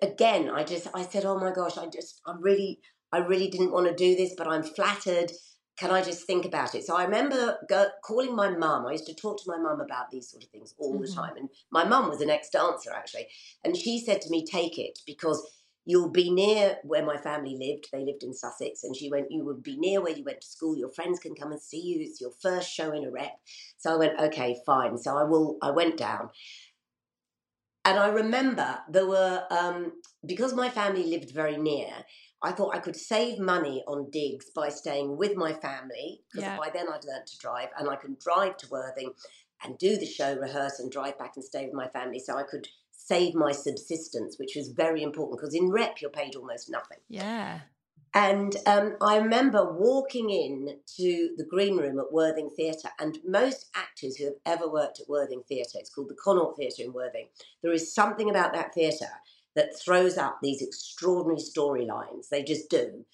again, 0.00 0.48
I 0.48 0.64
just, 0.64 0.88
I 0.94 1.02
said, 1.02 1.26
Oh 1.26 1.38
my 1.38 1.52
gosh, 1.52 1.76
I 1.76 1.88
just, 1.88 2.22
I'm 2.26 2.40
really, 2.40 2.80
I 3.12 3.18
really 3.18 3.48
didn't 3.48 3.72
want 3.72 3.86
to 3.86 3.94
do 3.94 4.16
this, 4.16 4.32
but 4.34 4.48
I'm 4.48 4.62
flattered. 4.62 5.30
Can 5.78 5.90
I 5.90 6.00
just 6.00 6.26
think 6.26 6.46
about 6.46 6.74
it? 6.74 6.86
So 6.86 6.96
I 6.96 7.04
remember 7.04 7.58
go, 7.68 7.88
calling 8.02 8.34
my 8.34 8.48
mum. 8.48 8.86
I 8.86 8.92
used 8.92 9.06
to 9.06 9.14
talk 9.14 9.36
to 9.42 9.50
my 9.50 9.58
mum 9.58 9.82
about 9.82 10.10
these 10.10 10.30
sort 10.30 10.42
of 10.42 10.48
things 10.48 10.74
all 10.78 10.94
mm-hmm. 10.94 11.02
the 11.02 11.12
time. 11.12 11.36
And 11.36 11.50
my 11.70 11.84
mum 11.84 12.08
was 12.08 12.22
an 12.22 12.30
ex 12.30 12.48
dancer, 12.48 12.94
actually. 12.94 13.26
And 13.62 13.76
she 13.76 13.98
said 13.98 14.22
to 14.22 14.30
me, 14.30 14.46
Take 14.46 14.78
it 14.78 15.00
because 15.06 15.46
you'll 15.84 16.10
be 16.10 16.30
near 16.30 16.78
where 16.82 17.04
my 17.04 17.16
family 17.16 17.56
lived. 17.58 17.88
They 17.92 18.04
lived 18.04 18.22
in 18.22 18.34
Sussex, 18.34 18.84
and 18.84 18.96
she 18.96 19.10
went, 19.10 19.30
You 19.30 19.44
would 19.44 19.62
be 19.62 19.76
near 19.76 20.00
where 20.00 20.16
you 20.16 20.24
went 20.24 20.40
to 20.40 20.46
school. 20.46 20.76
Your 20.76 20.90
friends 20.90 21.18
can 21.18 21.34
come 21.34 21.52
and 21.52 21.60
see 21.60 21.80
you. 21.80 22.00
It's 22.00 22.20
your 22.20 22.32
first 22.42 22.70
show 22.70 22.92
in 22.92 23.04
a 23.04 23.10
rep. 23.10 23.38
So 23.76 23.92
I 23.92 23.96
went, 23.96 24.20
Okay, 24.20 24.56
fine. 24.64 24.98
So 24.98 25.16
I 25.16 25.24
will, 25.24 25.58
I 25.62 25.70
went 25.70 25.96
down. 25.96 26.30
And 27.84 27.98
I 27.98 28.08
remember 28.08 28.78
there 28.88 29.06
were, 29.06 29.44
um, 29.50 29.92
because 30.24 30.54
my 30.54 30.70
family 30.70 31.04
lived 31.04 31.32
very 31.32 31.58
near, 31.58 31.90
I 32.42 32.52
thought 32.52 32.74
I 32.74 32.78
could 32.78 32.96
save 32.96 33.38
money 33.38 33.82
on 33.86 34.10
digs 34.10 34.46
by 34.54 34.70
staying 34.70 35.18
with 35.18 35.36
my 35.36 35.52
family, 35.52 36.20
because 36.30 36.44
yeah. 36.44 36.58
by 36.58 36.70
then 36.72 36.86
I'd 36.88 37.04
learnt 37.04 37.26
to 37.26 37.38
drive, 37.38 37.68
and 37.78 37.88
I 37.88 37.96
could 37.96 38.18
drive 38.18 38.56
to 38.58 38.68
Worthing 38.70 39.12
and 39.62 39.78
do 39.78 39.96
the 39.96 40.06
show, 40.06 40.36
rehearse, 40.36 40.78
and 40.78 40.90
drive 40.90 41.18
back 41.18 41.32
and 41.36 41.44
stay 41.44 41.64
with 41.64 41.74
my 41.74 41.88
family. 41.88 42.18
So 42.18 42.36
I 42.36 42.42
could 42.42 42.68
save 43.04 43.34
my 43.34 43.52
subsistence, 43.52 44.38
which 44.38 44.54
was 44.56 44.68
very 44.68 45.02
important 45.02 45.38
because 45.38 45.54
in 45.54 45.70
rep 45.70 46.00
you're 46.00 46.10
paid 46.10 46.34
almost 46.34 46.70
nothing. 46.70 46.98
Yeah. 47.08 47.60
And 48.14 48.56
um, 48.66 48.96
I 49.02 49.16
remember 49.16 49.72
walking 49.72 50.30
in 50.30 50.78
to 50.96 51.34
the 51.36 51.44
green 51.44 51.76
room 51.76 51.98
at 51.98 52.12
Worthing 52.12 52.48
Theatre, 52.56 52.90
and 53.00 53.18
most 53.26 53.70
actors 53.74 54.16
who 54.16 54.26
have 54.26 54.36
ever 54.46 54.70
worked 54.70 55.00
at 55.00 55.08
Worthing 55.08 55.42
Theatre, 55.48 55.78
it's 55.80 55.90
called 55.90 56.08
the 56.08 56.14
Connaught 56.14 56.56
Theatre 56.56 56.84
in 56.84 56.92
Worthing, 56.92 57.26
there 57.62 57.72
is 57.72 57.92
something 57.92 58.30
about 58.30 58.52
that 58.54 58.72
theatre 58.72 59.20
that 59.56 59.76
throws 59.76 60.16
up 60.16 60.38
these 60.40 60.62
extraordinary 60.62 61.40
storylines. 61.40 62.28
They 62.30 62.44
just 62.44 62.70
do. 62.70 63.04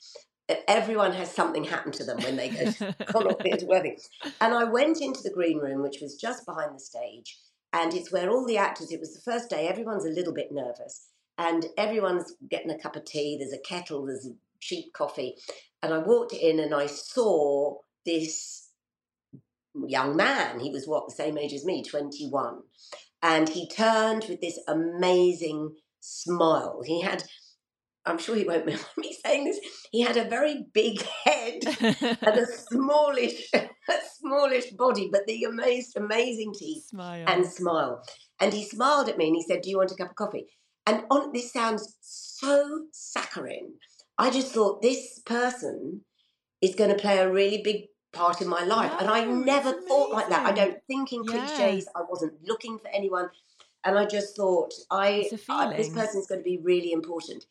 Everyone 0.68 1.12
has 1.12 1.30
something 1.30 1.64
happen 1.64 1.92
to 1.92 2.04
them 2.04 2.18
when 2.18 2.36
they 2.36 2.50
go 2.50 2.70
to 2.70 2.94
Connaught 3.06 3.42
Theatre 3.42 3.66
Worthing. 3.66 3.96
And 4.40 4.52
I 4.52 4.64
went 4.64 5.00
into 5.00 5.22
the 5.22 5.30
green 5.30 5.58
room, 5.58 5.82
which 5.82 6.00
was 6.02 6.14
just 6.16 6.44
behind 6.44 6.74
the 6.74 6.80
stage, 6.80 7.38
and 7.72 7.94
it's 7.94 8.12
where 8.12 8.30
all 8.30 8.46
the 8.46 8.58
actors, 8.58 8.90
it 8.90 9.00
was 9.00 9.14
the 9.14 9.30
first 9.30 9.50
day, 9.50 9.68
everyone's 9.68 10.04
a 10.04 10.10
little 10.10 10.34
bit 10.34 10.50
nervous. 10.50 11.08
And 11.38 11.66
everyone's 11.78 12.34
getting 12.50 12.70
a 12.70 12.78
cup 12.78 12.96
of 12.96 13.04
tea, 13.04 13.38
there's 13.38 13.52
a 13.52 13.58
kettle, 13.58 14.06
there's 14.06 14.28
cheap 14.60 14.92
coffee. 14.92 15.36
And 15.82 15.94
I 15.94 15.98
walked 15.98 16.34
in 16.34 16.60
and 16.60 16.74
I 16.74 16.86
saw 16.86 17.78
this 18.04 18.70
young 19.74 20.16
man. 20.16 20.60
He 20.60 20.70
was 20.70 20.86
what, 20.86 21.08
the 21.08 21.14
same 21.14 21.38
age 21.38 21.52
as 21.52 21.64
me, 21.64 21.82
21. 21.82 22.58
And 23.22 23.48
he 23.48 23.68
turned 23.68 24.26
with 24.28 24.40
this 24.40 24.58
amazing 24.68 25.76
smile. 26.00 26.82
He 26.84 27.02
had, 27.02 27.24
I'm 28.06 28.18
sure 28.18 28.34
he 28.34 28.44
won't 28.44 28.64
remember 28.66 28.86
me 28.96 29.16
saying 29.24 29.44
this, 29.44 29.60
he 29.90 30.02
had 30.02 30.16
a 30.16 30.28
very 30.28 30.66
big 30.72 31.02
head 31.24 31.60
and 32.22 32.36
a 32.36 32.46
smallish, 32.46 33.50
a 33.54 33.68
smallish 34.18 34.70
body, 34.70 35.08
but 35.12 35.26
the 35.26 35.46
most 35.50 35.96
amazing 35.96 36.54
teeth 36.58 36.86
smile. 36.88 37.24
and 37.26 37.46
smile. 37.46 38.02
And 38.40 38.52
he 38.52 38.64
smiled 38.64 39.08
at 39.08 39.18
me 39.18 39.26
and 39.28 39.36
he 39.36 39.42
said, 39.42 39.62
Do 39.62 39.70
you 39.70 39.78
want 39.78 39.92
a 39.92 39.94
cup 39.94 40.10
of 40.10 40.16
coffee? 40.16 40.46
And 40.86 41.04
on, 41.10 41.32
this 41.32 41.52
sounds 41.52 41.96
so 42.00 42.86
saccharine. 42.92 43.74
I 44.18 44.30
just 44.30 44.52
thought 44.52 44.82
this 44.82 45.20
person 45.24 46.02
is 46.60 46.74
going 46.74 46.90
to 46.90 46.96
play 46.96 47.18
a 47.18 47.30
really 47.30 47.62
big 47.62 47.84
part 48.12 48.40
in 48.40 48.48
my 48.48 48.64
life. 48.64 48.92
and 48.98 49.08
I 49.08 49.24
never 49.24 49.72
thought 49.72 50.10
like 50.10 50.28
that. 50.30 50.46
I 50.46 50.52
don't 50.52 50.78
think 50.86 51.12
in 51.12 51.22
yeah. 51.24 51.46
cliches. 51.46 51.88
I 51.94 52.02
wasn't 52.08 52.34
looking 52.46 52.78
for 52.78 52.88
anyone. 52.88 53.28
And 53.84 53.98
I 53.98 54.04
just 54.04 54.36
thought, 54.36 54.72
I, 54.90 55.28
I 55.48 55.76
this 55.76 55.88
person's 55.88 56.26
going 56.26 56.40
to 56.40 56.44
be 56.44 56.60
really 56.62 56.92
important. 56.92 57.44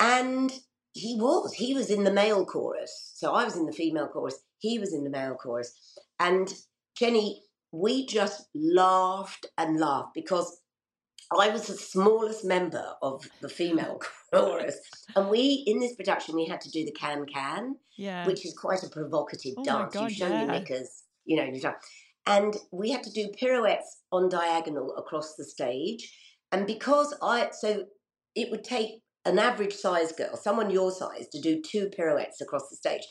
And 0.00 0.52
he 0.92 1.16
was. 1.18 1.54
He 1.54 1.74
was 1.74 1.90
in 1.90 2.04
the 2.04 2.12
male 2.12 2.44
chorus. 2.44 3.12
So 3.14 3.32
I 3.32 3.44
was 3.44 3.56
in 3.56 3.66
the 3.66 3.72
female 3.72 4.08
chorus. 4.08 4.38
He 4.58 4.78
was 4.78 4.92
in 4.92 5.04
the 5.04 5.10
male 5.10 5.34
chorus. 5.34 5.72
And 6.20 6.52
Jenny, 6.96 7.42
we 7.72 8.06
just 8.06 8.48
laughed 8.54 9.46
and 9.58 9.78
laughed 9.78 10.14
because 10.14 10.60
I 11.36 11.48
was 11.48 11.66
the 11.66 11.74
smallest 11.74 12.44
member 12.44 12.84
of 13.02 13.28
the 13.40 13.48
female 13.48 14.00
chorus. 14.32 14.78
And 15.16 15.28
we, 15.28 15.64
in 15.66 15.80
this 15.80 15.94
production, 15.96 16.36
we 16.36 16.46
had 16.46 16.60
to 16.60 16.70
do 16.70 16.84
the 16.84 16.92
can 16.92 17.26
can, 17.26 17.76
yeah. 17.96 18.26
which 18.26 18.46
is 18.46 18.54
quite 18.54 18.82
a 18.82 18.88
provocative 18.88 19.54
oh 19.58 19.64
dance. 19.64 19.94
God, 19.94 20.10
you 20.10 20.16
show 20.16 20.28
yeah. 20.28 20.44
your 20.44 20.52
knickers, 20.52 21.02
you 21.24 21.36
know, 21.36 21.44
you 21.44 21.60
and 22.26 22.56
we 22.72 22.90
had 22.90 23.02
to 23.02 23.10
do 23.10 23.28
pirouettes 23.38 24.00
on 24.10 24.28
diagonal 24.28 24.94
across 24.96 25.34
the 25.36 25.44
stage. 25.44 26.16
And 26.52 26.66
because 26.66 27.14
I, 27.22 27.50
so 27.52 27.84
it 28.34 28.50
would 28.50 28.64
take 28.64 29.02
an 29.24 29.38
average 29.38 29.74
size 29.74 30.12
girl, 30.12 30.36
someone 30.36 30.70
your 30.70 30.90
size, 30.90 31.28
to 31.28 31.40
do 31.40 31.60
two 31.60 31.88
pirouettes 31.88 32.40
across 32.40 32.68
the 32.68 32.76
stage. 32.76 33.02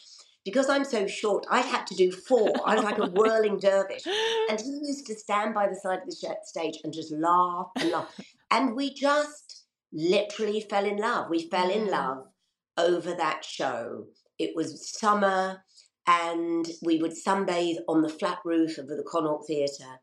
Because 0.45 0.67
I'm 0.67 0.83
so 0.83 1.07
short, 1.07 1.45
I 1.49 1.61
had 1.61 1.87
to 1.87 1.95
do 1.95 2.11
four. 2.11 2.51
I 2.65 2.75
was 2.75 2.83
like 2.83 2.97
a 2.97 3.07
whirling 3.13 3.59
dervish. 3.59 4.05
And 4.49 4.59
he 4.59 4.79
used 4.83 5.05
to 5.07 5.15
stand 5.15 5.53
by 5.53 5.67
the 5.67 5.75
side 5.75 5.99
of 5.99 6.05
the 6.05 6.35
stage 6.43 6.79
and 6.83 6.93
just 6.93 7.13
laugh 7.13 7.67
and 7.79 7.91
laugh. 7.91 8.19
And 8.51 8.75
we 8.75 8.93
just 8.93 9.65
literally 9.93 10.61
fell 10.61 10.85
in 10.85 10.97
love. 10.97 11.29
We 11.29 11.49
fell 11.49 11.69
in 11.69 11.87
love 11.87 12.25
over 12.77 13.13
that 13.13 13.45
show. 13.45 14.07
It 14.37 14.51
was 14.55 14.91
summer 14.99 15.63
and 16.05 16.67
we 16.81 16.97
would 16.97 17.13
sunbathe 17.13 17.77
on 17.87 18.01
the 18.01 18.09
flat 18.09 18.39
roof 18.43 18.77
of 18.77 18.87
the 18.87 19.03
Connaught 19.09 19.47
Theatre. 19.47 20.01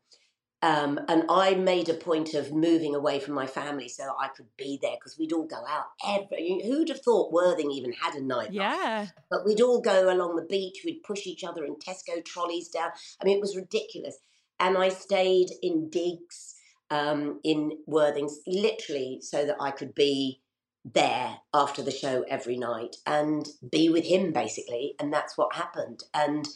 Um, 0.63 0.99
and 1.07 1.23
I 1.27 1.55
made 1.55 1.89
a 1.89 1.95
point 1.95 2.35
of 2.35 2.53
moving 2.53 2.93
away 2.93 3.19
from 3.19 3.33
my 3.33 3.47
family 3.47 3.89
so 3.89 4.15
I 4.19 4.27
could 4.27 4.45
be 4.57 4.77
there 4.79 4.95
because 4.99 5.17
we'd 5.17 5.33
all 5.33 5.47
go 5.47 5.63
out 5.67 5.85
every. 6.07 6.61
Who'd 6.63 6.89
have 6.89 7.01
thought 7.01 7.33
Worthing 7.33 7.71
even 7.71 7.93
had 7.93 8.13
a 8.13 8.21
night? 8.21 8.53
Yeah. 8.53 9.07
But 9.31 9.43
we'd 9.43 9.61
all 9.61 9.81
go 9.81 10.13
along 10.13 10.35
the 10.35 10.43
beach. 10.43 10.81
We'd 10.85 11.03
push 11.03 11.25
each 11.25 11.43
other 11.43 11.65
in 11.65 11.75
Tesco 11.75 12.23
trolleys 12.23 12.69
down. 12.69 12.91
I 13.19 13.25
mean, 13.25 13.37
it 13.37 13.41
was 13.41 13.55
ridiculous. 13.55 14.19
And 14.59 14.77
I 14.77 14.89
stayed 14.89 15.49
in 15.63 15.89
digs 15.89 16.55
um, 16.91 17.39
in 17.43 17.79
Worthing, 17.87 18.29
literally, 18.45 19.19
so 19.21 19.45
that 19.45 19.57
I 19.59 19.71
could 19.71 19.95
be 19.95 20.41
there 20.85 21.37
after 21.53 21.81
the 21.81 21.91
show 21.91 22.23
every 22.27 22.57
night 22.57 22.97
and 23.05 23.47
be 23.71 23.89
with 23.89 24.03
him 24.03 24.31
basically 24.31 24.95
and 24.99 25.13
that's 25.13 25.37
what 25.37 25.55
happened 25.55 26.03
and 26.11 26.47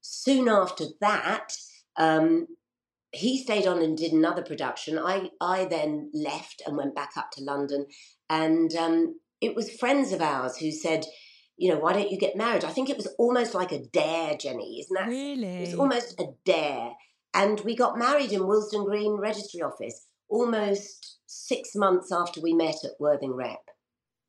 soon 0.00 0.48
after 0.48 0.84
that 1.02 1.52
um, 1.96 2.46
he 3.12 3.42
stayed 3.42 3.66
on 3.66 3.82
and 3.82 3.96
did 3.96 4.12
another 4.12 4.42
production. 4.42 4.98
I 4.98 5.30
i 5.40 5.64
then 5.64 6.10
left 6.12 6.62
and 6.66 6.76
went 6.76 6.94
back 6.94 7.12
up 7.16 7.30
to 7.32 7.44
london 7.44 7.86
and 8.28 8.74
um, 8.74 9.20
it 9.40 9.54
was 9.54 9.70
friends 9.70 10.12
of 10.12 10.20
ours 10.20 10.58
who 10.58 10.70
said 10.70 11.06
you 11.56 11.72
know 11.72 11.78
why 11.78 11.92
don't 11.92 12.10
you 12.10 12.18
get 12.18 12.36
married? 12.36 12.64
I 12.64 12.70
think 12.70 12.88
it 12.88 12.96
was 12.96 13.08
almost 13.18 13.54
like 13.54 13.72
a 13.72 13.84
dare 13.92 14.36
jenny 14.36 14.80
isn't 14.80 14.94
that? 14.94 15.08
Really? 15.08 15.56
It 15.56 15.60
was 15.60 15.74
almost 15.74 16.20
a 16.20 16.26
dare. 16.44 16.92
And 17.34 17.60
we 17.60 17.76
got 17.76 17.98
married 17.98 18.32
in 18.32 18.46
willesden 18.46 18.84
green 18.84 19.12
registry 19.12 19.60
office 19.60 20.06
almost 20.28 21.18
six 21.26 21.74
months 21.74 22.12
after 22.12 22.40
we 22.40 22.52
met 22.52 22.76
at 22.84 22.92
Worthing 22.98 23.34
Rep. 23.34 23.67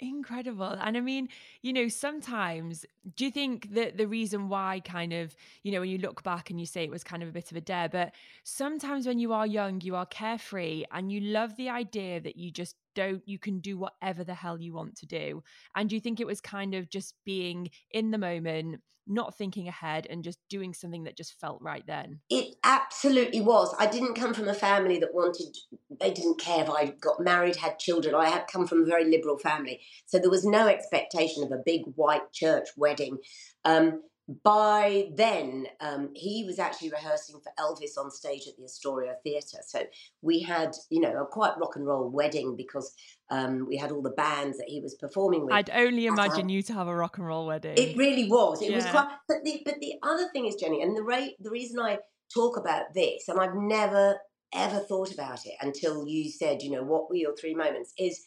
Incredible. 0.01 0.77
And 0.81 0.95
I 0.95 1.01
mean, 1.01 1.27
you 1.61 1.73
know, 1.73 1.89
sometimes 1.89 2.85
do 3.17 3.25
you 3.25 3.31
think 3.31 3.73
that 3.73 3.97
the 3.97 4.07
reason 4.07 4.47
why 4.47 4.79
kind 4.85 5.11
of, 5.11 5.35
you 5.63 5.73
know, 5.73 5.81
when 5.81 5.89
you 5.89 5.97
look 5.97 6.23
back 6.23 6.49
and 6.49 6.57
you 6.57 6.65
say 6.65 6.85
it 6.85 6.89
was 6.89 7.03
kind 7.03 7.21
of 7.21 7.27
a 7.27 7.33
bit 7.33 7.51
of 7.51 7.57
a 7.57 7.61
dare, 7.61 7.89
but 7.89 8.13
sometimes 8.43 9.05
when 9.05 9.19
you 9.19 9.33
are 9.33 9.45
young, 9.45 9.81
you 9.81 9.97
are 9.97 10.05
carefree 10.05 10.85
and 10.93 11.11
you 11.11 11.19
love 11.19 11.57
the 11.57 11.67
idea 11.69 12.21
that 12.21 12.37
you 12.37 12.49
just 12.49 12.77
don't, 12.95 13.21
you 13.25 13.39
can 13.39 13.59
do 13.59 13.77
whatever 13.77 14.23
the 14.23 14.33
hell 14.33 14.59
you 14.59 14.73
want 14.73 14.95
to 14.97 15.05
do. 15.05 15.43
And 15.75 15.89
do 15.89 15.95
you 15.95 16.01
think 16.01 16.19
it 16.19 16.27
was 16.27 16.41
kind 16.41 16.75
of 16.75 16.89
just 16.89 17.15
being 17.25 17.69
in 17.91 18.11
the 18.11 18.17
moment, 18.17 18.81
not 19.07 19.35
thinking 19.35 19.67
ahead 19.67 20.05
and 20.09 20.23
just 20.23 20.39
doing 20.49 20.73
something 20.73 21.03
that 21.03 21.17
just 21.17 21.39
felt 21.39 21.61
right 21.61 21.85
then? 21.87 22.19
It 22.29 22.55
absolutely 22.63 23.41
was. 23.41 23.73
I 23.79 23.87
didn't 23.87 24.15
come 24.15 24.33
from 24.33 24.47
a 24.47 24.53
family 24.53 24.99
that 24.99 25.13
wanted, 25.13 25.55
they 25.99 26.11
didn't 26.11 26.39
care 26.39 26.63
if 26.63 26.69
I 26.69 26.93
got 26.99 27.19
married, 27.19 27.55
had 27.55 27.79
children. 27.79 28.13
I 28.15 28.29
had 28.29 28.47
come 28.47 28.67
from 28.67 28.83
a 28.83 28.85
very 28.85 29.05
liberal 29.05 29.37
family. 29.37 29.81
So 30.05 30.19
there 30.19 30.29
was 30.29 30.45
no 30.45 30.67
expectation 30.67 31.43
of 31.43 31.51
a 31.51 31.61
big 31.65 31.81
white 31.95 32.31
church 32.31 32.67
wedding. 32.77 33.17
Um, 33.65 34.01
by 34.43 35.09
then, 35.15 35.65
um, 35.79 36.11
he 36.15 36.43
was 36.43 36.59
actually 36.59 36.91
rehearsing 36.91 37.39
for 37.41 37.51
Elvis 37.57 37.97
on 37.97 38.11
stage 38.11 38.47
at 38.47 38.55
the 38.57 38.65
Astoria 38.65 39.15
Theatre. 39.23 39.59
So 39.65 39.83
we 40.21 40.41
had, 40.41 40.75
you 40.91 41.01
know, 41.01 41.21
a 41.21 41.25
quite 41.25 41.57
rock 41.57 41.75
and 41.75 41.85
roll 41.85 42.09
wedding 42.09 42.55
because 42.55 42.93
um, 43.31 43.65
we 43.67 43.75
had 43.75 43.91
all 43.91 44.03
the 44.03 44.11
bands 44.11 44.57
that 44.59 44.67
he 44.67 44.81
was 44.81 44.93
performing 44.93 45.45
with. 45.45 45.53
I'd 45.53 45.71
only 45.71 46.05
imagine 46.05 46.47
you 46.47 46.61
to 46.63 46.73
have 46.73 46.87
a 46.87 46.95
rock 46.95 47.17
and 47.17 47.25
roll 47.25 47.47
wedding. 47.47 47.73
It 47.75 47.97
really 47.97 48.29
was. 48.29 48.61
It 48.61 48.69
yeah. 48.69 48.75
was 48.75 48.85
quite. 48.85 49.07
But 49.27 49.43
the 49.43 49.61
but 49.65 49.75
the 49.79 49.93
other 50.03 50.29
thing 50.31 50.45
is, 50.45 50.55
Jenny, 50.55 50.83
and 50.83 50.95
the 50.95 51.03
rate, 51.03 51.35
the 51.39 51.49
reason 51.49 51.79
I 51.79 51.97
talk 52.31 52.55
about 52.55 52.93
this, 52.93 53.27
and 53.29 53.39
I've 53.39 53.55
never 53.55 54.17
ever 54.53 54.79
thought 54.79 55.13
about 55.13 55.45
it 55.45 55.53
until 55.61 56.07
you 56.07 56.29
said, 56.29 56.61
you 56.61 56.71
know, 56.71 56.83
what 56.83 57.09
were 57.09 57.15
your 57.15 57.35
three 57.35 57.55
moments? 57.55 57.93
Is 57.97 58.25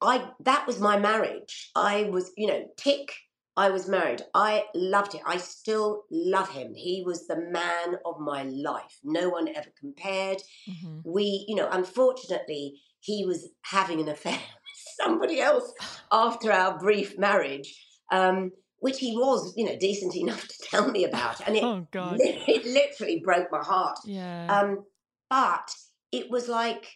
I 0.00 0.30
that 0.40 0.66
was 0.66 0.80
my 0.80 0.98
marriage. 0.98 1.70
I 1.74 2.04
was, 2.04 2.30
you 2.36 2.46
know, 2.46 2.64
tick 2.76 3.12
I 3.58 3.70
was 3.70 3.88
married. 3.88 4.22
I 4.34 4.66
loved 4.72 5.16
it. 5.16 5.20
I 5.26 5.36
still 5.38 6.04
love 6.12 6.48
him. 6.50 6.74
He 6.74 7.02
was 7.04 7.26
the 7.26 7.36
man 7.36 7.96
of 8.06 8.20
my 8.20 8.44
life. 8.44 9.00
No 9.02 9.30
one 9.30 9.48
ever 9.48 9.70
compared. 9.80 10.38
Mm-hmm. 10.70 11.00
We, 11.04 11.44
you 11.48 11.56
know, 11.56 11.68
unfortunately, 11.68 12.80
he 13.00 13.26
was 13.26 13.48
having 13.62 14.00
an 14.00 14.08
affair 14.08 14.32
with 14.38 14.96
somebody 15.02 15.40
else 15.40 15.72
after 16.12 16.52
our 16.52 16.78
brief 16.78 17.18
marriage. 17.18 17.84
Um, 18.12 18.52
which 18.80 19.00
he 19.00 19.16
was, 19.16 19.54
you 19.56 19.64
know, 19.64 19.76
decent 19.76 20.14
enough 20.14 20.46
to 20.46 20.54
tell 20.70 20.88
me 20.92 21.02
about, 21.02 21.40
and 21.44 21.56
it, 21.56 21.64
oh, 21.64 21.84
God. 21.90 22.16
it 22.20 22.64
literally 22.64 23.20
broke 23.24 23.48
my 23.50 23.58
heart. 23.58 23.98
Yeah. 24.04 24.46
Um, 24.46 24.84
but 25.28 25.74
it 26.12 26.30
was 26.30 26.46
like 26.48 26.86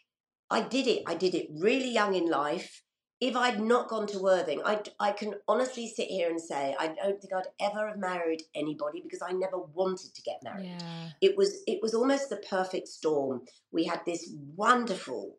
I 0.48 0.60
did 0.60 0.86
it. 0.86 1.02
I 1.08 1.14
did 1.16 1.34
it 1.34 1.48
really 1.50 1.90
young 1.90 2.14
in 2.14 2.30
life. 2.30 2.82
If 3.22 3.36
I'd 3.36 3.60
not 3.60 3.86
gone 3.86 4.08
to 4.08 4.18
Worthing, 4.18 4.62
I 4.64 4.80
I 4.98 5.12
can 5.12 5.34
honestly 5.46 5.86
sit 5.86 6.08
here 6.08 6.28
and 6.28 6.40
say 6.40 6.74
I 6.76 6.88
don't 6.88 7.20
think 7.20 7.32
I'd 7.32 7.46
ever 7.60 7.86
have 7.86 7.96
married 7.96 8.42
anybody 8.52 9.00
because 9.00 9.22
I 9.22 9.30
never 9.30 9.58
wanted 9.58 10.12
to 10.12 10.22
get 10.22 10.42
married. 10.42 10.74
Yeah. 10.80 11.10
It 11.20 11.36
was 11.36 11.62
it 11.68 11.78
was 11.80 11.94
almost 11.94 12.30
the 12.30 12.42
perfect 12.50 12.88
storm. 12.88 13.42
We 13.70 13.84
had 13.84 14.00
this 14.04 14.28
wonderful 14.56 15.36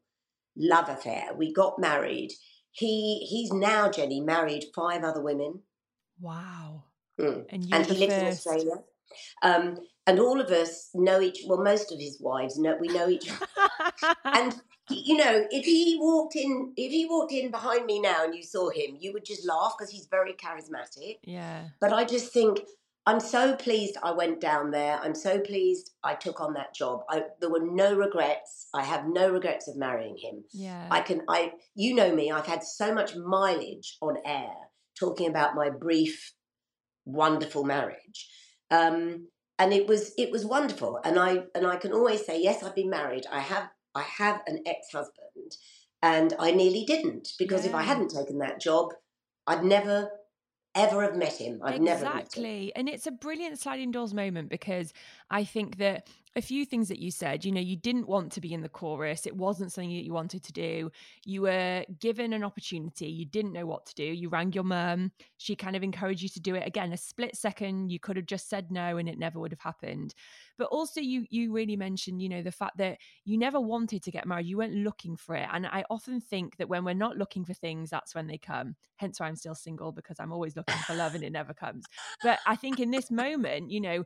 love 0.55 0.87
affair. 0.87 1.33
We 1.35 1.51
got 1.51 1.77
married. 1.77 2.31
He 2.71 3.27
he's 3.29 3.51
now 3.51 3.91
Jenny 3.91 4.21
married 4.21 4.63
five 4.73 5.03
other 5.03 5.21
women. 5.21 5.63
Wow. 6.21 6.85
Mm. 7.19 7.47
And, 7.49 7.67
and 7.69 7.85
he 7.85 7.97
lives 7.97 8.13
in 8.13 8.27
Australia. 8.27 8.75
Um, 9.41 9.79
and 10.07 10.21
all 10.21 10.39
of 10.39 10.51
us 10.51 10.89
know 10.93 11.19
each. 11.19 11.39
Well, 11.45 11.61
most 11.61 11.91
of 11.91 11.99
his 11.99 12.17
wives 12.21 12.57
know 12.57 12.77
we 12.79 12.87
know 12.87 13.09
each. 13.09 13.29
and 14.23 14.55
you 15.03 15.17
know, 15.17 15.45
if 15.51 15.65
he 15.65 15.97
walked 15.99 16.35
in, 16.35 16.73
if 16.77 16.91
he 16.91 17.05
walked 17.05 17.33
in 17.33 17.51
behind 17.51 17.85
me 17.85 17.99
now 17.99 18.23
and 18.23 18.33
you 18.33 18.43
saw 18.43 18.69
him, 18.69 18.97
you 18.99 19.11
would 19.13 19.25
just 19.25 19.45
laugh 19.45 19.75
because 19.77 19.91
he's 19.91 20.07
very 20.07 20.33
charismatic. 20.33 21.17
Yeah. 21.23 21.65
But 21.81 21.93
I 21.93 22.05
just 22.05 22.31
think 22.31 22.61
I'm 23.05 23.19
so 23.19 23.55
pleased 23.55 23.97
I 24.01 24.11
went 24.11 24.39
down 24.39 24.71
there. 24.71 24.97
I'm 25.01 25.15
so 25.15 25.39
pleased 25.39 25.91
I 26.03 26.13
took 26.15 26.39
on 26.39 26.53
that 26.53 26.73
job. 26.73 27.01
I, 27.09 27.23
there 27.41 27.49
were 27.49 27.65
no 27.65 27.95
regrets. 27.95 28.67
I 28.73 28.83
have 28.83 29.05
no 29.07 29.29
regrets 29.29 29.67
of 29.67 29.75
marrying 29.75 30.17
him. 30.17 30.45
Yeah. 30.53 30.87
I 30.89 31.01
can. 31.01 31.21
I. 31.27 31.53
You 31.75 31.95
know 31.95 32.15
me. 32.15 32.31
I've 32.31 32.47
had 32.47 32.63
so 32.63 32.93
much 32.93 33.15
mileage 33.15 33.97
on 34.01 34.17
air 34.25 34.53
talking 34.97 35.27
about 35.27 35.55
my 35.55 35.69
brief, 35.69 36.33
wonderful 37.05 37.65
marriage. 37.65 38.29
Um, 38.71 39.27
and 39.59 39.73
it 39.73 39.87
was 39.87 40.13
it 40.17 40.31
was 40.31 40.45
wonderful. 40.45 40.99
And 41.03 41.19
I 41.19 41.43
and 41.53 41.67
I 41.67 41.75
can 41.75 41.91
always 41.91 42.25
say, 42.25 42.41
yes, 42.41 42.63
I've 42.63 42.75
been 42.75 42.89
married. 42.89 43.25
I 43.31 43.39
have 43.39 43.69
I 43.95 44.03
have 44.03 44.41
an 44.47 44.63
ex-husband, 44.65 45.57
and 46.01 46.33
I 46.39 46.51
nearly 46.51 46.83
didn't 46.85 47.33
because 47.37 47.63
yeah. 47.63 47.69
if 47.69 47.75
I 47.75 47.83
hadn't 47.83 48.09
taken 48.09 48.39
that 48.39 48.61
job, 48.61 48.93
I'd 49.47 49.63
never 49.63 50.09
ever 50.75 51.03
have 51.03 51.15
met 51.15 51.33
him. 51.33 51.61
I'd 51.63 51.75
exactly. 51.75 51.85
never 51.85 52.17
exactly, 52.17 52.71
and 52.75 52.89
it's 52.89 53.07
a 53.07 53.11
brilliant 53.11 53.59
sliding 53.59 53.91
doors 53.91 54.13
moment 54.13 54.49
because 54.49 54.93
I 55.29 55.43
think 55.43 55.77
that 55.77 56.07
a 56.35 56.41
few 56.41 56.65
things 56.65 56.87
that 56.87 56.99
you 56.99 57.11
said. 57.11 57.45
You 57.45 57.51
know, 57.51 57.61
you 57.61 57.75
didn't 57.75 58.07
want 58.07 58.31
to 58.33 58.41
be 58.41 58.53
in 58.53 58.61
the 58.61 58.69
chorus. 58.69 59.25
It 59.25 59.35
wasn't 59.35 59.71
something 59.71 59.89
that 59.89 60.05
you 60.05 60.13
wanted 60.13 60.43
to 60.43 60.53
do. 60.53 60.91
You 61.25 61.43
were 61.43 61.85
given 61.99 62.33
an 62.33 62.43
opportunity. 62.43 63.07
You 63.07 63.25
didn't 63.25 63.53
know 63.53 63.65
what 63.65 63.85
to 63.87 63.95
do. 63.95 64.03
You 64.03 64.29
rang 64.29 64.51
your 64.53 64.63
mum. 64.63 65.11
She 65.37 65.55
kind 65.55 65.75
of 65.75 65.83
encouraged 65.83 66.23
you 66.23 66.29
to 66.29 66.39
do 66.39 66.55
it. 66.55 66.67
Again, 66.67 66.91
a 66.91 66.97
split 66.97 67.35
second, 67.35 67.91
you 67.91 67.99
could 67.99 68.17
have 68.17 68.25
just 68.25 68.49
said 68.49 68.71
no 68.71 68.97
and 68.97 69.07
it 69.07 69.19
never 69.19 69.39
would 69.39 69.51
have 69.51 69.59
happened. 69.59 70.15
But 70.57 70.67
also 70.67 71.01
you 71.01 71.25
you 71.29 71.51
really 71.51 71.75
mentioned, 71.75 72.21
you 72.21 72.29
know, 72.29 72.41
the 72.41 72.51
fact 72.51 72.77
that 72.77 72.97
you 73.25 73.37
never 73.37 73.59
wanted 73.59 74.03
to 74.03 74.11
get 74.11 74.25
married. 74.25 74.47
You 74.47 74.57
weren't 74.57 74.75
looking 74.75 75.15
for 75.15 75.35
it. 75.35 75.47
And 75.51 75.67
I 75.67 75.83
often 75.89 76.19
think 76.19 76.57
that 76.57 76.69
when 76.69 76.83
we're 76.83 76.93
not 76.93 77.17
looking 77.17 77.45
for 77.45 77.53
things, 77.53 77.89
that's 77.89 78.15
when 78.15 78.27
they 78.27 78.37
come. 78.37 78.75
Hence 78.97 79.19
why 79.19 79.27
I'm 79.27 79.35
still 79.35 79.55
single 79.55 79.91
because 79.91 80.19
I'm 80.19 80.31
always 80.31 80.55
looking 80.55 80.77
for 80.87 80.95
love 80.95 81.15
and 81.15 81.23
it 81.23 81.31
never 81.31 81.53
comes. 81.53 81.85
But 82.23 82.39
I 82.47 82.55
think 82.55 82.79
in 82.79 82.91
this 82.91 83.11
moment, 83.11 83.71
you 83.71 83.81
know, 83.81 84.03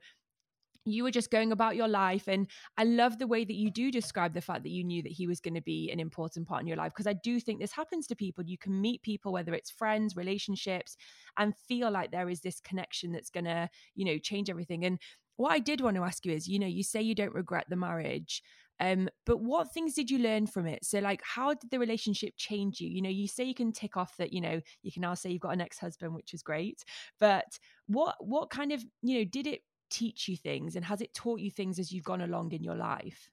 you 0.88 1.04
were 1.04 1.12
just 1.12 1.32
going 1.32 1.52
about 1.52 1.76
your 1.76 1.88
life 1.88 2.28
and 2.28 2.48
i 2.78 2.84
love 2.84 3.18
the 3.20 3.28
way 3.28 3.44
that 3.44 3.56
you 3.56 3.70
do 3.70 3.92
describe 3.92 4.34
the 4.34 4.42
fact 4.42 4.64
that 4.64 4.70
you 4.70 4.84
knew 4.84 5.02
that 5.02 5.12
he 5.12 5.28
was 5.28 5.40
going 5.40 5.54
to 5.54 5.62
be 5.62 5.92
an 5.92 6.00
important 6.00 6.48
part 6.48 6.62
in 6.62 6.68
your 6.68 6.78
life 6.78 6.92
because 6.94 7.08
i 7.08 7.14
do 7.14 7.40
think 7.40 7.60
this 7.60 7.72
happens 7.72 8.08
to 8.08 8.16
people 8.16 8.44
you 8.44 8.58
can 8.58 8.80
meet 8.80 9.02
people 9.02 9.32
whether 9.32 9.54
it's 9.54 9.70
friends 9.70 10.16
relationships 10.16 10.96
and 11.38 11.56
feel 11.68 11.92
like 11.92 12.12
there 12.12 12.30
is 12.30 12.42
this 12.42 12.60
connection 12.62 13.12
that's 13.12 13.30
going 13.30 13.46
to 13.46 13.70
you 13.96 14.06
know 14.06 14.18
change 14.18 14.50
everything 14.50 14.86
and 14.86 15.00
what 15.36 15.52
i 15.52 15.60
did 15.60 15.82
want 15.82 15.96
to 15.96 16.04
ask 16.04 16.26
you 16.26 16.32
is 16.32 16.48
you 16.48 16.60
know 16.60 16.68
you 16.68 16.84
say 16.84 17.02
you 17.02 17.16
don't 17.16 17.34
regret 17.34 17.66
the 17.70 17.76
marriage 17.76 18.42
um, 18.80 19.10
but 19.26 19.42
what 19.42 19.74
things 19.74 19.94
did 19.94 20.12
you 20.12 20.20
learn 20.20 20.46
from 20.46 20.68
it? 20.68 20.86
So, 20.86 21.00
like, 21.00 21.22
how 21.24 21.54
did 21.54 21.72
the 21.72 21.80
relationship 21.80 22.34
change 22.38 22.80
you? 22.80 22.90
You 22.90 23.02
know, 23.02 23.10
you 23.10 23.28
say 23.28 23.44
you 23.44 23.56
can 23.56 23.72
tick 23.72 23.98
off 23.98 24.16
that. 24.18 24.32
You 24.32 24.42
know, 24.42 24.62
you 24.84 24.92
can 24.92 25.02
now 25.02 25.16
say 25.16 25.32
you've 25.32 25.42
got 25.42 25.54
an 25.54 25.62
ex-husband, 25.62 26.14
which 26.14 26.34
is 26.34 26.44
great. 26.44 26.84
But 27.20 27.58
what, 27.88 28.16
what 28.20 28.50
kind 28.50 28.72
of, 28.72 28.84
you 29.02 29.20
know, 29.20 29.26
did 29.26 29.48
it 29.48 29.62
teach 29.90 30.28
you 30.28 30.38
things 30.38 30.76
and 30.76 30.86
has 30.86 31.02
it 31.02 31.14
taught 31.14 31.40
you 31.40 31.52
things 31.52 31.80
as 31.80 31.92
you've 31.92 32.04
gone 32.04 32.22
along 32.22 32.52
in 32.52 32.64
your 32.64 32.76
life? 32.76 33.30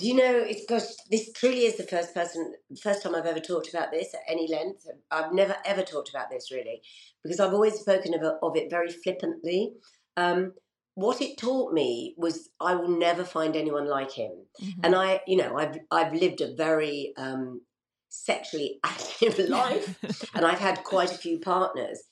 Do 0.00 0.06
you 0.06 0.14
know, 0.14 0.38
it's 0.38 0.62
because 0.62 0.96
this 1.10 1.30
truly 1.32 1.66
is 1.66 1.76
the 1.76 1.82
first 1.82 2.14
person, 2.14 2.54
first 2.82 3.02
time 3.02 3.14
I've 3.14 3.26
ever 3.26 3.38
talked 3.38 3.68
about 3.68 3.90
this 3.90 4.14
at 4.14 4.20
any 4.26 4.48
length. 4.48 4.86
I've 5.10 5.34
never 5.34 5.56
ever 5.66 5.82
talked 5.82 6.08
about 6.08 6.30
this 6.30 6.50
really, 6.50 6.80
because 7.22 7.38
I've 7.38 7.52
always 7.52 7.74
spoken 7.74 8.14
of, 8.14 8.22
of 8.42 8.56
it 8.56 8.70
very 8.70 8.90
flippantly. 8.90 9.74
Um, 10.16 10.54
what 10.94 11.20
it 11.20 11.36
taught 11.36 11.74
me 11.74 12.14
was 12.16 12.48
I 12.60 12.76
will 12.76 12.88
never 12.88 13.24
find 13.24 13.54
anyone 13.54 13.86
like 13.86 14.12
him. 14.12 14.32
Mm-hmm. 14.62 14.80
And 14.84 14.94
I, 14.94 15.20
you 15.26 15.36
know, 15.36 15.58
I've 15.58 15.78
I've 15.90 16.14
lived 16.14 16.40
a 16.40 16.54
very 16.54 17.12
um, 17.18 17.60
sexually 18.08 18.80
active 18.84 19.38
life, 19.50 20.30
and 20.34 20.46
I've 20.46 20.60
had 20.60 20.82
quite 20.82 21.12
a 21.12 21.18
few 21.18 21.40
partners. 21.40 22.02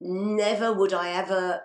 Never 0.00 0.72
would 0.72 0.94
I 0.94 1.10
ever 1.10 1.60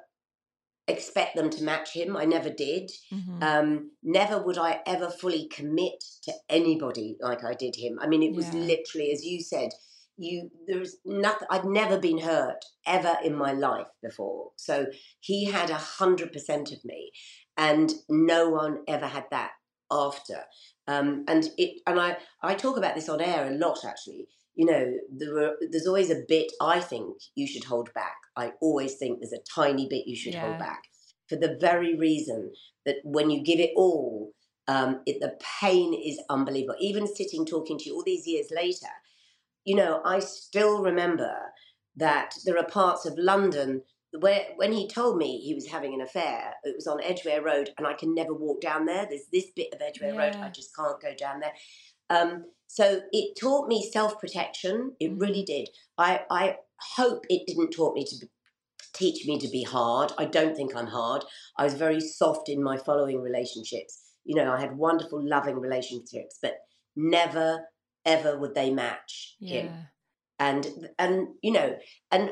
expect 0.87 1.35
them 1.35 1.49
to 1.49 1.63
match 1.63 1.93
him. 1.93 2.17
I 2.17 2.25
never 2.25 2.49
did. 2.49 2.91
Mm-hmm. 3.11 3.43
Um, 3.43 3.91
never 4.03 4.41
would 4.41 4.57
I 4.57 4.81
ever 4.85 5.09
fully 5.09 5.47
commit 5.47 6.03
to 6.23 6.33
anybody 6.49 7.17
like 7.21 7.43
I 7.43 7.53
did 7.53 7.75
him. 7.75 7.99
I 8.01 8.07
mean, 8.07 8.23
it 8.23 8.35
was 8.35 8.47
yeah. 8.53 8.61
literally, 8.61 9.11
as 9.11 9.23
you 9.23 9.41
said, 9.41 9.69
you 10.17 10.49
there's 10.67 10.97
nothing. 11.05 11.47
I'd 11.49 11.65
never 11.65 11.97
been 11.97 12.19
hurt 12.19 12.63
ever 12.85 13.15
in 13.23 13.35
my 13.35 13.53
life 13.53 13.87
before. 14.03 14.51
So 14.57 14.87
he 15.19 15.45
had 15.45 15.69
a 15.69 15.75
hundred 15.75 16.33
percent 16.33 16.71
of 16.71 16.83
me, 16.83 17.11
and 17.57 17.91
no 18.09 18.49
one 18.49 18.79
ever 18.87 19.07
had 19.07 19.25
that 19.31 19.51
after. 19.89 20.43
Um, 20.87 21.23
and 21.27 21.49
it 21.57 21.81
and 21.87 21.99
I 21.99 22.17
I 22.41 22.55
talk 22.55 22.77
about 22.77 22.95
this 22.95 23.09
on 23.09 23.21
air 23.21 23.47
a 23.47 23.55
lot 23.55 23.85
actually 23.85 24.27
you 24.55 24.65
know, 24.65 24.93
there 25.09 25.55
there's 25.69 25.87
always 25.87 26.11
a 26.11 26.23
bit 26.27 26.51
I 26.61 26.79
think 26.79 27.17
you 27.35 27.47
should 27.47 27.65
hold 27.65 27.93
back. 27.93 28.17
I 28.35 28.53
always 28.61 28.95
think 28.95 29.19
there's 29.19 29.33
a 29.33 29.43
tiny 29.53 29.87
bit 29.87 30.07
you 30.07 30.15
should 30.15 30.33
yeah. 30.33 30.47
hold 30.47 30.59
back 30.59 30.83
for 31.31 31.37
the 31.37 31.57
very 31.61 31.97
reason 31.97 32.51
that 32.85 32.97
when 33.03 33.29
you 33.29 33.41
give 33.41 33.59
it 33.59 33.71
all, 33.77 34.33
um, 34.67 35.01
it, 35.05 35.21
the 35.21 35.39
pain 35.61 35.93
is 35.93 36.19
unbelievable. 36.29 36.75
Even 36.81 37.07
sitting 37.07 37.45
talking 37.45 37.77
to 37.77 37.85
you 37.85 37.95
all 37.95 38.03
these 38.05 38.27
years 38.27 38.47
later, 38.53 38.91
you 39.63 39.75
know, 39.75 40.01
I 40.03 40.19
still 40.19 40.83
remember 40.83 41.33
that 41.95 42.33
there 42.45 42.57
are 42.57 42.65
parts 42.65 43.05
of 43.05 43.17
London 43.17 43.83
where 44.19 44.47
when 44.57 44.73
he 44.73 44.89
told 44.89 45.17
me 45.17 45.37
he 45.37 45.53
was 45.53 45.67
having 45.67 45.93
an 45.93 46.01
affair, 46.01 46.53
it 46.65 46.75
was 46.75 46.85
on 46.85 47.01
Edgware 47.01 47.41
Road, 47.41 47.69
and 47.77 47.87
I 47.87 47.93
can 47.93 48.13
never 48.13 48.33
walk 48.33 48.59
down 48.59 48.85
there. 48.85 49.07
There's 49.09 49.27
this 49.31 49.45
bit 49.55 49.73
of 49.73 49.81
Edgware 49.81 50.13
yeah. 50.13 50.19
Road, 50.19 50.35
I 50.35 50.49
just 50.49 50.75
can't 50.75 51.01
go 51.01 51.15
down 51.17 51.39
there. 51.39 51.53
Um, 52.09 52.43
so 52.73 53.01
it 53.11 53.37
taught 53.37 53.67
me 53.67 53.85
self 53.91 54.17
protection. 54.17 54.93
It 54.97 55.09
mm-hmm. 55.11 55.19
really 55.19 55.43
did. 55.43 55.67
I, 55.97 56.21
I 56.31 56.55
hope 56.95 57.25
it 57.27 57.45
didn't 57.45 57.71
taught 57.71 57.93
me 57.93 58.05
to 58.05 58.15
be, 58.21 58.27
teach 58.93 59.27
me 59.27 59.37
to 59.39 59.49
be 59.49 59.63
hard. 59.63 60.13
I 60.17 60.23
don't 60.23 60.55
think 60.55 60.73
I'm 60.73 60.87
hard. 60.87 61.25
I 61.57 61.65
was 61.65 61.73
very 61.73 61.99
soft 61.99 62.47
in 62.47 62.63
my 62.63 62.77
following 62.77 63.21
relationships. 63.21 64.13
You 64.23 64.37
know, 64.37 64.53
I 64.53 64.61
had 64.61 64.77
wonderful, 64.77 65.21
loving 65.21 65.59
relationships, 65.59 66.39
but 66.41 66.59
never 66.95 67.65
ever 68.05 68.39
would 68.39 68.55
they 68.55 68.71
match 68.71 69.35
yeah. 69.41 69.63
him. 69.63 69.73
And 70.39 70.89
and 70.97 71.27
you 71.41 71.51
know, 71.51 71.75
and 72.09 72.31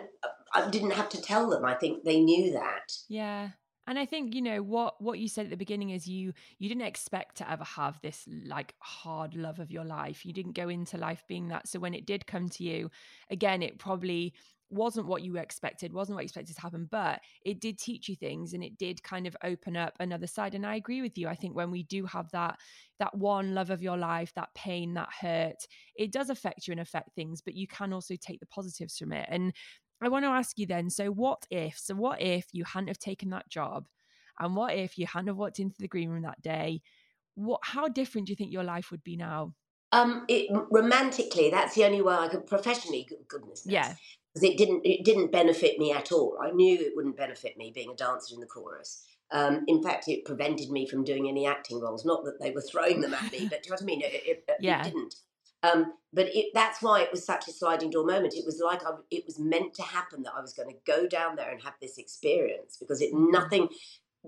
I 0.54 0.70
didn't 0.70 0.92
have 0.92 1.10
to 1.10 1.22
tell 1.22 1.50
them. 1.50 1.66
I 1.66 1.74
think 1.74 2.06
they 2.06 2.22
knew 2.22 2.54
that. 2.54 2.94
Yeah. 3.10 3.50
And 3.90 3.98
I 3.98 4.06
think 4.06 4.36
you 4.36 4.44
know 4.44 4.62
what 4.62 5.02
what 5.02 5.18
you 5.18 5.28
said 5.28 5.46
at 5.46 5.50
the 5.50 5.58
beginning 5.58 5.90
is 5.90 6.08
you 6.08 6.32
you 6.60 6.70
didn't 6.70 6.84
expect 6.84 7.38
to 7.38 7.52
ever 7.52 7.64
have 7.64 8.00
this 8.04 8.24
like 8.46 8.76
hard 8.78 9.34
love 9.34 9.58
of 9.58 9.72
your 9.72 9.84
life. 9.84 10.28
You 10.28 10.32
didn't 10.32 10.52
go 10.52 10.70
into 10.70 10.96
life 10.96 11.24
being 11.28 11.48
that. 11.48 11.68
So 11.68 11.80
when 11.80 11.96
it 11.96 12.06
did 12.06 12.28
come 12.28 12.50
to 12.50 12.64
you, 12.64 12.92
again, 13.32 13.64
it 13.64 13.80
probably 13.80 14.36
wasn't 14.70 15.08
what 15.08 15.24
you 15.24 15.38
expected, 15.38 15.92
wasn't 15.92 16.16
what 16.16 16.22
you 16.22 16.26
expected 16.26 16.56
to 16.56 16.62
happen, 16.62 16.88
but 16.92 17.20
it 17.44 17.60
did 17.60 17.80
teach 17.80 18.08
you 18.08 18.16
things 18.16 18.54
and 18.54 18.64
it 18.64 18.78
did 18.78 19.02
kind 19.02 19.26
of 19.26 19.36
open 19.44 19.76
up 19.76 19.96
another 20.00 20.28
side. 20.28 20.54
And 20.54 20.68
I 20.68 20.76
agree 20.76 21.02
with 21.02 21.18
you. 21.18 21.28
I 21.28 21.34
think 21.34 21.56
when 21.56 21.72
we 21.72 21.82
do 21.82 22.06
have 22.06 22.30
that 22.30 22.60
that 23.00 23.18
one 23.18 23.56
love 23.56 23.72
of 23.72 23.82
your 23.82 23.98
life, 23.98 24.32
that 24.36 24.54
pain, 24.54 24.94
that 24.94 25.10
hurt, 25.20 25.66
it 25.96 26.12
does 26.12 26.30
affect 26.30 26.68
you 26.68 26.74
and 26.74 26.82
affect 26.82 27.16
things, 27.16 27.42
but 27.42 27.56
you 27.56 27.66
can 27.66 27.92
also 27.92 28.16
take 28.16 28.40
the 28.40 28.46
positives 28.46 29.00
from 29.00 29.14
it. 29.14 29.28
And 29.32 29.52
I 30.02 30.10
want 30.10 30.26
to 30.26 30.30
ask 30.30 30.58
you 30.58 30.66
then 30.66 30.90
so, 30.90 31.08
what 31.12 31.46
if? 31.50 31.78
So, 31.78 31.96
what 31.96 32.22
if 32.22 32.48
you 32.52 32.64
hadn't 32.64 32.88
have 32.88 33.00
taken 33.00 33.30
that 33.32 33.50
job? 33.50 33.88
And 34.40 34.56
what 34.56 34.74
if 34.74 34.98
you 34.98 35.06
hadn't 35.06 35.28
have 35.28 35.38
walked 35.38 35.60
into 35.60 35.78
the 35.80 35.88
green 35.88 36.10
room 36.10 36.24
that 36.24 36.42
day? 36.42 36.82
What, 37.36 37.60
how 37.64 37.88
different 37.88 38.28
do 38.28 38.32
you 38.32 38.38
think 38.38 38.52
your 38.52 38.64
life 38.64 38.92
would 38.92 39.04
be 39.04 39.18
now? 39.18 39.54
Um, 39.92 40.26
it, 40.28 40.50
romantically, 40.72 41.50
that's 41.50 41.76
the 41.76 41.84
only 41.84 42.02
way 42.02 42.14
I 42.14 42.28
could 42.28 42.46
professionally. 42.46 43.08
Goodness, 43.28 43.64
yeah. 43.66 43.96
because 44.34 44.50
it 44.50 44.58
didn't 44.58 44.82
it 44.86 45.04
didn't 45.04 45.32
benefit 45.32 45.80
me 45.80 45.92
at 45.92 46.12
all. 46.12 46.38
I 46.42 46.52
knew 46.52 46.80
it 46.80 46.94
wouldn't 46.96 47.18
benefit 47.18 47.58
me 47.58 47.72
being 47.74 47.92
a 47.92 47.96
dancer 47.96 48.36
in 48.36 48.40
the 48.40 48.46
chorus. 48.46 49.04
Um, 49.32 49.64
in 49.68 49.84
fact, 49.84 50.08
it 50.08 50.26
prevented 50.26 50.70
me 50.70 50.88
from 50.88 51.04
doing 51.04 51.28
any 51.28 51.46
acting 51.46 51.80
roles. 51.80 52.06
Not 52.06 52.24
that 52.26 52.40
they 52.40 52.52
were 52.52 52.62
throwing 52.62 53.02
them 53.02 53.14
at 53.14 53.32
me, 53.32 53.48
but 53.50 53.64
do 53.64 53.68
you 53.68 53.72
know 53.72 53.76
what 53.76 53.82
I 53.82 53.86
mean? 53.86 54.02
It, 54.02 54.14
it, 54.26 54.44
yeah. 54.60 54.82
it 54.82 54.86
didn't. 54.86 55.16
Um, 55.64 55.94
but 56.14 56.28
it, 56.34 56.48
that's 56.54 56.82
why 56.82 57.02
it 57.02 57.12
was 57.12 57.26
such 57.26 57.48
a 57.48 57.52
sliding 57.52 57.90
door 57.90 58.06
moment. 58.06 58.34
It 58.34 58.46
was 58.46 58.62
like 58.64 58.84
I, 58.86 58.92
it 59.12 59.24
was 59.26 59.40
meant 59.40 59.74
to 59.76 59.84
happen 59.84 60.24
that 60.24 60.34
I 60.36 60.42
was 60.42 60.54
going 60.54 60.70
to 60.70 60.76
go 60.88 61.08
down 61.08 61.36
there 61.36 61.52
and 61.52 61.62
have 61.62 61.74
this 61.82 61.98
experience 61.98 62.78
because 62.80 63.02
it 63.02 63.14
Mm. 63.14 63.32
nothing, 63.32 63.70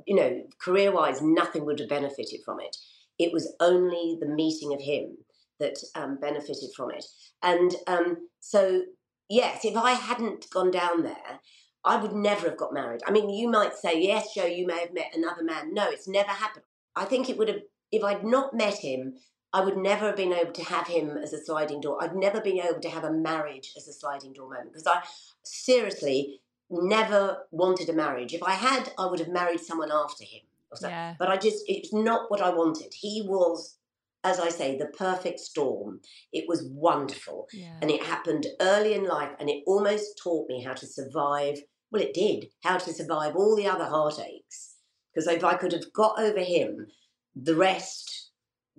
you 0.05 0.15
know, 0.15 0.43
career 0.59 0.91
wise, 0.91 1.21
nothing 1.21 1.65
would 1.65 1.79
have 1.79 1.89
benefited 1.89 2.41
from 2.43 2.59
it. 2.59 2.75
It 3.17 3.31
was 3.31 3.55
only 3.59 4.17
the 4.19 4.27
meeting 4.27 4.73
of 4.73 4.81
him 4.81 5.17
that 5.59 5.77
um, 5.95 6.17
benefited 6.19 6.71
from 6.75 6.91
it. 6.91 7.05
And 7.43 7.75
um, 7.87 8.29
so, 8.39 8.83
yes, 9.29 9.63
if 9.63 9.77
I 9.77 9.91
hadn't 9.91 10.49
gone 10.49 10.71
down 10.71 11.03
there, 11.03 11.39
I 11.85 11.95
would 11.95 12.13
never 12.13 12.49
have 12.49 12.57
got 12.57 12.73
married. 12.73 13.01
I 13.07 13.11
mean, 13.11 13.29
you 13.29 13.47
might 13.49 13.75
say, 13.75 13.99
yes, 14.01 14.33
Jo, 14.35 14.45
you 14.45 14.67
may 14.67 14.79
have 14.79 14.93
met 14.93 15.15
another 15.15 15.43
man. 15.43 15.73
No, 15.73 15.89
it's 15.89 16.07
never 16.07 16.29
happened. 16.29 16.65
I 16.95 17.05
think 17.05 17.29
it 17.29 17.37
would 17.37 17.47
have, 17.47 17.61
if 17.91 18.03
I'd 18.03 18.23
not 18.23 18.53
met 18.53 18.77
him, 18.77 19.15
I 19.53 19.61
would 19.61 19.77
never 19.77 20.07
have 20.07 20.15
been 20.15 20.33
able 20.33 20.53
to 20.53 20.63
have 20.63 20.87
him 20.87 21.17
as 21.17 21.33
a 21.33 21.43
sliding 21.43 21.81
door. 21.81 22.01
I'd 22.01 22.15
never 22.15 22.39
been 22.39 22.59
able 22.59 22.79
to 22.79 22.89
have 22.89 23.03
a 23.03 23.11
marriage 23.11 23.73
as 23.75 23.87
a 23.87 23.93
sliding 23.93 24.33
door 24.33 24.49
moment 24.49 24.71
because 24.71 24.87
I 24.87 25.01
seriously 25.43 26.41
never 26.69 27.45
wanted 27.51 27.89
a 27.89 27.93
marriage. 27.93 28.33
If 28.33 28.43
I 28.43 28.51
had, 28.51 28.93
I 28.97 29.07
would 29.07 29.19
have 29.19 29.27
married 29.27 29.59
someone 29.59 29.91
after 29.91 30.23
him. 30.23 30.41
Yeah. 30.81 31.15
But 31.19 31.27
I 31.27 31.35
just, 31.35 31.65
it's 31.67 31.93
not 31.93 32.31
what 32.31 32.41
I 32.41 32.49
wanted. 32.49 32.93
He 32.93 33.23
was, 33.27 33.77
as 34.23 34.39
I 34.39 34.47
say, 34.47 34.77
the 34.77 34.85
perfect 34.85 35.41
storm. 35.41 35.99
It 36.31 36.45
was 36.47 36.63
wonderful. 36.71 37.47
Yeah. 37.51 37.75
And 37.81 37.91
it 37.91 38.03
happened 38.03 38.47
early 38.61 38.93
in 38.93 39.03
life 39.03 39.31
and 39.37 39.49
it 39.49 39.63
almost 39.67 40.17
taught 40.23 40.47
me 40.47 40.63
how 40.63 40.73
to 40.73 40.85
survive. 40.85 41.59
Well, 41.91 42.01
it 42.01 42.13
did, 42.13 42.47
how 42.63 42.77
to 42.77 42.93
survive 42.93 43.35
all 43.35 43.57
the 43.57 43.67
other 43.67 43.83
heartaches. 43.83 44.75
Because 45.13 45.27
if 45.27 45.43
I 45.43 45.55
could 45.55 45.73
have 45.73 45.91
got 45.91 46.17
over 46.17 46.39
him, 46.39 46.87
the 47.35 47.55
rest 47.55 48.20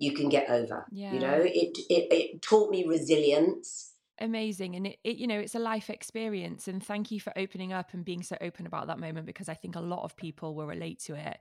you 0.03 0.13
can 0.13 0.29
get 0.29 0.49
over. 0.49 0.85
Yeah. 0.91 1.13
You 1.13 1.19
know, 1.19 1.39
it, 1.41 1.77
it, 1.89 2.13
it 2.13 2.41
taught 2.41 2.69
me 2.69 2.85
resilience. 2.85 3.93
amazing 4.19 4.75
and 4.75 4.85
it, 4.87 4.99
it 5.03 5.17
you 5.17 5.25
know 5.25 5.39
it's 5.39 5.55
a 5.55 5.59
life 5.59 5.89
experience 5.89 6.67
and 6.67 6.85
thank 6.85 7.09
you 7.09 7.19
for 7.19 7.33
opening 7.35 7.73
up 7.73 7.93
and 7.93 8.05
being 8.05 8.21
so 8.21 8.37
open 8.41 8.67
about 8.67 8.85
that 8.85 8.99
moment 8.99 9.25
because 9.25 9.49
i 9.49 9.55
think 9.55 9.75
a 9.75 9.79
lot 9.79 10.03
of 10.03 10.15
people 10.15 10.53
will 10.53 10.67
relate 10.67 10.99
to 10.99 11.15
it 11.15 11.39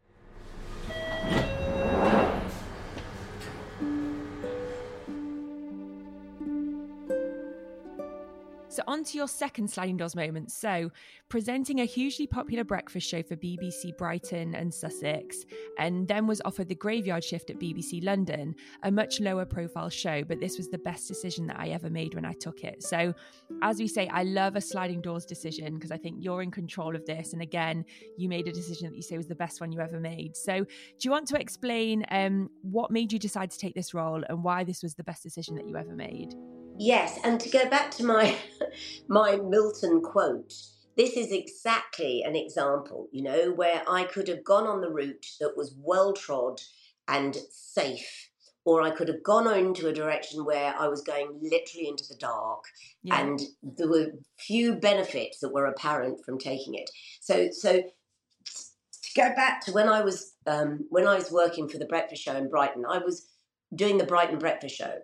On 8.87 9.05
to 9.05 9.17
your 9.17 9.29
second 9.29 9.69
sliding 9.69 9.97
doors 9.97 10.17
moment. 10.17 10.51
So, 10.51 10.91
presenting 11.29 11.81
a 11.81 11.85
hugely 11.85 12.27
popular 12.27 12.65
breakfast 12.65 13.09
show 13.09 13.23
for 13.23 13.37
BBC 13.37 13.97
Brighton 13.97 14.55
and 14.55 14.73
Sussex, 14.73 15.45
and 15.79 16.07
then 16.09 16.27
was 16.27 16.41
offered 16.45 16.69
the 16.69 16.75
graveyard 16.75 17.23
shift 17.23 17.51
at 17.51 17.59
BBC 17.59 18.05
London, 18.05 18.55
a 18.83 18.91
much 18.91 19.21
lower 19.21 19.45
profile 19.45 19.89
show, 19.89 20.25
but 20.25 20.41
this 20.41 20.57
was 20.57 20.69
the 20.69 20.79
best 20.79 21.09
decision 21.09 21.47
that 21.47 21.59
I 21.59 21.69
ever 21.69 21.91
made 21.91 22.15
when 22.15 22.25
I 22.25 22.33
took 22.33 22.65
it. 22.65 22.83
So, 22.83 23.15
as 23.63 23.79
we 23.79 23.89
say, 23.89 24.09
I 24.09 24.23
love 24.23 24.57
a 24.57 24.61
sliding 24.61 25.01
doors 25.01 25.25
decision 25.25 25.75
because 25.75 25.91
I 25.91 25.97
think 25.97 26.17
you're 26.21 26.43
in 26.43 26.51
control 26.51 26.97
of 26.97 27.05
this. 27.07 27.33
And 27.33 27.43
again, 27.43 27.85
you 28.17 28.29
made 28.29 28.49
a 28.49 28.53
decision 28.53 28.89
that 28.89 28.97
you 28.97 29.03
say 29.03 29.17
was 29.17 29.29
the 29.29 29.35
best 29.35 29.61
one 29.61 29.73
you 29.73 29.81
ever 29.81 30.01
made. 30.01 30.37
So, 30.37 30.65
do 30.65 31.01
you 31.01 31.11
want 31.11 31.29
to 31.29 31.41
explain 31.41 32.05
um, 32.11 32.51
what 32.63 32.91
made 32.91 33.13
you 33.13 33.19
decide 33.19 33.51
to 33.51 33.59
take 33.59 33.75
this 33.75 33.95
role 33.95 34.23
and 34.29 34.43
why 34.43 34.65
this 34.65 34.83
was 34.83 34.95
the 34.95 35.05
best 35.05 35.23
decision 35.23 35.55
that 35.57 35.69
you 35.69 35.77
ever 35.77 35.95
made? 35.95 36.35
Yes, 36.79 37.19
and 37.23 37.39
to 37.41 37.51
go 37.51 37.69
back 37.69 37.91
to 37.93 38.05
my 38.05 38.37
my 39.09 39.37
Milton 39.37 40.01
quote, 40.03 40.53
this 40.97 41.17
is 41.17 41.33
exactly 41.33 42.23
an 42.23 42.37
example, 42.37 43.09
you 43.13 43.23
know, 43.23 43.53
where 43.53 43.83
I 43.89 44.05
could 44.05 44.29
have 44.29 44.45
gone 44.45 44.67
on 44.67 44.81
the 44.81 44.91
route 44.91 45.27
that 45.41 45.57
was 45.57 45.75
well 45.79 46.13
trod 46.13 46.61
and 47.09 47.37
safe, 47.51 48.31
or 48.65 48.83
I 48.83 48.91
could 48.91 49.09
have 49.09 49.23
gone 49.23 49.53
into 49.59 49.89
a 49.89 49.93
direction 49.93 50.45
where 50.45 50.75
I 50.79 50.89
was 50.89 51.03
going 51.03 51.39
literally 51.43 51.89
into 51.89 52.07
the 52.09 52.17
dark, 52.17 52.65
Yeah. 53.03 53.21
and 53.21 53.41
there 53.63 53.89
were 53.89 54.13
few 54.39 54.75
benefits 54.75 55.41
that 55.41 55.53
were 55.53 55.67
apparent 55.67 56.25
from 56.25 56.39
taking 56.39 56.75
it. 56.75 56.91
So, 57.21 57.49
so 57.51 57.83
to 58.45 59.11
go 59.17 59.35
back 59.35 59.61
to 59.63 59.73
when 59.73 59.89
I 59.89 60.03
was 60.03 60.35
um, 60.47 60.87
when 60.91 61.07
I 61.07 61.15
was 61.17 61.31
working 61.31 61.69
for 61.69 61.79
the 61.79 61.87
breakfast 61.87 62.23
show 62.23 62.37
in 62.37 62.49
Brighton, 62.49 62.85
I 62.89 62.99
was 62.99 63.29
doing 63.75 63.99
the 63.99 64.05
Brighton 64.05 64.39
breakfast 64.39 64.77
show, 64.77 64.99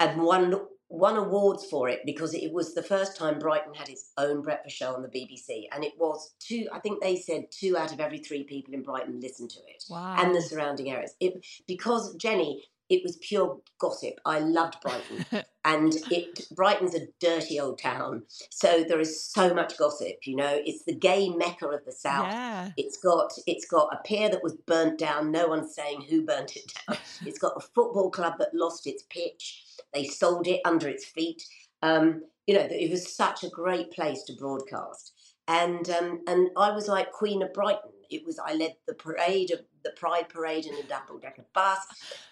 and 0.00 0.22
won 0.22 0.66
won 0.92 1.16
awards 1.16 1.64
for 1.64 1.88
it 1.88 2.00
because 2.04 2.34
it 2.34 2.52
was 2.52 2.74
the 2.74 2.82
first 2.82 3.16
time 3.16 3.38
Brighton 3.38 3.74
had 3.74 3.88
its 3.88 4.10
own 4.18 4.42
breakfast 4.42 4.76
show 4.76 4.94
on 4.94 5.02
the 5.02 5.08
BBC, 5.08 5.64
and 5.72 5.82
it 5.82 5.94
was 5.98 6.34
two. 6.38 6.68
I 6.72 6.78
think 6.78 7.00
they 7.02 7.16
said 7.16 7.46
two 7.50 7.76
out 7.76 7.92
of 7.92 7.98
every 8.00 8.18
three 8.18 8.44
people 8.44 8.74
in 8.74 8.82
Brighton 8.82 9.18
listened 9.20 9.50
to 9.50 9.60
it, 9.60 9.84
Wow. 9.88 10.16
and 10.18 10.34
the 10.34 10.42
surrounding 10.42 10.90
areas. 10.90 11.14
It 11.20 11.44
because 11.66 12.14
Jenny. 12.16 12.64
It 12.88 13.00
was 13.04 13.16
pure 13.22 13.58
gossip. 13.78 14.14
I 14.26 14.40
loved 14.40 14.76
Brighton, 14.82 15.24
and 15.64 15.94
it 16.10 16.46
Brighton's 16.54 16.94
a 16.94 17.06
dirty 17.20 17.58
old 17.58 17.78
town, 17.80 18.24
so 18.50 18.84
there 18.86 19.00
is 19.00 19.24
so 19.24 19.54
much 19.54 19.78
gossip. 19.78 20.16
You 20.26 20.36
know, 20.36 20.60
it's 20.62 20.84
the 20.84 20.94
gay 20.94 21.30
mecca 21.30 21.68
of 21.68 21.86
the 21.86 21.92
south. 21.92 22.26
Yeah. 22.26 22.72
It's 22.76 22.98
got 22.98 23.32
it's 23.46 23.64
got 23.64 23.94
a 23.94 24.02
pier 24.06 24.28
that 24.28 24.42
was 24.42 24.56
burnt 24.66 24.98
down. 24.98 25.32
No 25.32 25.46
one's 25.46 25.74
saying 25.74 26.02
who 26.10 26.22
burnt 26.26 26.54
it 26.54 26.70
down. 26.86 26.98
It's 27.24 27.38
got 27.38 27.54
a 27.56 27.60
football 27.60 28.10
club 28.10 28.34
that 28.40 28.50
lost 28.52 28.86
its 28.86 29.04
pitch. 29.08 29.64
They 29.94 30.04
sold 30.04 30.46
it 30.46 30.60
under 30.64 30.88
its 30.88 31.04
feet. 31.04 31.42
Um, 31.82 32.22
you 32.46 32.54
know, 32.54 32.66
it 32.70 32.90
was 32.90 33.14
such 33.14 33.44
a 33.44 33.48
great 33.48 33.90
place 33.92 34.22
to 34.24 34.34
broadcast. 34.34 35.12
And 35.48 35.88
um, 35.90 36.20
and 36.26 36.50
I 36.56 36.70
was 36.70 36.88
like 36.88 37.12
Queen 37.12 37.42
of 37.42 37.52
Brighton. 37.52 37.90
It 38.10 38.24
was 38.24 38.38
I 38.38 38.54
led 38.54 38.74
the 38.86 38.94
parade 38.94 39.50
of 39.50 39.60
the 39.84 39.90
Pride 39.96 40.28
Parade 40.28 40.66
in 40.66 40.74
a 40.74 40.82
double 40.84 41.18
decker 41.18 41.44
bus. 41.54 41.78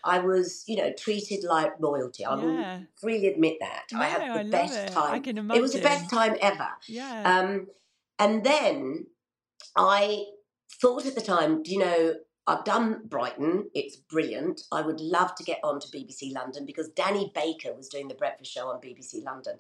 I 0.05 0.21
was, 0.21 0.63
you 0.69 0.77
know, 0.77 0.93
treated 0.97 1.43
like 1.45 1.73
royalty. 1.81 2.25
I 2.25 2.37
Yeah. 2.37 2.41
will 2.43 2.87
freely 3.01 3.27
admit 3.29 3.57
that. 3.61 3.85
I 3.95 4.07
had 4.07 4.23
the 4.23 4.41
I 4.41 4.43
best 4.51 4.79
it. 4.79 4.93
time. 4.93 5.15
I 5.15 5.19
can 5.19 5.51
It 5.51 5.61
was 5.61 5.73
the 5.73 5.81
best 5.81 6.09
time 6.11 6.37
ever. 6.41 6.69
Yeah. 6.87 7.23
Um, 7.25 7.67
and 8.19 8.45
then 8.45 9.07
I 9.77 10.27
thought 10.81 11.07
at 11.07 11.15
the 11.15 11.21
time, 11.21 11.63
do 11.63 11.73
you 11.73 11.79
know, 11.79 12.15
I've 12.51 12.65
done 12.65 13.03
Brighton, 13.05 13.71
it's 13.75 13.95
brilliant. 13.95 14.63
I 14.73 14.83
would 14.83 15.01
love 15.01 15.37
to 15.37 15.45
get 15.45 15.61
on 15.63 15.79
to 15.79 15.87
BBC 15.89 16.33
London 16.33 16.67
because 16.67 16.89
Danny 16.89 17.31
Baker 17.33 17.73
was 17.73 17.89
doing 17.89 18.09
the 18.09 18.15
breakfast 18.15 18.53
show 18.53 18.67
on 18.69 18.81
BBC 18.81 19.23
London. 19.25 19.59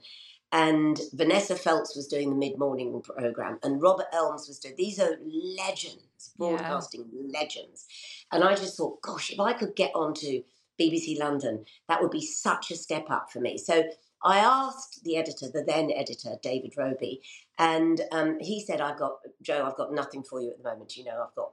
And 0.50 0.98
Vanessa 1.12 1.54
Feltz 1.54 1.94
was 1.94 2.08
doing 2.08 2.30
the 2.30 2.34
mid 2.36 2.58
morning 2.58 3.00
programme, 3.02 3.60
and 3.62 3.80
Robert 3.80 4.08
Elms 4.12 4.48
was 4.48 4.58
doing 4.58 4.74
these 4.76 4.98
are 4.98 5.16
legends, 5.56 6.32
broadcasting 6.36 7.06
legends. 7.32 7.86
And 8.32 8.42
I 8.42 8.56
just 8.56 8.76
thought, 8.76 9.00
gosh, 9.02 9.30
if 9.30 9.38
I 9.38 9.52
could 9.52 9.76
get 9.76 9.92
on 9.94 10.12
to 10.14 10.42
BBC 10.80 11.16
London, 11.16 11.66
that 11.88 12.02
would 12.02 12.10
be 12.10 12.26
such 12.26 12.72
a 12.72 12.76
step 12.76 13.08
up 13.08 13.30
for 13.30 13.38
me. 13.38 13.56
So 13.56 13.84
I 14.24 14.38
asked 14.38 15.04
the 15.04 15.16
editor, 15.16 15.46
the 15.48 15.62
then 15.62 15.92
editor, 15.94 16.30
David 16.42 16.74
Robey, 16.76 17.22
and 17.56 18.00
um, 18.10 18.38
he 18.40 18.60
said, 18.60 18.80
I've 18.80 18.98
got, 18.98 19.18
Jo, 19.42 19.64
I've 19.64 19.76
got 19.76 19.92
nothing 19.92 20.24
for 20.24 20.40
you 20.40 20.50
at 20.50 20.58
the 20.58 20.68
moment. 20.68 20.96
You 20.96 21.04
know, 21.04 21.24
I've 21.24 21.34
got, 21.36 21.52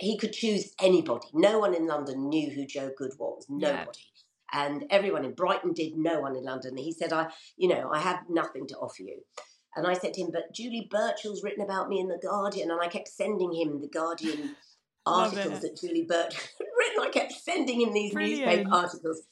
he 0.00 0.18
could 0.18 0.32
choose 0.32 0.74
anybody. 0.80 1.28
No 1.32 1.58
one 1.58 1.74
in 1.74 1.86
London 1.86 2.28
knew 2.28 2.50
who 2.50 2.66
Jo 2.66 2.90
Good 2.96 3.12
was. 3.18 3.46
Yeah. 3.48 3.72
Nobody. 3.72 4.00
And 4.52 4.84
everyone 4.90 5.24
in 5.24 5.34
Brighton 5.34 5.72
did, 5.74 5.96
no 5.96 6.20
one 6.20 6.34
in 6.34 6.42
London. 6.42 6.76
He 6.76 6.92
said, 6.92 7.12
I, 7.12 7.30
you 7.56 7.68
know, 7.68 7.90
I 7.92 7.98
have 8.00 8.20
nothing 8.28 8.66
to 8.68 8.76
offer 8.76 9.02
you. 9.02 9.20
And 9.76 9.86
I 9.86 9.92
said 9.92 10.14
to 10.14 10.22
him, 10.22 10.30
but 10.32 10.54
Julie 10.54 10.88
Burchill's 10.90 11.44
written 11.44 11.62
about 11.62 11.88
me 11.88 12.00
in 12.00 12.08
The 12.08 12.18
Guardian. 12.20 12.70
And 12.70 12.80
I 12.80 12.88
kept 12.88 13.08
sending 13.08 13.52
him 13.52 13.80
The 13.80 13.88
Guardian 13.88 14.56
articles 15.06 15.60
that 15.60 15.78
Julie 15.78 16.06
Burchill 16.08 16.40
had 16.58 16.66
written. 16.78 17.02
I 17.02 17.10
kept 17.10 17.32
sending 17.32 17.82
him 17.82 17.92
these 17.92 18.12
Brilliant. 18.12 18.46
newspaper 18.46 18.70
articles. 18.72 19.22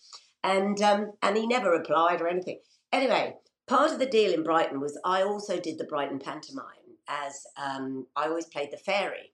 And, 0.45 0.81
um, 0.83 1.13
and 1.23 1.37
he 1.37 1.47
never 1.47 1.71
replied 1.71 2.21
or 2.21 2.29
anything. 2.29 2.61
Anyway, 2.93 3.35
part 3.67 3.93
of 3.93 3.99
the 3.99 4.07
deal 4.07 4.33
in 4.33 4.43
Brighton 4.43 4.81
was 4.81 5.01
I 5.05 5.23
also 5.23 5.59
did 5.59 5.79
the 5.79 5.85
Brighton 5.85 6.19
pantomime 6.19 6.65
as 7.09 7.47
um, 7.57 8.07
I 8.15 8.27
always 8.27 8.47
played 8.47 8.71
the 8.71 8.77
fairy. 8.77 9.33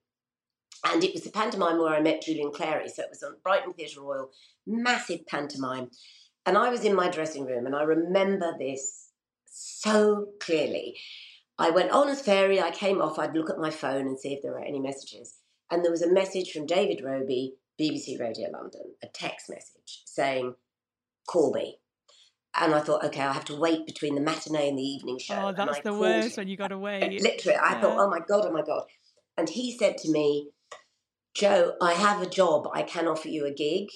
And 0.84 1.04
it 1.04 1.12
was 1.14 1.22
the 1.22 1.30
pantomime 1.30 1.78
where 1.78 1.94
I 1.94 2.00
met 2.00 2.22
Julian 2.22 2.50
Clary. 2.52 2.88
So 2.88 3.02
it 3.02 3.10
was 3.10 3.22
on 3.22 3.36
Brighton 3.42 3.72
Theatre 3.72 4.00
Royal, 4.00 4.30
massive 4.66 5.26
pantomime. 5.26 5.90
And 6.44 6.58
I 6.58 6.70
was 6.70 6.84
in 6.84 6.94
my 6.94 7.08
dressing 7.08 7.46
room 7.46 7.66
and 7.66 7.76
I 7.76 7.82
remember 7.82 8.54
this 8.58 9.10
so 9.46 10.28
clearly. 10.40 10.98
I 11.58 11.70
went 11.70 11.92
on 11.92 12.08
as 12.08 12.20
fairy, 12.20 12.60
I 12.60 12.70
came 12.70 13.00
off, 13.00 13.18
I'd 13.18 13.34
look 13.34 13.50
at 13.50 13.58
my 13.58 13.70
phone 13.70 14.06
and 14.06 14.18
see 14.18 14.32
if 14.32 14.42
there 14.42 14.52
were 14.52 14.64
any 14.64 14.80
messages. 14.80 15.38
And 15.70 15.84
there 15.84 15.92
was 15.92 16.02
a 16.02 16.12
message 16.12 16.50
from 16.50 16.66
David 16.66 17.04
Robey, 17.04 17.54
BBC 17.80 18.18
Radio 18.18 18.50
London, 18.50 18.94
a 19.02 19.06
text 19.06 19.48
message 19.48 20.02
saying, 20.04 20.54
call 21.26 21.52
me. 21.52 21.78
And 22.54 22.74
I 22.74 22.80
thought, 22.80 23.04
okay, 23.04 23.22
I 23.22 23.32
have 23.32 23.46
to 23.46 23.56
wait 23.56 23.86
between 23.86 24.14
the 24.14 24.20
matinee 24.20 24.68
and 24.68 24.76
the 24.76 24.82
evening 24.82 25.18
show. 25.18 25.36
oh, 25.36 25.52
that's 25.52 25.80
the 25.80 25.94
worst 25.94 26.36
him. 26.36 26.42
when 26.42 26.48
you 26.48 26.56
got 26.56 26.68
to 26.68 26.78
wait. 26.78 27.22
Literally, 27.22 27.58
I 27.58 27.80
thought, 27.80 27.98
oh 27.98 28.10
my 28.10 28.18
God, 28.18 28.44
oh 28.44 28.52
my 28.52 28.62
God. 28.62 28.82
And 29.38 29.48
he 29.48 29.76
said 29.76 29.96
to 29.98 30.10
me, 30.10 30.50
Jo, 31.34 31.72
I 31.80 31.92
have 31.94 32.20
a 32.22 32.28
job. 32.28 32.68
I 32.72 32.82
can 32.82 33.06
offer 33.06 33.28
you 33.28 33.46
a 33.46 33.52
gig, 33.52 33.88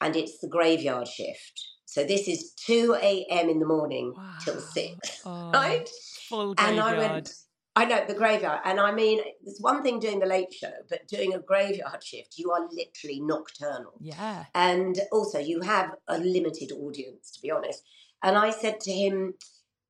and 0.00 0.16
it's 0.16 0.38
the 0.40 0.48
graveyard 0.48 1.08
shift. 1.08 1.68
So 1.86 2.04
this 2.04 2.28
is 2.28 2.52
2 2.66 2.96
a.m. 3.00 3.48
in 3.48 3.60
the 3.60 3.66
morning 3.66 4.14
wow. 4.16 4.34
till 4.44 4.60
6, 4.60 5.22
oh, 5.26 5.50
right? 5.52 5.88
Full 6.28 6.54
graveyard. 6.54 6.72
And 6.72 6.80
I 6.80 6.98
went, 6.98 7.32
I 7.76 7.84
know, 7.84 8.04
the 8.06 8.14
graveyard. 8.14 8.60
And 8.64 8.80
I 8.80 8.92
mean, 8.92 9.20
there's 9.44 9.58
one 9.60 9.82
thing 9.82 10.00
doing 10.00 10.18
the 10.18 10.26
late 10.26 10.52
show, 10.52 10.72
but 10.90 11.06
doing 11.08 11.34
a 11.34 11.38
graveyard 11.38 12.02
shift, 12.02 12.34
you 12.36 12.50
are 12.50 12.68
literally 12.70 13.20
nocturnal. 13.20 13.94
Yeah. 14.00 14.44
And 14.54 15.00
also, 15.12 15.38
you 15.38 15.60
have 15.60 15.90
a 16.08 16.18
limited 16.18 16.72
audience, 16.72 17.30
to 17.32 17.40
be 17.40 17.50
honest. 17.50 17.82
And 18.22 18.36
I 18.36 18.50
said 18.50 18.80
to 18.80 18.92
him, 18.92 19.34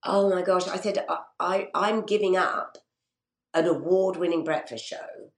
Oh 0.05 0.29
my 0.29 0.43
gosh, 0.43 0.69
I 0.69 0.77
said, 0.77 1.05
I, 1.09 1.19
I, 1.41 1.69
I'm 1.75 2.05
giving 2.05 2.37
up 2.37 2.77
an 3.55 3.67
award 3.67 4.17
winning 4.17 4.45
breakfast 4.45 4.85
show 4.85 5.31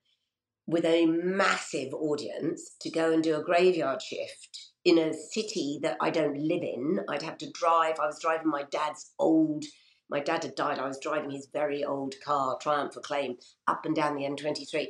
with 0.66 0.84
a 0.84 1.06
massive 1.06 1.94
audience 1.94 2.76
to 2.80 2.90
go 2.90 3.12
and 3.12 3.22
do 3.22 3.36
a 3.36 3.42
graveyard 3.42 4.02
shift 4.02 4.72
in 4.84 4.98
a 4.98 5.12
city 5.12 5.78
that 5.82 5.96
I 6.00 6.10
don't 6.10 6.38
live 6.38 6.62
in. 6.62 7.00
I'd 7.08 7.22
have 7.22 7.38
to 7.38 7.50
drive. 7.50 7.98
I 8.00 8.06
was 8.06 8.20
driving 8.20 8.48
my 8.48 8.64
dad's 8.64 9.12
old, 9.18 9.64
my 10.08 10.20
dad 10.20 10.44
had 10.44 10.54
died. 10.54 10.78
I 10.78 10.86
was 10.86 11.00
driving 11.00 11.30
his 11.30 11.48
very 11.52 11.84
old 11.84 12.14
car, 12.24 12.58
Triumph 12.60 12.96
Acclaim, 12.96 13.36
up 13.66 13.84
and 13.84 13.94
down 13.94 14.14
the 14.14 14.22
M23, 14.22 14.88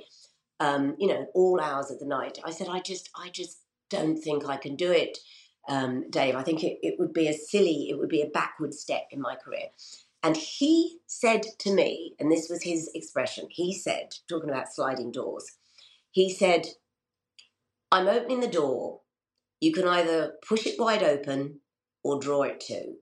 um, 0.60 0.96
you 0.98 1.08
know, 1.08 1.26
all 1.34 1.60
hours 1.60 1.90
of 1.90 1.98
the 1.98 2.06
night. 2.06 2.38
I 2.44 2.50
said, 2.50 2.68
I 2.68 2.80
just, 2.80 3.10
I 3.16 3.28
just 3.30 3.60
don't 3.90 4.16
think 4.16 4.46
I 4.46 4.56
can 4.56 4.76
do 4.76 4.90
it, 4.92 5.18
um, 5.68 6.10
Dave. 6.10 6.36
I 6.36 6.42
think 6.42 6.62
it, 6.62 6.78
it 6.82 6.96
would 6.98 7.12
be 7.12 7.28
a 7.28 7.32
silly, 7.32 7.88
it 7.90 7.98
would 7.98 8.08
be 8.08 8.22
a 8.22 8.28
backward 8.28 8.74
step 8.74 9.06
in 9.10 9.20
my 9.20 9.34
career. 9.34 9.68
And 10.22 10.36
he 10.36 10.98
said 11.06 11.42
to 11.60 11.72
me, 11.72 12.14
and 12.18 12.32
this 12.32 12.48
was 12.50 12.62
his 12.62 12.90
expression, 12.94 13.46
he 13.50 13.72
said, 13.72 14.16
talking 14.28 14.50
about 14.50 14.72
sliding 14.72 15.12
doors, 15.12 15.52
he 16.16 16.32
said, 16.32 16.66
I'm 17.92 18.08
opening 18.08 18.40
the 18.40 18.48
door. 18.48 19.02
You 19.60 19.70
can 19.70 19.86
either 19.86 20.32
push 20.48 20.64
it 20.66 20.80
wide 20.80 21.02
open 21.02 21.60
or 22.02 22.18
draw 22.18 22.44
it 22.44 22.58
to. 22.68 22.94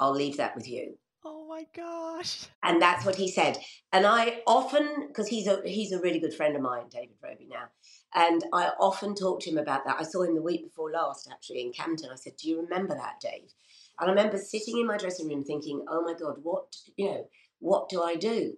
I'll 0.00 0.14
leave 0.14 0.38
that 0.38 0.56
with 0.56 0.66
you. 0.66 0.94
Oh 1.22 1.46
my 1.46 1.66
gosh. 1.76 2.46
And 2.62 2.80
that's 2.80 3.04
what 3.04 3.16
he 3.16 3.30
said. 3.30 3.58
And 3.92 4.06
I 4.06 4.40
often, 4.46 5.08
because 5.08 5.28
he's 5.28 5.46
a 5.46 5.60
he's 5.66 5.92
a 5.92 6.00
really 6.00 6.18
good 6.18 6.32
friend 6.32 6.56
of 6.56 6.62
mine, 6.62 6.84
David 6.90 7.16
Robey 7.22 7.46
now. 7.46 7.66
And 8.14 8.42
I 8.54 8.70
often 8.80 9.14
talk 9.14 9.40
to 9.40 9.50
him 9.50 9.58
about 9.58 9.84
that. 9.84 9.96
I 10.00 10.04
saw 10.04 10.22
him 10.22 10.34
the 10.34 10.40
week 10.40 10.64
before 10.64 10.90
last, 10.92 11.28
actually, 11.30 11.60
in 11.60 11.72
Camden. 11.72 12.08
I 12.10 12.16
said, 12.16 12.38
Do 12.38 12.48
you 12.48 12.62
remember 12.62 12.94
that, 12.94 13.20
Dave? 13.20 13.52
And 14.00 14.08
I 14.08 14.12
remember 14.14 14.38
sitting 14.38 14.78
in 14.78 14.86
my 14.86 14.96
dressing 14.96 15.28
room 15.28 15.44
thinking, 15.44 15.84
Oh 15.90 16.00
my 16.00 16.14
God, 16.14 16.36
what 16.42 16.74
you 16.96 17.04
know, 17.10 17.28
what 17.58 17.90
do 17.90 18.02
I 18.02 18.14
do? 18.14 18.54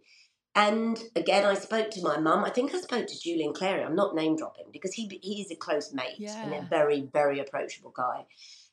And 0.56 0.98
again, 1.14 1.44
I 1.44 1.52
spoke 1.52 1.90
to 1.90 2.02
my 2.02 2.16
mum. 2.16 2.42
I 2.42 2.48
think 2.48 2.74
I 2.74 2.80
spoke 2.80 3.06
to 3.06 3.20
Julian 3.20 3.52
Clary. 3.52 3.84
I'm 3.84 3.94
not 3.94 4.14
name 4.14 4.36
dropping 4.36 4.64
because 4.72 4.94
he 4.94 5.20
he's 5.22 5.50
a 5.50 5.54
close 5.54 5.92
mate 5.92 6.16
yeah. 6.18 6.42
and 6.42 6.54
a 6.54 6.66
very 6.66 7.02
very 7.12 7.38
approachable 7.40 7.92
guy. 7.94 8.24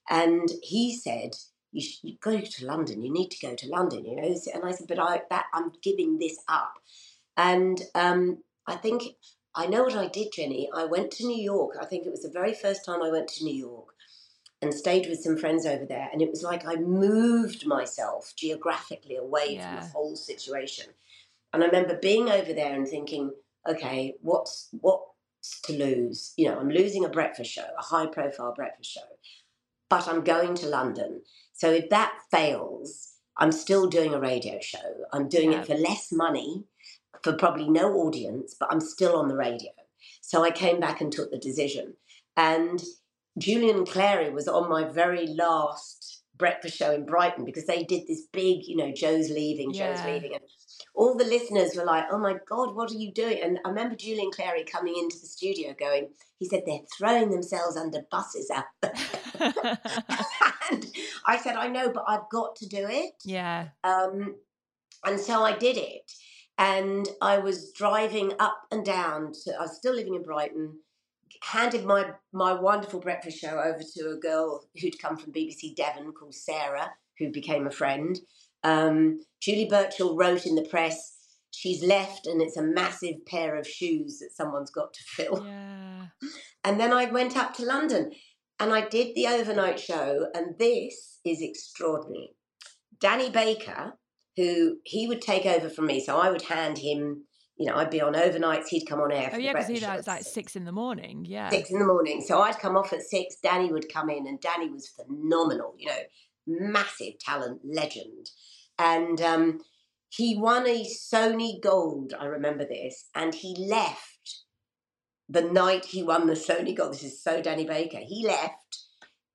And 0.10 0.50
he 0.62 0.96
said, 0.96 1.36
you, 1.74 1.82
should, 1.82 2.04
you 2.04 2.18
go 2.22 2.40
to 2.40 2.66
London. 2.66 3.04
You 3.04 3.12
need 3.12 3.32
to 3.32 3.46
go 3.46 3.54
to 3.54 3.68
London." 3.68 4.06
You 4.06 4.16
know. 4.16 4.36
And 4.54 4.64
I 4.64 4.72
said, 4.72 4.88
"But 4.88 5.00
I 5.00 5.24
that 5.30 5.48
I'm 5.54 5.74
giving 5.84 6.20
this 6.20 6.38
up." 6.48 6.76
And 7.36 7.82
um, 7.96 8.38
I 8.66 8.76
think 8.76 9.04
I 9.54 9.66
know 9.66 9.84
what 9.84 9.98
I 9.98 10.08
did, 10.08 10.32
Jenny. 10.34 10.70
I 10.74 10.86
went 10.86 11.12
to 11.12 11.28
New 11.28 11.42
York. 11.42 11.76
I 11.82 11.86
think 11.86 12.06
it 12.06 12.12
was 12.12 12.22
the 12.22 12.30
very 12.30 12.54
first 12.54 12.86
time 12.86 13.04
I 13.04 13.12
went 13.12 13.28
to 13.30 13.44
New 13.44 13.56
York 13.56 13.94
and 14.62 14.74
stayed 14.74 15.10
with 15.10 15.22
some 15.22 15.38
friends 15.38 15.66
over 15.66 15.86
there. 15.86 16.10
And 16.14 16.22
it 16.22 16.30
was 16.30 16.44
like 16.44 16.66
I 16.66 16.76
moved 16.76 17.68
myself 17.68 18.34
geographically 18.38 19.18
away 19.18 19.56
yeah. 19.56 19.76
from 19.76 19.84
the 19.84 19.92
whole 19.92 20.16
situation. 20.16 20.86
And 21.54 21.64
I 21.64 21.68
remember 21.68 21.98
being 22.02 22.30
over 22.30 22.52
there 22.52 22.74
and 22.74 22.88
thinking, 22.88 23.32
okay, 23.70 24.16
what's 24.22 24.70
what's 24.82 25.62
to 25.66 25.74
lose? 25.74 26.34
You 26.36 26.50
know, 26.50 26.60
I'm 26.60 26.70
losing 26.70 27.06
a 27.06 27.10
breakfast 27.10 27.52
show, 27.52 27.66
a 27.78 27.84
high 27.84 28.08
profile 28.08 28.54
breakfast 28.56 28.92
show, 28.92 29.02
but 29.90 30.08
I'm 30.08 30.24
going 30.24 30.56
to 30.56 30.68
London. 30.68 31.22
So 31.54 31.72
if 31.72 31.90
that 31.90 32.14
fails, 32.32 33.14
I'm 33.38 33.52
still 33.52 33.88
doing 33.88 34.14
a 34.14 34.20
radio 34.20 34.60
show. 34.62 35.06
I'm 35.12 35.30
doing 35.30 35.52
yeah. 35.52 35.62
it 35.62 35.68
for 35.68 35.76
less 35.76 36.12
money, 36.12 36.64
for 37.24 37.34
probably 37.34 37.70
no 37.70 37.94
audience, 37.94 38.56
but 38.60 38.72
I'm 38.72 38.82
still 38.82 39.16
on 39.16 39.28
the 39.28 39.36
radio. 39.36 39.72
So 40.22 40.44
I 40.44 40.52
came 40.52 40.80
back 40.80 41.02
and 41.02 41.12
took 41.12 41.32
the 41.32 41.38
decision. 41.38 41.94
And 42.36 42.84
Julian 43.38 43.86
Clary 43.86 44.32
was 44.32 44.48
on 44.48 44.70
my 44.70 44.84
very 44.84 45.28
last 45.28 46.24
breakfast 46.36 46.78
show 46.78 46.92
in 46.92 47.06
Brighton 47.06 47.46
because 47.46 47.66
they 47.66 47.84
did 47.84 48.08
this 48.08 48.28
big, 48.32 48.66
you 48.66 48.76
know, 48.76 48.92
Jo's 48.92 49.30
leaving, 49.30 49.74
yeah. 49.74 49.96
Jo's 49.96 50.06
leaving. 50.06 50.34
And 50.34 50.44
all 50.96 51.16
the 51.16 51.24
listeners 51.24 51.76
were 51.76 51.86
like, 51.86 52.06
"Oh 52.12 52.20
my 52.20 52.38
God, 52.48 52.76
what 52.76 52.92
are 52.92 52.98
you 52.98 53.12
doing?" 53.12 53.42
And 53.42 53.60
I 53.66 53.70
remember 53.70 53.96
Julian 53.96 54.32
Clary 54.32 54.64
coming 54.64 54.96
into 54.98 55.20
the 55.20 55.28
studio, 55.28 55.74
going, 55.78 56.10
"He 56.38 56.48
said 56.48 56.64
they're 56.66 56.80
throwing 56.96 57.32
themselves 57.32 57.78
under 57.78 58.02
buses 58.12 58.52
out 58.52 58.66
there." 58.82 58.94
and 60.72 60.86
I 61.26 61.38
said, 61.38 61.56
"I 61.56 61.68
know, 61.68 61.92
but 61.92 62.06
I've 62.08 62.30
got 62.32 62.56
to 62.58 62.68
do 62.68 62.88
it." 62.88 63.14
Yeah. 63.24 63.70
Um, 63.84 64.36
and 65.04 65.20
so 65.20 65.44
I 65.44 65.58
did 65.58 65.78
it, 65.78 66.12
and 66.58 67.08
I 67.22 67.40
was 67.40 67.72
driving 67.72 68.34
up 68.40 68.62
and 68.72 68.86
down. 68.86 69.34
To, 69.44 69.56
I 69.58 69.62
was 69.62 69.76
still 69.76 69.96
living 69.96 70.16
in 70.16 70.24
Brighton. 70.24 70.80
Handed 71.42 71.86
my 71.86 72.12
my 72.32 72.54
wonderful 72.54 73.00
breakfast 73.00 73.40
show 73.40 73.60
over 73.60 73.82
to 73.96 74.12
a 74.12 74.16
girl 74.18 74.64
who'd 74.80 75.02
come 75.02 75.18
from 75.18 75.34
BBC 75.34 75.76
Devon 75.76 76.14
called 76.14 76.36
Sarah, 76.36 76.92
who 77.18 77.32
became 77.32 77.66
a 77.66 77.72
friend. 77.72 78.20
Um, 78.64 79.20
Julie 79.42 79.68
Burchill 79.70 80.16
wrote 80.16 80.46
in 80.46 80.56
the 80.56 80.64
press, 80.64 81.18
she's 81.52 81.84
left 81.84 82.26
and 82.28 82.42
it's 82.42 82.58
a 82.58 82.64
massive 82.64 83.26
pair 83.28 83.56
of 83.58 83.68
shoes 83.68 84.20
that 84.20 84.32
someone's 84.36 84.72
got 84.72 84.94
to 84.94 85.04
fill. 85.04 85.46
Yeah. 85.46 86.08
And 86.66 86.80
then 86.80 86.94
I 86.94 87.12
went 87.12 87.36
up 87.36 87.54
to 87.56 87.66
London 87.66 88.12
and 88.58 88.72
I 88.72 88.88
did 88.88 89.16
the 89.16 89.28
overnight 89.28 89.80
show, 89.82 90.28
and 90.34 90.58
this 90.58 91.20
is 91.26 91.42
extraordinary. 91.42 92.30
Danny 93.02 93.30
Baker, 93.30 93.98
who 94.38 94.78
he 94.86 95.06
would 95.08 95.22
take 95.22 95.46
over 95.46 95.70
from 95.70 95.88
me, 95.88 96.00
so 96.00 96.18
I 96.18 96.32
would 96.32 96.44
hand 96.44 96.78
him. 96.78 97.26
You 97.58 97.70
know, 97.70 97.76
I'd 97.76 97.90
be 97.90 98.02
on 98.02 98.14
overnights. 98.14 98.68
He'd 98.70 98.86
come 98.86 99.00
on 99.02 99.12
air. 99.12 99.30
oh 99.34 99.38
yeah, 99.38 99.52
because 99.52 99.68
he 99.68 99.74
was 99.86 100.08
like 100.08 100.24
six 100.24 100.56
in 100.56 100.64
the 100.64 100.72
morning. 100.72 101.26
Yeah, 101.28 101.50
six 101.50 101.70
in 101.70 101.80
the 101.80 101.86
morning. 101.86 102.24
So 102.26 102.40
I'd 102.40 102.60
come 102.60 102.78
off 102.78 102.94
at 102.94 103.02
six. 103.02 103.36
Danny 103.44 103.72
would 103.72 103.92
come 103.92 104.10
in, 104.10 104.26
and 104.26 104.40
Danny 104.40 104.70
was 104.70 104.88
phenomenal. 104.88 105.76
You 105.78 105.88
know, 105.90 106.00
massive 106.48 107.20
talent, 107.20 107.62
legend. 107.64 108.30
And 108.78 109.22
um, 109.22 109.60
he 110.10 110.38
won 110.38 110.68
a 110.68 110.86
Sony 110.86 111.62
Gold, 111.62 112.14
I 112.20 112.26
remember 112.26 112.66
this, 112.66 113.10
and 113.16 113.34
he 113.34 113.56
left 113.68 114.42
the 115.30 115.42
night 115.42 115.86
he 115.86 116.04
won 116.04 116.28
the 116.28 116.34
Sony 116.34 116.76
Gold. 116.76 116.94
This 116.94 117.04
is 117.04 117.24
so 117.24 117.42
Danny 117.42 117.66
Baker. 117.66 118.00
He 118.02 118.26
left, 118.26 118.80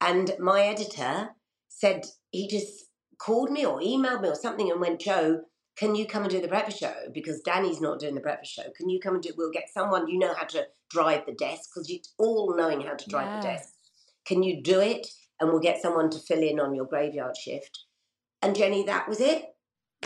and 0.00 0.32
my 0.38 0.62
editor 0.62 1.30
said, 1.68 2.06
he 2.30 2.48
just 2.48 2.84
called 3.18 3.50
me 3.50 3.64
or 3.64 3.80
emailed 3.80 4.22
me 4.22 4.28
or 4.28 4.34
something 4.34 4.70
and 4.70 4.80
went, 4.80 5.00
Jo, 5.00 5.40
can 5.76 5.94
you 5.94 6.06
come 6.06 6.22
and 6.22 6.30
do 6.30 6.40
the 6.40 6.48
breakfast 6.48 6.78
show? 6.78 6.94
Because 7.12 7.40
Danny's 7.40 7.80
not 7.80 8.00
doing 8.00 8.14
the 8.14 8.20
breakfast 8.20 8.52
show. 8.52 8.64
Can 8.76 8.88
you 8.88 9.00
come 9.00 9.14
and 9.14 9.22
do 9.22 9.30
it? 9.30 9.36
We'll 9.38 9.50
get 9.50 9.68
someone, 9.72 10.08
you 10.08 10.18
know 10.18 10.34
how 10.34 10.44
to 10.46 10.66
drive 10.90 11.24
the 11.26 11.32
desk, 11.32 11.70
because 11.72 11.88
you're 11.88 12.00
all 12.18 12.54
knowing 12.56 12.80
how 12.80 12.94
to 12.94 13.08
drive 13.08 13.26
yeah. 13.26 13.40
the 13.40 13.46
desk. 13.46 13.72
Can 14.26 14.42
you 14.42 14.62
do 14.62 14.80
it? 14.80 15.06
And 15.40 15.50
we'll 15.50 15.60
get 15.60 15.80
someone 15.80 16.10
to 16.10 16.18
fill 16.18 16.42
in 16.42 16.58
on 16.58 16.74
your 16.74 16.86
graveyard 16.86 17.36
shift. 17.36 17.84
And 18.42 18.56
Jenny, 18.56 18.84
that 18.84 19.08
was 19.08 19.20
it. 19.20 19.44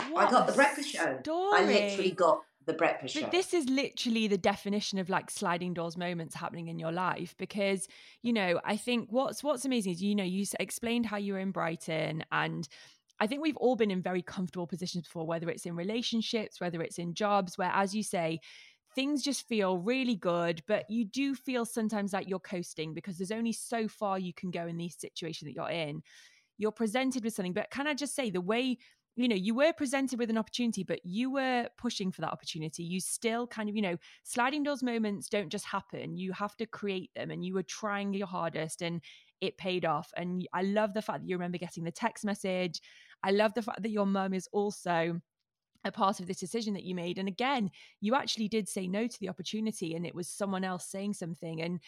What 0.09 0.27
I 0.27 0.31
got 0.31 0.47
the 0.47 0.53
breakfast 0.53 0.89
show. 0.89 1.19
I 1.27 1.65
literally 1.65 2.11
got 2.11 2.41
the 2.65 2.73
breakfast 2.73 3.15
but 3.15 3.23
show. 3.23 3.29
This 3.29 3.53
is 3.53 3.69
literally 3.69 4.27
the 4.27 4.37
definition 4.37 4.99
of 4.99 5.09
like 5.09 5.29
sliding 5.29 5.73
doors 5.73 5.97
moments 5.97 6.35
happening 6.35 6.67
in 6.67 6.79
your 6.79 6.91
life 6.91 7.35
because 7.37 7.87
you 8.21 8.33
know 8.33 8.59
I 8.63 8.77
think 8.77 9.09
what's 9.11 9.43
what's 9.43 9.65
amazing 9.65 9.93
is 9.93 10.01
you 10.01 10.15
know 10.15 10.23
you 10.23 10.45
explained 10.59 11.05
how 11.05 11.17
you 11.17 11.33
were 11.33 11.39
in 11.39 11.51
Brighton 11.51 12.23
and 12.31 12.67
I 13.19 13.27
think 13.27 13.41
we've 13.41 13.57
all 13.57 13.75
been 13.75 13.91
in 13.91 14.01
very 14.01 14.21
comfortable 14.21 14.67
positions 14.67 15.05
before 15.05 15.25
whether 15.25 15.49
it's 15.49 15.65
in 15.65 15.75
relationships 15.75 16.59
whether 16.59 16.81
it's 16.81 16.97
in 16.97 17.13
jobs 17.13 17.57
where 17.57 17.71
as 17.73 17.93
you 17.95 18.03
say 18.03 18.39
things 18.95 19.23
just 19.23 19.47
feel 19.47 19.77
really 19.77 20.15
good 20.15 20.61
but 20.67 20.89
you 20.89 21.05
do 21.05 21.35
feel 21.35 21.65
sometimes 21.65 22.13
like 22.13 22.27
you're 22.27 22.39
coasting 22.39 22.93
because 22.93 23.17
there's 23.17 23.31
only 23.31 23.51
so 23.51 23.87
far 23.87 24.19
you 24.19 24.33
can 24.33 24.51
go 24.51 24.67
in 24.67 24.77
the 24.77 24.89
situation 24.89 25.47
that 25.47 25.55
you're 25.55 25.69
in. 25.69 26.01
You're 26.57 26.71
presented 26.71 27.23
with 27.23 27.33
something. 27.33 27.53
But 27.53 27.71
can 27.71 27.87
I 27.87 27.93
just 27.93 28.15
say 28.15 28.29
the 28.29 28.41
way 28.41 28.77
you 29.15 29.27
know 29.27 29.35
you 29.35 29.53
were 29.53 29.73
presented 29.73 30.17
with 30.17 30.31
an 30.31 30.39
opportunity 30.39 30.83
but 30.83 30.99
you 31.03 31.29
were 31.29 31.67
pushing 31.77 32.11
for 32.11 32.21
that 32.21 32.31
opportunity. 32.31 32.83
You 32.83 32.99
still 32.99 33.45
kind 33.45 33.69
of 33.69 33.75
you 33.75 33.81
know 33.81 33.97
sliding 34.23 34.63
doors 34.63 34.83
moments 34.83 35.29
don't 35.29 35.49
just 35.49 35.65
happen. 35.65 36.17
You 36.17 36.33
have 36.33 36.55
to 36.57 36.65
create 36.65 37.11
them 37.15 37.31
and 37.31 37.45
you 37.45 37.53
were 37.53 37.63
trying 37.63 38.13
your 38.13 38.27
hardest 38.27 38.81
and 38.81 39.01
it 39.41 39.57
paid 39.57 39.85
off. 39.85 40.11
And 40.15 40.47
i 40.53 40.61
love 40.61 40.93
the 40.93 41.01
fact 41.01 41.21
that 41.21 41.29
you 41.29 41.35
remember 41.35 41.57
getting 41.57 41.83
the 41.83 41.91
text 41.91 42.23
message. 42.23 42.81
I 43.23 43.31
love 43.31 43.53
the 43.53 43.61
fact 43.61 43.83
that 43.83 43.91
your 43.91 44.05
mum 44.05 44.33
is 44.33 44.47
also 44.51 45.21
a 45.85 45.91
part 45.91 46.19
of 46.19 46.27
this 46.27 46.39
decision 46.39 46.73
that 46.73 46.83
you 46.83 46.95
made 46.95 47.17
and 47.17 47.27
again 47.27 47.69
you 48.01 48.15
actually 48.15 48.47
did 48.47 48.67
say 48.67 48.87
no 48.87 49.07
to 49.07 49.19
the 49.19 49.29
opportunity 49.29 49.95
and 49.95 50.05
it 50.05 50.15
was 50.15 50.27
someone 50.27 50.63
else 50.63 50.85
saying 50.85 51.13
something 51.13 51.61
and 51.61 51.79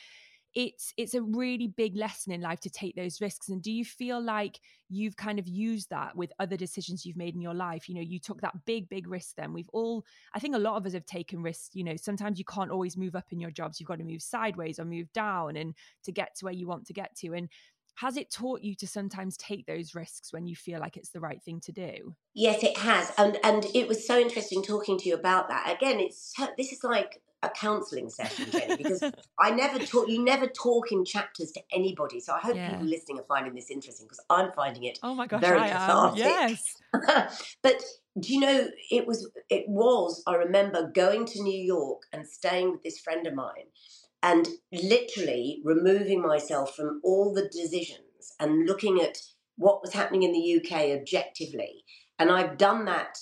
it's 0.55 0.93
it's 0.95 1.13
a 1.13 1.21
really 1.21 1.67
big 1.67 1.97
lesson 1.97 2.31
in 2.31 2.39
life 2.39 2.61
to 2.61 2.69
take 2.69 2.95
those 2.95 3.19
risks 3.19 3.49
and 3.49 3.61
do 3.61 3.71
you 3.71 3.83
feel 3.83 4.21
like 4.21 4.59
you've 4.87 5.17
kind 5.17 5.37
of 5.37 5.47
used 5.47 5.89
that 5.89 6.15
with 6.15 6.31
other 6.39 6.55
decisions 6.55 7.05
you've 7.05 7.17
made 7.17 7.35
in 7.35 7.41
your 7.41 7.53
life? 7.53 7.89
You 7.89 7.95
know 7.95 8.01
you 8.01 8.19
took 8.19 8.39
that 8.41 8.65
big 8.65 8.87
big 8.87 9.07
risk 9.07 9.35
then. 9.35 9.51
We've 9.51 9.69
all 9.73 10.05
i 10.33 10.39
think 10.39 10.55
a 10.55 10.59
lot 10.59 10.77
of 10.77 10.85
us 10.85 10.93
have 10.93 11.05
taken 11.05 11.41
risks 11.41 11.71
you 11.73 11.83
know 11.83 11.95
sometimes 11.97 12.39
you 12.39 12.45
can't 12.45 12.71
always 12.71 12.95
move 12.95 13.15
up 13.15 13.25
in 13.31 13.39
your 13.39 13.51
jobs. 13.51 13.79
You've 13.79 13.89
got 13.89 13.99
to 13.99 14.05
move 14.05 14.21
sideways 14.21 14.79
or 14.79 14.85
move 14.85 15.11
down 15.11 15.57
and 15.57 15.75
to 16.05 16.11
get 16.13 16.35
to 16.37 16.45
where 16.45 16.53
you 16.53 16.67
want 16.67 16.85
to 16.87 16.93
get 16.93 17.13
to 17.17 17.33
and 17.33 17.49
has 17.95 18.17
it 18.17 18.31
taught 18.31 18.61
you 18.61 18.75
to 18.75 18.87
sometimes 18.87 19.37
take 19.37 19.65
those 19.65 19.95
risks 19.95 20.33
when 20.33 20.45
you 20.45 20.55
feel 20.55 20.79
like 20.79 20.97
it's 20.97 21.09
the 21.09 21.19
right 21.19 21.41
thing 21.41 21.59
to 21.61 21.71
do? 21.71 22.15
Yes, 22.33 22.63
it 22.63 22.77
has, 22.77 23.11
and 23.17 23.37
and 23.43 23.65
it 23.73 23.87
was 23.87 24.05
so 24.05 24.19
interesting 24.19 24.63
talking 24.63 24.97
to 24.99 25.09
you 25.09 25.15
about 25.15 25.47
that. 25.49 25.73
Again, 25.73 25.99
it's 25.99 26.33
this 26.57 26.71
is 26.71 26.83
like 26.83 27.21
a 27.41 27.49
counselling 27.49 28.09
session, 28.09 28.47
Jenny, 28.51 28.75
because 28.75 29.01
I 29.39 29.51
never 29.51 29.79
talk. 29.79 30.09
You 30.09 30.23
never 30.23 30.47
talk 30.47 30.91
in 30.91 31.05
chapters 31.05 31.51
to 31.53 31.61
anybody. 31.71 32.19
So 32.19 32.33
I 32.33 32.39
hope 32.39 32.55
yeah. 32.55 32.71
people 32.71 32.87
listening 32.87 33.19
are 33.19 33.25
finding 33.27 33.55
this 33.55 33.69
interesting 33.69 34.07
because 34.07 34.23
I'm 34.29 34.51
finding 34.51 34.83
it. 34.83 34.99
Oh 35.01 35.15
my 35.15 35.27
gosh, 35.27 35.41
very 35.41 35.59
I 35.59 35.69
cathartic. 35.69 36.25
Am. 36.25 36.49
Yes, 36.97 37.55
but 37.63 37.81
do 38.19 38.33
you 38.33 38.39
know 38.39 38.67
it 38.91 39.07
was? 39.07 39.29
It 39.49 39.65
was. 39.67 40.21
I 40.27 40.35
remember 40.35 40.91
going 40.93 41.25
to 41.27 41.41
New 41.41 41.61
York 41.61 42.03
and 42.11 42.27
staying 42.27 42.71
with 42.71 42.83
this 42.83 42.99
friend 42.99 43.25
of 43.27 43.33
mine, 43.33 43.67
and 44.25 44.49
literally 44.73 45.61
removing 45.63 46.19
myself 46.19 46.75
from 46.75 46.99
all 47.03 47.31
the 47.31 47.47
decisions 47.47 48.33
and 48.39 48.65
looking 48.65 48.99
at 48.99 49.19
what 49.55 49.81
was 49.83 49.93
happening 49.93 50.23
in 50.23 50.33
the 50.33 50.59
UK 50.59 50.99
objectively. 50.99 51.85
And 52.17 52.31
I've 52.31 52.57
done 52.57 52.85
that 52.85 53.19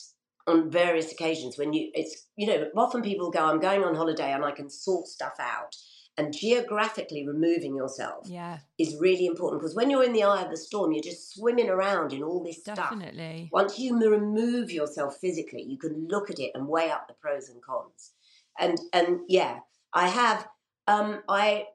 on 0.48 0.72
various 0.72 1.12
occasions 1.12 1.58
when 1.58 1.74
you 1.74 1.90
it's 1.94 2.28
you 2.36 2.46
know 2.46 2.66
often 2.76 3.02
people 3.02 3.32
go 3.32 3.46
i'm 3.46 3.62
going 3.62 3.82
on 3.82 3.96
holiday 3.96 4.34
and 4.34 4.44
i 4.44 4.52
can 4.52 4.70
sort 4.70 5.08
stuff 5.08 5.32
out 5.40 5.74
and 6.18 6.34
geographically 6.34 7.26
removing 7.26 7.78
yourself 7.78 8.28
yeah. 8.30 8.58
is 8.78 8.98
really 9.00 9.26
important 9.26 9.62
because 9.62 9.74
when 9.74 9.90
you're 9.90 10.04
in 10.04 10.12
the 10.12 10.22
eye 10.22 10.42
of 10.42 10.50
the 10.50 10.58
storm 10.58 10.92
you're 10.92 11.02
just 11.02 11.34
swimming 11.34 11.70
around 11.70 12.12
in 12.12 12.22
all 12.22 12.44
this 12.44 12.60
stuff. 12.60 12.76
Definitely. 12.76 13.48
stuff 13.48 13.54
once 13.54 13.80
you 13.80 13.98
remove 13.98 14.70
yourself 14.70 15.16
physically 15.22 15.64
you 15.64 15.78
can 15.78 16.08
look 16.10 16.30
at 16.30 16.40
it 16.40 16.52
and 16.54 16.68
weigh 16.68 16.92
up 16.92 17.08
the 17.08 17.14
pros 17.14 17.48
and 17.48 17.62
cons 17.64 18.12
and 18.60 18.78
and 18.92 19.22
yeah 19.30 19.60
i 19.94 20.10
have 20.10 20.46
um 20.88 21.22
i 21.30 21.66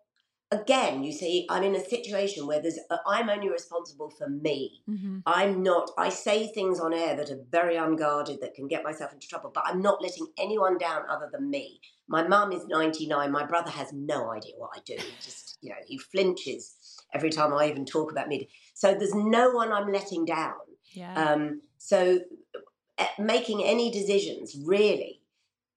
again, 0.51 1.05
you 1.05 1.13
see, 1.13 1.47
I'm 1.51 1.63
in 1.63 1.75
a 1.75 1.85
situation 1.85 2.47
where 2.47 2.61
there's, 2.61 2.79
uh, 2.91 2.97
I'm 3.07 3.29
only 3.29 3.51
responsible 3.51 4.11
for 4.11 4.29
me. 4.29 4.83
Mm-hmm. 4.89 5.19
I'm 5.27 5.63
not, 5.63 5.91
I 5.99 6.09
say 6.09 6.47
things 6.47 6.81
on 6.81 6.95
air 6.95 7.15
that 7.17 7.31
are 7.31 7.41
very 7.51 7.77
unguarded 7.77 8.41
that 8.41 8.55
can 8.55 8.67
get 8.67 8.83
myself 8.83 9.13
into 9.13 9.29
trouble, 9.29 9.51
but 9.55 9.65
I'm 9.67 9.83
not 9.83 10.03
letting 10.03 10.27
anyone 10.39 10.79
down 10.79 11.03
other 11.11 11.29
than 11.31 11.51
me. 11.51 11.81
My 12.09 12.27
mum 12.27 12.53
is 12.53 12.67
99. 12.67 13.31
My 13.31 13.45
brother 13.45 13.71
has 13.71 13.93
no 13.93 14.31
idea 14.33 14.53
what 14.57 14.71
I 14.75 14.81
do. 14.87 14.95
He 14.95 15.13
just, 15.21 15.59
you 15.61 15.71
know, 15.71 15.77
he 15.87 15.99
flinches 15.99 16.75
every 17.13 17.31
time 17.31 17.53
I 17.53 17.69
even 17.69 17.85
talk 17.85 18.11
about 18.11 18.29
me. 18.29 18.49
So 18.75 18.95
there's 18.95 19.15
no 19.15 19.51
one 19.51 19.71
I'm 19.71 19.93
letting 19.93 20.25
down. 20.25 20.55
Yeah. 20.93 21.13
Um, 21.13 21.61
so 21.77 22.21
uh, 22.97 23.05
making 23.19 23.63
any 23.63 23.91
decisions 23.91 24.57
really 24.65 25.18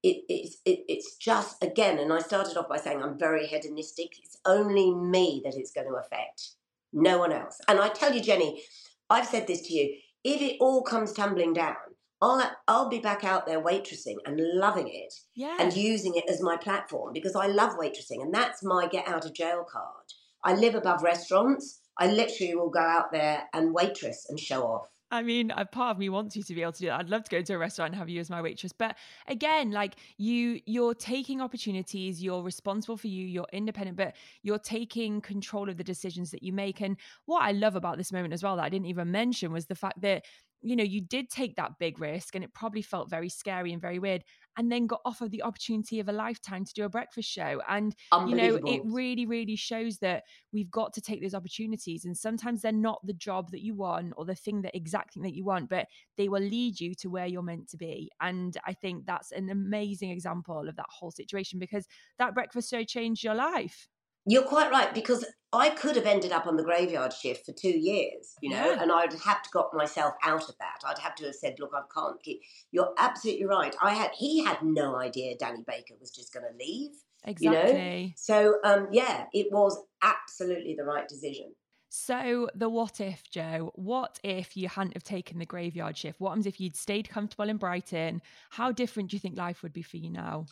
it, 0.02 0.24
it, 0.28 0.54
it, 0.64 0.84
it's 0.88 1.16
just 1.16 1.62
again 1.62 1.98
and 1.98 2.12
i 2.12 2.18
started 2.18 2.56
off 2.56 2.68
by 2.68 2.76
saying 2.76 3.02
i'm 3.02 3.18
very 3.18 3.46
hedonistic 3.46 4.12
it's 4.22 4.38
only 4.44 4.92
me 4.94 5.40
that 5.44 5.54
it's 5.56 5.72
going 5.72 5.86
to 5.86 5.94
affect 5.94 6.50
no 6.92 7.18
one 7.18 7.32
else 7.32 7.58
and 7.68 7.80
i 7.80 7.88
tell 7.88 8.14
you 8.14 8.20
jenny 8.20 8.62
i've 9.10 9.26
said 9.26 9.46
this 9.46 9.62
to 9.62 9.74
you 9.74 9.96
if 10.24 10.40
it 10.40 10.56
all 10.60 10.82
comes 10.82 11.12
tumbling 11.12 11.52
down 11.52 11.76
I'll, 12.22 12.52
I'll 12.68 12.88
be 12.88 13.00
back 13.00 13.24
out 13.24 13.46
there 13.46 13.60
waitressing 13.60 14.18
and 14.24 14.40
loving 14.54 14.86
it 14.86 15.12
yeah. 15.34 15.56
and 15.58 15.76
using 15.76 16.14
it 16.14 16.30
as 16.30 16.40
my 16.40 16.56
platform 16.56 17.12
because 17.12 17.34
I 17.34 17.48
love 17.48 17.76
waitressing 17.76 18.22
and 18.22 18.32
that's 18.32 18.62
my 18.62 18.86
get 18.86 19.08
out 19.08 19.26
of 19.26 19.34
jail 19.34 19.66
card. 19.68 20.06
I 20.44 20.54
live 20.54 20.76
above 20.76 21.02
restaurants. 21.02 21.80
I 21.98 22.06
literally 22.06 22.54
will 22.54 22.70
go 22.70 22.80
out 22.80 23.10
there 23.10 23.48
and 23.52 23.74
waitress 23.74 24.26
and 24.28 24.38
show 24.38 24.62
off. 24.62 24.86
I 25.12 25.22
mean, 25.22 25.50
a 25.50 25.66
part 25.66 25.90
of 25.90 25.98
me 25.98 26.08
wants 26.08 26.34
you 26.36 26.42
to 26.42 26.54
be 26.54 26.62
able 26.62 26.72
to 26.72 26.78
do 26.78 26.86
that. 26.86 26.98
I'd 26.98 27.10
love 27.10 27.24
to 27.24 27.30
go 27.30 27.42
to 27.42 27.52
a 27.52 27.58
restaurant 27.58 27.92
and 27.92 27.98
have 27.98 28.08
you 28.08 28.18
as 28.18 28.30
my 28.30 28.40
waitress. 28.40 28.72
But 28.72 28.96
again, 29.28 29.70
like 29.70 29.96
you, 30.16 30.60
you're 30.64 30.94
taking 30.94 31.42
opportunities. 31.42 32.22
You're 32.22 32.42
responsible 32.42 32.96
for 32.96 33.08
you. 33.08 33.26
You're 33.26 33.46
independent, 33.52 33.98
but 33.98 34.16
you're 34.42 34.58
taking 34.58 35.20
control 35.20 35.68
of 35.68 35.76
the 35.76 35.84
decisions 35.84 36.30
that 36.30 36.42
you 36.42 36.54
make. 36.54 36.80
And 36.80 36.96
what 37.26 37.42
I 37.42 37.52
love 37.52 37.76
about 37.76 37.98
this 37.98 38.10
moment 38.10 38.32
as 38.32 38.42
well 38.42 38.56
that 38.56 38.64
I 38.64 38.70
didn't 38.70 38.86
even 38.86 39.10
mention 39.10 39.52
was 39.52 39.66
the 39.66 39.74
fact 39.74 40.00
that 40.00 40.24
you 40.62 40.76
know 40.76 40.84
you 40.84 41.00
did 41.02 41.28
take 41.28 41.56
that 41.56 41.78
big 41.78 41.98
risk, 42.00 42.34
and 42.34 42.42
it 42.44 42.54
probably 42.54 42.82
felt 42.82 43.10
very 43.10 43.28
scary 43.28 43.72
and 43.72 43.82
very 43.82 43.98
weird 43.98 44.24
and 44.56 44.70
then 44.70 44.86
got 44.86 45.00
offered 45.04 45.30
the 45.30 45.42
opportunity 45.42 46.00
of 46.00 46.08
a 46.08 46.12
lifetime 46.12 46.64
to 46.64 46.72
do 46.74 46.84
a 46.84 46.88
breakfast 46.88 47.28
show. 47.28 47.60
And, 47.68 47.94
you 48.26 48.34
know, 48.34 48.58
it 48.66 48.82
really, 48.84 49.26
really 49.26 49.56
shows 49.56 49.98
that 49.98 50.24
we've 50.52 50.70
got 50.70 50.92
to 50.94 51.00
take 51.00 51.22
those 51.22 51.34
opportunities. 51.34 52.04
And 52.04 52.16
sometimes 52.16 52.62
they're 52.62 52.72
not 52.72 53.00
the 53.04 53.14
job 53.14 53.50
that 53.52 53.62
you 53.62 53.74
want 53.74 54.12
or 54.16 54.24
the 54.24 54.34
thing 54.34 54.62
that 54.62 54.76
exact 54.76 55.14
thing 55.14 55.22
that 55.22 55.34
you 55.34 55.44
want, 55.44 55.70
but 55.70 55.86
they 56.16 56.28
will 56.28 56.42
lead 56.42 56.80
you 56.80 56.94
to 56.96 57.08
where 57.08 57.26
you're 57.26 57.42
meant 57.42 57.68
to 57.70 57.76
be. 57.76 58.10
And 58.20 58.56
I 58.66 58.74
think 58.74 59.06
that's 59.06 59.32
an 59.32 59.48
amazing 59.48 60.10
example 60.10 60.68
of 60.68 60.76
that 60.76 60.86
whole 60.90 61.10
situation 61.10 61.58
because 61.58 61.86
that 62.18 62.34
breakfast 62.34 62.70
show 62.70 62.84
changed 62.84 63.24
your 63.24 63.34
life. 63.34 63.88
You're 64.24 64.44
quite 64.44 64.70
right 64.70 64.94
because 64.94 65.24
I 65.52 65.70
could 65.70 65.96
have 65.96 66.06
ended 66.06 66.32
up 66.32 66.46
on 66.46 66.56
the 66.56 66.62
graveyard 66.62 67.12
shift 67.12 67.44
for 67.44 67.52
two 67.52 67.76
years, 67.76 68.34
you 68.40 68.50
know, 68.50 68.72
yeah. 68.72 68.80
and 68.80 68.90
I'd 68.90 69.12
have 69.12 69.42
to 69.42 69.50
got 69.52 69.74
myself 69.74 70.14
out 70.22 70.48
of 70.48 70.56
that. 70.58 70.80
I'd 70.86 70.98
have 70.98 71.14
to 71.16 71.26
have 71.26 71.34
said, 71.34 71.56
"Look, 71.58 71.72
I 71.74 71.82
can't 71.92 72.22
keep." 72.22 72.40
You're 72.70 72.94
absolutely 72.96 73.44
right. 73.44 73.74
I 73.82 73.94
had 73.94 74.12
he 74.16 74.44
had 74.44 74.62
no 74.62 74.96
idea 74.96 75.36
Danny 75.36 75.62
Baker 75.66 75.94
was 76.00 76.10
just 76.10 76.32
going 76.32 76.46
to 76.50 76.64
leave. 76.64 76.92
Exactly. 77.24 77.72
You 77.72 78.06
know? 78.06 78.12
So, 78.16 78.54
um, 78.64 78.88
yeah, 78.92 79.26
it 79.32 79.48
was 79.52 79.78
absolutely 80.02 80.74
the 80.76 80.84
right 80.84 81.06
decision. 81.06 81.54
So, 81.90 82.48
the 82.54 82.70
what 82.70 83.00
if, 83.00 83.22
Jo? 83.30 83.72
What 83.74 84.18
if 84.24 84.56
you 84.56 84.68
hadn't 84.68 84.94
have 84.94 85.04
taken 85.04 85.38
the 85.38 85.44
graveyard 85.44 85.96
shift? 85.96 86.18
What 86.20 86.30
happens 86.30 86.46
if 86.46 86.58
you'd 86.58 86.76
stayed 86.76 87.10
comfortable 87.10 87.50
in 87.50 87.58
Brighton? 87.58 88.22
How 88.50 88.72
different 88.72 89.10
do 89.10 89.16
you 89.16 89.20
think 89.20 89.36
life 89.36 89.62
would 89.62 89.74
be 89.74 89.82
for 89.82 89.98
you 89.98 90.08
now? 90.08 90.46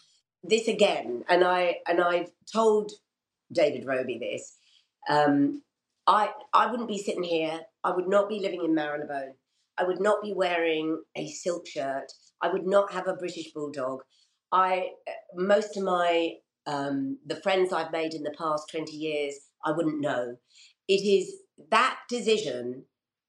This 0.45 0.69
again, 0.69 1.25
and 1.29 1.43
I 1.43 1.77
and 1.89 2.01
I've 2.01 2.31
told 2.53 2.93
David 3.53 3.87
Robey 3.87 4.19
this. 4.19 4.57
Um, 5.09 5.63
I 6.07 6.31
I 6.53 6.71
wouldn't 6.71 6.89
be 6.89 6.99
sitting 6.99 7.23
here. 7.23 7.61
I 7.85 7.93
would 7.93 8.09
not 8.09 8.29
be 8.29 8.41
living 8.41 8.65
in 8.65 8.75
Marylebone. 8.75 9.35
I 9.79 9.85
would 9.85 10.01
not 10.01 10.23
be 10.23 10.33
wearing 10.35 11.03
a 11.17 11.29
silk 11.29 11.67
shirt. 11.67 12.13
I 12.43 12.53
would 12.53 12.67
not 12.67 12.93
have 12.93 13.07
a 13.09 13.15
British 13.15 13.53
bulldog. 13.53 14.01
I 14.53 14.91
most 15.35 15.77
of 15.77 15.85
my 15.85 16.33
um, 16.67 17.19
the 17.27 17.37
friends 17.37 17.73
I've 17.73 17.93
made 17.93 18.15
in 18.15 18.23
the 18.23 18.35
past 18.37 18.65
twenty 18.71 18.97
years, 18.97 19.35
I 19.65 19.73
wouldn't 19.73 20.01
know. 20.01 20.37
It 20.89 21.03
is 21.07 21.35
that 21.71 21.99
decision 22.09 22.85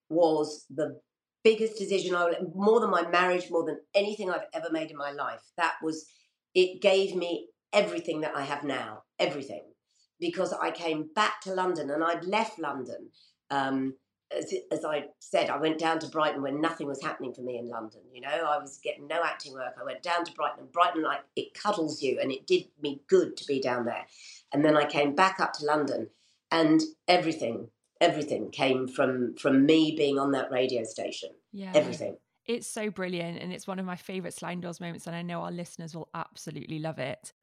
was 0.10 0.66
the 0.70 1.00
biggest 1.44 1.78
decision 1.78 2.16
I 2.16 2.34
more 2.54 2.80
than 2.80 2.90
my 2.90 3.08
marriage, 3.08 3.50
more 3.50 3.66
than 3.66 3.80
anything 3.96 4.30
I've 4.30 4.48
ever 4.54 4.70
made 4.72 4.92
in 4.92 4.98
my 4.98 5.12
life. 5.12 5.42
That 5.58 5.76
was 5.82 6.06
it 6.54 6.82
gave 6.82 7.16
me 7.16 7.48
everything 7.74 8.22
that 8.22 8.36
I 8.36 8.42
have 8.42 8.64
now, 8.64 9.04
everything 9.20 9.71
because 10.22 10.54
I 10.54 10.72
came 10.72 11.10
back 11.14 11.42
to 11.42 11.54
London 11.54 11.90
and 11.90 12.02
I'd 12.02 12.24
left 12.24 12.60
London. 12.60 13.10
Um, 13.50 13.96
as, 14.34 14.54
as, 14.72 14.86
I 14.86 15.08
said, 15.20 15.50
I 15.50 15.58
went 15.58 15.78
down 15.78 16.00
to 16.00 16.08
Brighton 16.08 16.42
when 16.42 16.62
nothing 16.62 16.88
was 16.88 17.04
happening 17.04 17.34
for 17.34 17.42
me 17.42 17.58
in 17.58 17.68
London. 17.68 18.00
You 18.14 18.22
know, 18.22 18.30
I 18.30 18.58
was 18.60 18.80
getting 18.82 19.08
no 19.08 19.22
acting 19.26 19.52
work. 19.52 19.74
I 19.78 19.84
went 19.84 20.04
down 20.04 20.24
to 20.24 20.32
Brighton, 20.32 20.60
and 20.62 20.72
Brighton, 20.72 21.04
like, 21.04 21.22
it 21.36 21.54
cuddles 21.54 22.02
you, 22.02 22.18
and 22.22 22.32
it 22.32 22.48
did 22.48 22.68
me 22.82 23.02
good 23.10 23.36
to 23.38 23.46
be 23.46 23.60
down 23.60 23.84
there. 23.84 24.06
And 24.54 24.64
then 24.64 24.78
I 24.78 24.86
came 24.86 25.16
back 25.16 25.42
up 25.42 25.52
to 25.54 25.66
London, 25.66 26.12
and 26.50 26.82
everything, 27.10 27.72
everything 28.00 28.52
came 28.52 28.88
from 28.88 29.36
from 29.36 29.66
me 29.66 29.96
being 29.98 30.18
on 30.18 30.32
that 30.32 30.50
radio 30.50 30.84
station. 30.84 31.32
Yeah, 31.52 31.72
everything. 31.76 32.16
It's 32.46 32.68
so 32.68 32.90
brilliant, 32.90 33.42
and 33.42 33.52
it's 33.52 33.68
one 33.68 33.80
of 33.80 33.86
my 33.86 33.98
favourite 33.98 34.34
sliding 34.34 34.62
doors 34.62 34.80
moments, 34.80 35.08
and 35.08 35.16
I 35.16 35.24
know 35.24 35.42
our 35.42 35.52
listeners 35.52 35.94
will 35.94 36.10
absolutely 36.14 36.80
love 36.80 37.00
it. 37.00 37.34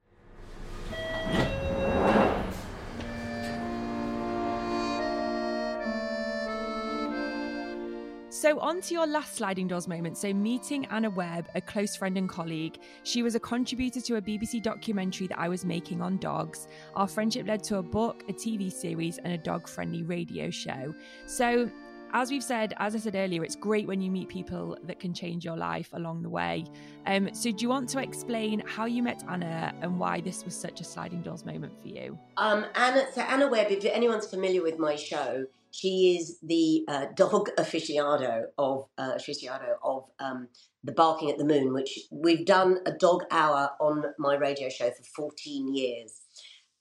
So, 8.39 8.61
on 8.61 8.80
to 8.82 8.95
your 8.95 9.09
last 9.09 9.34
sliding 9.34 9.66
doors 9.66 9.89
moment. 9.89 10.16
So, 10.16 10.32
meeting 10.32 10.86
Anna 10.93 11.11
Webb, 11.11 11.49
a 11.57 11.61
close 11.61 11.97
friend 11.97 12.16
and 12.16 12.28
colleague. 12.28 12.78
She 13.03 13.24
was 13.24 13.34
a 13.34 13.41
contributor 13.41 14.01
to 14.01 14.14
a 14.14 14.22
BBC 14.22 14.62
documentary 14.62 15.26
that 15.26 15.41
I 15.41 15.49
was 15.49 15.64
making 15.64 16.01
on 16.01 16.18
dogs. 16.18 16.68
Our 16.95 17.09
friendship 17.09 17.49
led 17.49 17.64
to 17.64 17.78
a 17.78 17.82
book, 17.82 18.22
a 18.28 18.32
TV 18.32 18.70
series, 18.70 19.18
and 19.18 19.32
a 19.32 19.39
dog 19.39 19.66
friendly 19.66 20.05
radio 20.05 20.51
show. 20.51 20.95
So, 21.26 21.68
as 22.12 22.30
we've 22.30 22.45
said, 22.45 22.74
as 22.76 22.95
I 22.95 22.99
said 22.99 23.16
earlier, 23.16 23.43
it's 23.43 23.57
great 23.57 23.89
when 23.89 24.01
you 24.01 24.09
meet 24.09 24.28
people 24.28 24.78
that 24.84 25.01
can 25.01 25.12
change 25.12 25.45
your 25.45 25.57
life 25.57 25.89
along 25.95 26.22
the 26.22 26.30
way. 26.30 26.64
Um, 27.07 27.34
so, 27.34 27.51
do 27.51 27.61
you 27.61 27.68
want 27.68 27.89
to 27.89 28.01
explain 28.01 28.62
how 28.66 28.84
you 28.84 29.03
met 29.03 29.24
Anna 29.28 29.74
and 29.82 29.99
why 29.99 30.20
this 30.20 30.45
was 30.45 30.55
such 30.55 30.80
a 30.80 30.84
sliding 30.84 31.22
doors 31.22 31.45
moment 31.45 31.76
for 31.82 31.89
you? 31.89 32.16
Um, 32.36 32.66
Anna, 32.76 33.05
so 33.12 33.20
Anna 33.22 33.49
Webb, 33.49 33.72
if 33.72 33.84
anyone's 33.84 34.28
familiar 34.28 34.62
with 34.62 34.78
my 34.78 34.95
show, 34.95 35.47
she 35.71 36.16
is 36.16 36.39
the 36.43 36.85
uh, 36.89 37.07
dog 37.14 37.51
aficionado 37.59 38.47
of 38.57 38.87
uh, 38.97 39.14
aficionado 39.14 39.75
of 39.83 40.05
um, 40.19 40.49
the 40.83 40.93
Barking 40.93 41.31
at 41.31 41.39
the 41.39 41.45
Moon, 41.45 41.73
which 41.73 41.99
we've 42.11 42.47
done 42.47 42.79
a 42.87 42.93
dog 42.93 43.25
hour 43.31 43.71
on 43.81 44.05
my 44.19 44.35
radio 44.35 44.69
show 44.69 44.91
for 44.91 45.03
14 45.03 45.75
years. 45.75 46.23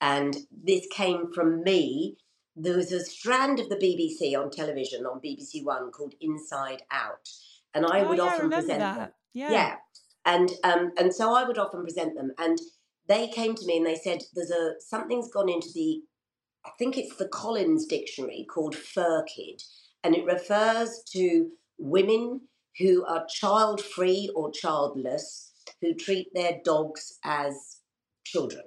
And 0.00 0.36
this 0.50 0.86
came 0.92 1.32
from 1.32 1.62
me. 1.62 2.16
There 2.56 2.76
was 2.76 2.92
a 2.92 3.04
strand 3.04 3.60
of 3.60 3.68
the 3.68 3.76
BBC 3.76 4.38
on 4.38 4.50
television 4.50 5.06
on 5.06 5.20
BBC 5.20 5.64
One 5.64 5.90
called 5.90 6.14
Inside 6.20 6.82
Out, 6.90 7.28
and 7.74 7.86
I 7.86 8.00
oh, 8.00 8.08
would 8.08 8.18
yeah, 8.18 8.24
often 8.24 8.52
I 8.52 8.56
present 8.56 8.78
that. 8.80 8.96
them. 8.96 9.10
Yeah, 9.32 9.50
yeah, 9.52 9.74
and 10.24 10.50
um, 10.64 10.92
and 10.98 11.14
so 11.14 11.34
I 11.34 11.44
would 11.44 11.58
often 11.58 11.82
present 11.82 12.16
them, 12.16 12.32
and 12.38 12.58
they 13.06 13.28
came 13.28 13.54
to 13.54 13.66
me 13.66 13.76
and 13.76 13.86
they 13.86 13.94
said, 13.94 14.22
"There's 14.34 14.50
a 14.50 14.74
something's 14.80 15.30
gone 15.30 15.48
into 15.48 15.68
the 15.72 16.02
I 16.64 16.70
think 16.78 16.96
it's 16.96 17.16
the 17.16 17.28
Collins 17.28 17.86
Dictionary 17.86 18.46
called 18.48 18.74
Fur 18.74 19.24
Kid, 19.24 19.62
and 20.04 20.14
it 20.14 20.24
refers 20.24 21.02
to 21.12 21.50
women 21.78 22.42
who 22.78 23.04
are 23.04 23.26
child 23.28 23.80
free 23.80 24.30
or 24.34 24.50
childless 24.50 25.52
who 25.80 25.94
treat 25.94 26.28
their 26.34 26.58
dogs 26.64 27.18
as 27.24 27.78
children. 28.24 28.64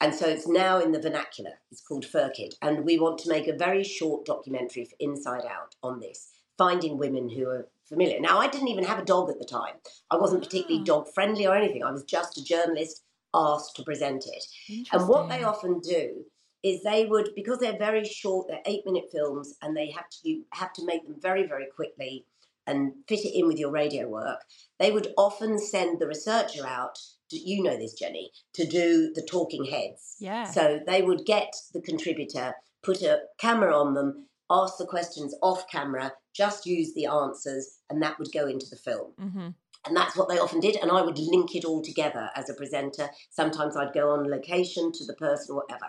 And 0.00 0.14
so 0.14 0.26
it's 0.26 0.48
now 0.48 0.80
in 0.80 0.92
the 0.92 1.00
vernacular. 1.00 1.60
It's 1.70 1.82
called 1.82 2.06
Fur 2.06 2.30
Kid. 2.30 2.54
And 2.62 2.84
we 2.84 2.98
want 2.98 3.18
to 3.18 3.28
make 3.28 3.48
a 3.48 3.56
very 3.56 3.84
short 3.84 4.24
documentary 4.24 4.84
for 4.84 4.96
Inside 4.98 5.44
Out 5.44 5.74
on 5.82 6.00
this, 6.00 6.30
finding 6.56 6.98
women 6.98 7.28
who 7.28 7.48
are 7.48 7.68
familiar. 7.86 8.18
Now, 8.20 8.38
I 8.38 8.48
didn't 8.48 8.68
even 8.68 8.84
have 8.84 8.98
a 8.98 9.04
dog 9.04 9.28
at 9.30 9.38
the 9.38 9.44
time. 9.44 9.74
I 10.10 10.16
wasn't 10.16 10.42
particularly 10.42 10.80
ah. 10.82 10.84
dog 10.84 11.08
friendly 11.14 11.46
or 11.46 11.54
anything. 11.54 11.84
I 11.84 11.92
was 11.92 12.04
just 12.04 12.38
a 12.38 12.44
journalist 12.44 13.04
asked 13.34 13.76
to 13.76 13.82
present 13.82 14.24
it. 14.26 14.86
And 14.92 15.06
what 15.06 15.28
they 15.28 15.44
often 15.44 15.80
do 15.80 16.24
is 16.62 16.82
they 16.82 17.06
would 17.06 17.30
because 17.34 17.58
they're 17.58 17.78
very 17.78 18.04
short, 18.04 18.48
they're 18.48 18.62
eight 18.66 18.82
minute 18.84 19.04
films, 19.12 19.54
and 19.62 19.76
they 19.76 19.90
have 19.90 20.08
to 20.10 20.28
you 20.28 20.44
have 20.52 20.72
to 20.74 20.84
make 20.84 21.06
them 21.06 21.16
very 21.20 21.46
very 21.46 21.66
quickly 21.74 22.26
and 22.66 22.92
fit 23.08 23.24
it 23.24 23.36
in 23.36 23.46
with 23.46 23.58
your 23.58 23.70
radio 23.70 24.08
work. 24.08 24.42
They 24.78 24.90
would 24.90 25.12
often 25.16 25.58
send 25.58 25.98
the 25.98 26.06
researcher 26.06 26.66
out. 26.66 26.98
To, 27.30 27.36
you 27.38 27.62
know 27.62 27.76
this, 27.76 27.92
Jenny, 27.92 28.32
to 28.54 28.66
do 28.66 29.12
the 29.14 29.22
talking 29.22 29.64
heads. 29.64 30.16
Yeah. 30.18 30.44
So 30.44 30.80
they 30.84 31.00
would 31.00 31.24
get 31.24 31.54
the 31.72 31.80
contributor, 31.80 32.54
put 32.82 33.02
a 33.02 33.20
camera 33.38 33.76
on 33.78 33.94
them, 33.94 34.26
ask 34.50 34.78
the 34.78 34.86
questions 34.86 35.34
off 35.40 35.68
camera, 35.70 36.12
just 36.34 36.66
use 36.66 36.92
the 36.94 37.06
answers, 37.06 37.78
and 37.88 38.02
that 38.02 38.18
would 38.18 38.32
go 38.32 38.48
into 38.48 38.66
the 38.68 38.76
film. 38.76 39.12
Mm-hmm. 39.20 39.48
And 39.86 39.96
that's 39.96 40.16
what 40.16 40.28
they 40.28 40.38
often 40.38 40.60
did. 40.60 40.76
And 40.76 40.90
I 40.90 41.02
would 41.02 41.18
link 41.18 41.54
it 41.54 41.64
all 41.64 41.82
together 41.82 42.30
as 42.36 42.50
a 42.50 42.54
presenter. 42.54 43.08
Sometimes 43.30 43.76
I'd 43.76 43.94
go 43.94 44.10
on 44.10 44.28
location 44.28 44.92
to 44.92 45.04
the 45.06 45.14
person 45.14 45.54
or 45.54 45.62
whatever. 45.62 45.86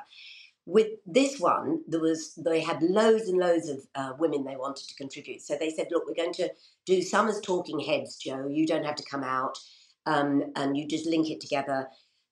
With 0.65 0.87
this 1.05 1.39
one, 1.39 1.81
there 1.87 1.99
was 1.99 2.35
they 2.35 2.61
had 2.61 2.83
loads 2.83 3.27
and 3.27 3.39
loads 3.39 3.67
of 3.67 3.79
uh, 3.95 4.13
women 4.19 4.43
they 4.43 4.55
wanted 4.55 4.87
to 4.87 4.95
contribute. 4.95 5.41
So 5.41 5.55
they 5.57 5.71
said, 5.71 5.87
"Look, 5.91 6.05
we're 6.05 6.13
going 6.13 6.33
to 6.33 6.49
do 6.85 7.01
some 7.01 7.27
as 7.27 7.39
talking 7.41 7.79
heads, 7.79 8.17
Jo. 8.17 8.47
You 8.47 8.67
don't 8.67 8.85
have 8.85 8.95
to 8.95 9.09
come 9.09 9.23
out, 9.23 9.57
um, 10.05 10.51
and 10.55 10.77
you 10.77 10.87
just 10.87 11.07
link 11.07 11.29
it 11.29 11.41
together." 11.41 11.87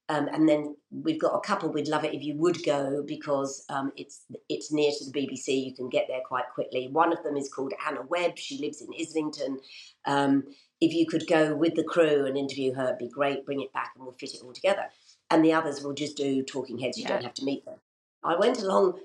Um, 0.09 0.27
and 0.33 0.49
then 0.49 0.75
we've 0.89 1.19
got 1.19 1.35
a 1.35 1.39
couple. 1.39 1.69
We'd 1.69 1.87
love 1.87 2.03
it 2.03 2.15
if 2.15 2.23
you 2.23 2.35
would 2.35 2.63
go 2.63 3.03
because 3.05 3.63
um, 3.69 3.91
it's 3.95 4.25
it's 4.49 4.71
near 4.71 4.91
to 4.91 5.05
the 5.05 5.11
BBC. 5.11 5.65
You 5.65 5.75
can 5.75 5.87
get 5.87 6.05
there 6.07 6.21
quite 6.25 6.45
quickly. 6.53 6.87
One 6.87 7.13
of 7.13 7.23
them 7.23 7.37
is 7.37 7.47
called 7.47 7.73
Anna 7.87 8.01
Webb. 8.01 8.37
She 8.37 8.57
lives 8.57 8.81
in 8.81 8.89
Islington. 8.99 9.59
Um, 10.05 10.45
if 10.81 10.93
you 10.93 11.05
could 11.05 11.27
go 11.27 11.55
with 11.55 11.75
the 11.75 11.83
crew 11.83 12.25
and 12.25 12.37
interview 12.37 12.73
her, 12.73 12.85
it'd 12.85 12.97
be 12.97 13.07
great. 13.07 13.45
Bring 13.45 13.61
it 13.61 13.71
back 13.71 13.91
and 13.95 14.03
we'll 14.03 14.15
fit 14.19 14.33
it 14.33 14.41
all 14.43 14.53
together. 14.53 14.85
And 15.29 15.45
the 15.45 15.53
others 15.53 15.83
will 15.83 15.93
just 15.93 16.17
do 16.17 16.41
talking 16.41 16.79
heads. 16.79 16.97
You 16.97 17.03
yeah. 17.03 17.09
don't 17.09 17.23
have 17.23 17.35
to 17.35 17.45
meet 17.45 17.65
them. 17.65 17.79
I 18.23 18.35
went 18.37 18.61
along 18.61 18.99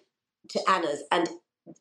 to 0.51 0.61
Anna's 0.69 1.03
and 1.11 1.29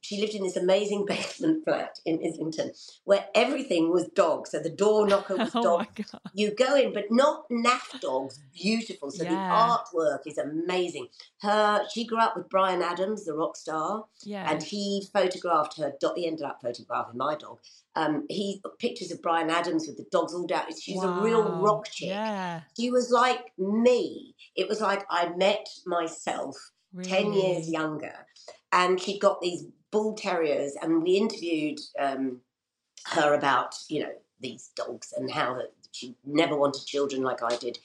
she 0.02 0.20
lived 0.20 0.34
in 0.34 0.44
this 0.44 0.56
amazing 0.56 1.06
basement 1.08 1.64
flat 1.66 2.00
in 2.06 2.20
Islington 2.26 2.72
where 3.04 3.26
everything 3.36 3.92
was 3.92 4.08
dog. 4.10 4.48
So 4.48 4.60
the 4.60 4.70
door 4.70 5.08
knocker 5.08 5.36
was 5.36 5.52
oh 5.56 5.62
dog. 5.62 5.88
You 6.34 6.54
go 6.56 6.76
in, 6.76 6.94
but 6.94 7.06
not 7.10 7.50
naff 7.50 8.00
dogs, 8.00 8.40
beautiful. 8.54 9.12
So 9.12 9.24
yeah. 9.24 9.30
the 9.32 9.98
artwork 10.00 10.20
is 10.26 10.38
amazing. 10.38 11.08
Her, 11.42 11.84
she 11.94 12.06
grew 12.06 12.20
up 12.20 12.38
with 12.38 12.50
Bryan 12.50 12.82
Adams, 12.82 13.26
the 13.26 13.34
rock 13.34 13.58
star, 13.58 14.06
yeah. 14.24 14.50
and 14.50 14.64
he 14.64 15.08
photographed 15.12 15.78
her 15.78 15.94
dog. 16.00 16.14
He 16.16 16.28
ended 16.28 16.46
up 16.46 16.60
photographing 16.62 17.18
my 17.18 17.36
dog. 17.36 17.60
Um, 17.96 18.26
he 18.30 18.62
pictures 18.80 19.12
of 19.12 19.22
Bryan 19.22 19.52
Adams 19.52 19.86
with 19.88 19.98
the 19.98 20.06
dogs 20.12 20.34
all 20.34 20.48
down. 20.48 20.66
She's 20.80 20.98
wow. 20.98 21.20
a 21.20 21.24
real 21.24 21.44
rock 21.44 21.86
chick. 21.92 22.10
Yeah. 22.10 22.62
She 22.76 22.90
was 22.90 23.12
like 23.12 23.52
me. 23.58 24.36
It 24.56 24.68
was 24.68 24.82
like 24.82 25.06
I 25.12 25.30
met 25.30 25.68
myself 25.86 26.72
really? 26.94 27.10
10 27.10 27.34
years 27.34 27.70
younger 27.70 28.14
and 28.74 29.00
she'd 29.00 29.20
got 29.20 29.40
these 29.40 29.66
bull 29.92 30.16
terriers, 30.16 30.74
and 30.82 31.04
we 31.04 31.12
interviewed 31.12 31.80
um, 32.00 32.42
her 33.06 33.34
about 33.34 33.76
you 33.88 34.02
know 34.02 34.12
these 34.42 34.72
dogs 34.76 35.14
and 35.16 35.32
how 35.32 35.54
that 35.54 35.72
she 35.92 36.18
never 36.26 36.58
wanted 36.58 36.86
children 36.86 37.22
like 37.22 37.42
I 37.42 37.56
did. 37.56 37.78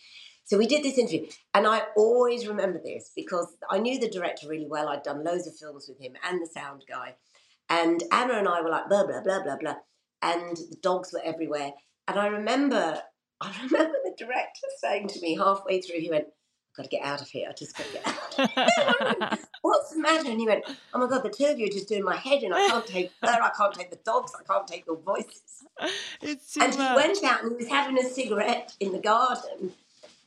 So 0.45 0.57
we 0.57 0.67
did 0.67 0.83
this 0.83 0.99
interview, 0.99 1.27
and 1.55 1.67
I 1.67 1.83
always 1.95 2.49
remember 2.49 2.81
this 2.83 3.13
because 3.15 3.55
I 3.71 3.79
knew 3.79 4.01
the 4.01 4.11
director 4.11 4.49
really 4.49 4.67
well. 4.67 4.89
I'd 4.89 5.03
done 5.03 5.23
loads 5.23 5.47
of 5.47 5.55
films 5.55 5.87
with 5.89 6.01
him 6.01 6.15
and 6.27 6.43
the 6.43 6.47
sound 6.47 6.85
guy, 6.89 7.15
and 7.69 8.03
Anna 8.11 8.35
and 8.35 8.49
I 8.49 8.63
were 8.63 8.71
like 8.71 8.89
blah 8.89 9.07
blah 9.07 9.23
blah 9.23 9.43
blah 9.43 9.57
blah, 9.59 9.77
and 10.23 10.57
the 10.57 10.79
dogs 10.83 11.13
were 11.13 11.23
everywhere. 11.23 11.73
And 12.09 12.19
I 12.19 12.29
remember, 12.29 13.03
I 13.43 13.53
remember 13.63 13.97
the 14.05 14.15
director 14.17 14.67
saying 14.81 15.09
to 15.09 15.21
me 15.21 15.37
halfway 15.37 15.83
through, 15.83 16.01
he 16.01 16.09
went, 16.09 16.29
got 16.77 16.85
to 16.85 16.89
get 16.89 17.05
out 17.05 17.21
of 17.21 17.29
here. 17.29 17.49
I 17.49 17.53
just 17.53 17.77
got 17.77 17.87
to 17.87 17.93
get 17.93 18.07
out. 18.07 19.39
What's 19.63 19.91
the 19.91 20.01
matter? 20.01 20.31
And 20.31 20.41
he 20.41 20.47
went, 20.47 20.65
Oh 20.95 20.99
my 20.99 21.09
God, 21.09 21.23
the 21.23 21.31
two 21.31 21.47
of 21.47 21.59
you 21.59 21.67
are 21.67 21.71
just 21.71 21.89
doing 21.89 22.05
my 22.05 22.17
head 22.17 22.43
and 22.43 22.55
I 22.55 22.69
can't 22.69 22.87
take 22.87 23.13
her, 23.23 23.29
I 23.29 23.51
can't 23.57 23.75
take 23.75 23.91
the 23.91 23.99
dogs, 24.05 24.33
I 24.39 24.45
can't 24.45 24.67
take 24.67 24.87
your 24.87 24.97
voices. 24.97 25.65
It's 26.21 26.57
and 26.57 26.75
he 26.75 26.81
went 26.81 27.23
out 27.23 27.43
and 27.45 27.53
he 27.53 27.57
was 27.57 27.69
having 27.69 27.99
a 27.99 28.09
cigarette 28.09 28.75
in 28.81 28.91
the 28.93 28.99
garden. 28.99 29.73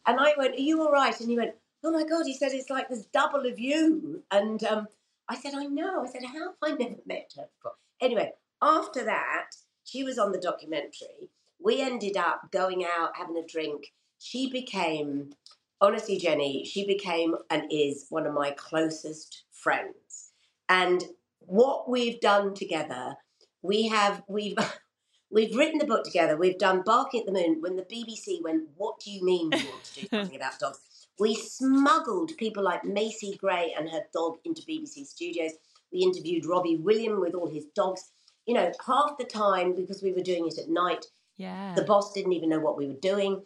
And 0.06 0.20
I 0.20 0.34
went, 0.38 0.56
Are 0.56 0.62
you 0.62 0.82
all 0.82 0.92
right? 0.92 1.18
And 1.20 1.30
he 1.30 1.38
went, 1.38 1.56
Oh 1.84 1.92
my 1.92 2.04
God, 2.04 2.26
he 2.26 2.34
said, 2.34 2.52
It's 2.54 2.70
like 2.70 2.88
there's 2.90 3.06
double 3.06 3.46
of 3.46 3.60
you. 3.60 4.24
And 4.32 4.64
um, 4.64 4.88
I 5.28 5.36
said, 5.36 5.54
I 5.56 5.66
know. 5.66 6.04
I 6.04 6.08
said, 6.08 6.24
How 6.24 6.34
have 6.40 6.56
I 6.64 6.72
never 6.72 6.96
met 7.06 7.34
her 7.38 7.48
before? 7.58 7.74
Anyway, 8.02 8.32
after 8.62 9.04
that, 9.04 9.52
she 9.84 10.04
was 10.04 10.18
on 10.18 10.32
the 10.32 10.40
documentary. 10.40 11.30
We 11.60 11.82
ended 11.82 12.18
up 12.18 12.52
going 12.52 12.86
out, 12.86 13.18
having 13.18 13.38
a 13.38 13.46
drink. 13.46 13.94
She 14.18 14.50
became 14.50 15.34
honestly, 15.82 16.18
Jenny, 16.18 16.64
she 16.64 16.86
became 16.86 17.36
and 17.50 17.64
is 17.72 18.06
one 18.10 18.28
of 18.28 18.34
my 18.34 18.52
closest 18.52 19.44
friends. 19.52 20.32
And 20.70 21.04
what 21.40 21.90
we've 21.90 22.20
done 22.22 22.54
together, 22.54 23.16
we 23.62 23.88
have 23.90 24.24
we've 24.28 24.58
we've 25.32 25.56
written 25.56 25.80
the 25.80 25.86
book 25.86 26.06
together. 26.06 26.38
We've 26.38 26.58
done 26.58 26.84
Barking 26.86 27.22
at 27.22 27.26
the 27.26 27.34
Moon. 27.34 27.58
When 27.60 27.76
the 27.76 27.84
BBC 27.84 28.42
went, 28.42 28.70
"What 28.78 29.00
do 29.00 29.12
you 29.12 29.24
mean 29.24 29.52
you 29.52 29.66
want 29.66 29.84
to 29.84 30.02
do 30.02 30.08
something 30.12 30.36
about 30.36 30.60
dogs?" 30.60 30.80
We 31.20 31.36
smuggled 31.36 32.32
people 32.38 32.64
like 32.64 32.86
Macy 32.86 33.38
Gray 33.38 33.76
and 33.78 33.90
her 33.90 34.04
dog 34.14 34.38
into 34.46 34.62
BBC 34.64 35.06
studios. 35.06 35.52
We 35.92 36.00
interviewed 36.00 36.46
Robbie 36.46 36.78
Williams 36.78 37.20
with 37.20 37.36
all 37.36 37.50
his 37.50 37.66
dogs. 37.76 38.12
You 38.48 38.56
know, 38.56 38.72
half 38.86 39.18
the 39.20 39.26
time 39.26 39.76
because 39.76 40.02
we 40.02 40.14
were 40.14 40.22
doing 40.22 40.48
it 40.48 40.58
at 40.58 40.70
night. 40.70 41.06
Yeah. 41.38 41.74
The 41.76 41.84
boss 41.84 42.14
didn't 42.14 42.34
even 42.34 42.50
know 42.50 42.60
what 42.60 42.78
we 42.78 42.88
were 42.88 43.00
doing. 43.02 43.44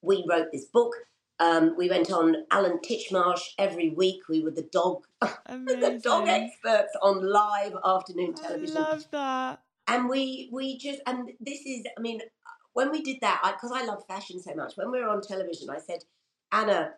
We 0.00 0.24
wrote 0.28 0.52
this 0.52 0.66
book. 0.66 0.94
Um, 1.40 1.74
we 1.76 1.88
went 1.88 2.10
on 2.10 2.34
Alan 2.50 2.78
Titchmarsh 2.78 3.40
every 3.58 3.90
week. 3.90 4.22
We 4.28 4.42
were 4.42 4.50
the 4.50 4.68
dog, 4.72 5.04
the 5.20 6.00
dog 6.02 6.28
experts 6.28 6.96
on 7.00 7.24
live 7.24 7.74
afternoon 7.84 8.34
television. 8.34 8.76
I 8.76 8.80
love 8.80 9.06
that. 9.12 9.62
And 9.86 10.08
we 10.08 10.50
we 10.52 10.76
just 10.78 11.00
and 11.06 11.30
this 11.40 11.60
is 11.64 11.86
I 11.96 12.00
mean 12.00 12.20
when 12.72 12.90
we 12.90 13.02
did 13.02 13.18
that 13.20 13.40
because 13.44 13.72
I, 13.72 13.82
I 13.82 13.84
love 13.84 14.04
fashion 14.06 14.40
so 14.40 14.54
much. 14.54 14.76
When 14.76 14.90
we 14.90 15.00
were 15.00 15.08
on 15.08 15.20
television, 15.20 15.70
I 15.70 15.78
said, 15.78 16.00
Anna, 16.52 16.92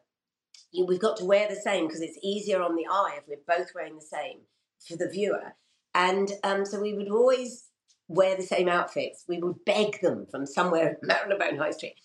you, 0.73 0.87
we've 0.87 1.01
got 1.01 1.17
to 1.19 1.25
wear 1.25 1.49
the 1.49 1.57
same 1.57 1.87
because 1.87 2.01
it's 2.01 2.19
easier 2.23 2.63
on 2.63 2.77
the 2.77 2.87
eye 2.91 3.19
if 3.19 3.25
we're 3.29 3.57
both 3.57 3.69
wearing 3.75 3.97
the 3.97 4.03
same 4.03 4.41
for 4.87 4.97
the 4.97 5.09
viewer. 5.09 5.55
And 5.95 6.31
um, 6.45 6.65
so 6.65 6.81
we 6.81 6.95
would 6.95 7.11
always 7.11 7.69
wear 8.09 8.37
the 8.37 8.43
same 8.43 8.69
outfits. 8.69 9.25
We 9.29 9.39
would 9.39 9.65
beg 9.65 10.01
them 10.01 10.27
from 10.31 10.47
somewhere 10.47 10.99
Marylebone 11.03 11.59
High 11.59 11.71
Street. 11.71 11.97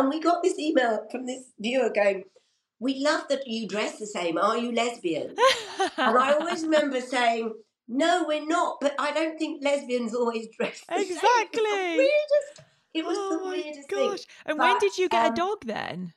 And 0.00 0.08
we 0.08 0.18
got 0.18 0.42
this 0.42 0.58
email 0.58 1.06
from 1.10 1.26
this 1.26 1.52
viewer 1.58 1.90
going, 1.94 2.24
We 2.78 3.04
love 3.04 3.24
that 3.28 3.46
you 3.46 3.68
dress 3.68 3.98
the 3.98 4.06
same. 4.06 4.38
Are 4.38 4.56
you 4.56 4.72
lesbian? 4.72 5.34
and 5.78 6.18
I 6.18 6.32
always 6.32 6.62
remember 6.68 7.02
saying, 7.02 7.52
No, 7.86 8.24
we're 8.26 8.46
not, 8.46 8.78
but 8.80 8.94
I 8.98 9.12
don't 9.12 9.38
think 9.38 9.62
lesbians 9.62 10.14
always 10.14 10.48
dress 10.56 10.82
the 10.88 11.02
exactly. 11.02 11.64
same. 11.70 11.98
Weirdest, 11.98 12.62
it 12.94 13.04
was 13.04 13.16
oh 13.18 13.38
the 13.38 13.50
weirdest 13.50 13.90
gosh. 13.90 14.08
thing. 14.08 14.18
And 14.46 14.56
but, 14.56 14.68
when 14.68 14.78
did 14.78 14.96
you 14.96 15.10
get 15.10 15.26
um, 15.26 15.32
a 15.34 15.36
dog 15.36 15.66
then? 15.66 16.14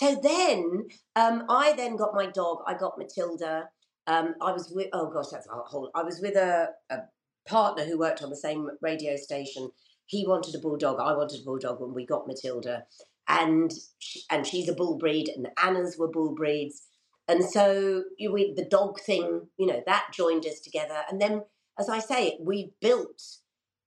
So 0.00 0.16
then, 0.20 0.88
um, 1.14 1.44
I 1.48 1.74
then 1.76 1.94
got 1.94 2.14
my 2.14 2.26
dog. 2.26 2.64
I 2.66 2.74
got 2.74 2.98
Matilda. 2.98 3.68
Um, 4.08 4.34
I 4.42 4.50
was 4.50 4.72
with, 4.74 4.88
oh 4.92 5.12
gosh, 5.12 5.28
that's 5.30 5.46
a 5.46 5.52
whole, 5.52 5.92
I 5.94 6.02
was 6.02 6.20
with 6.20 6.34
a, 6.34 6.70
a 6.90 7.02
partner 7.46 7.84
who 7.84 8.00
worked 8.00 8.20
on 8.20 8.30
the 8.30 8.36
same 8.36 8.68
radio 8.80 9.14
station 9.14 9.70
he 10.12 10.26
wanted 10.26 10.54
a 10.54 10.58
bulldog, 10.58 11.00
I 11.00 11.16
wanted 11.16 11.40
a 11.40 11.44
bulldog 11.44 11.80
when 11.80 11.94
we 11.94 12.04
got 12.04 12.26
Matilda, 12.26 12.84
and 13.28 13.72
she, 13.98 14.22
and 14.30 14.46
she's 14.46 14.68
a 14.68 14.74
bull 14.74 14.98
breed, 14.98 15.28
and 15.28 15.48
Anna's 15.62 15.96
were 15.98 16.10
bull 16.10 16.34
breeds, 16.34 16.82
and 17.28 17.44
so 17.44 18.04
you, 18.18 18.32
we, 18.32 18.52
the 18.54 18.64
dog 18.64 19.00
thing, 19.00 19.48
you 19.56 19.66
know, 19.66 19.82
that 19.86 20.06
joined 20.12 20.46
us 20.46 20.60
together, 20.60 21.02
and 21.10 21.20
then 21.20 21.42
as 21.78 21.88
I 21.88 21.98
say, 21.98 22.38
we 22.40 22.72
built. 22.80 23.22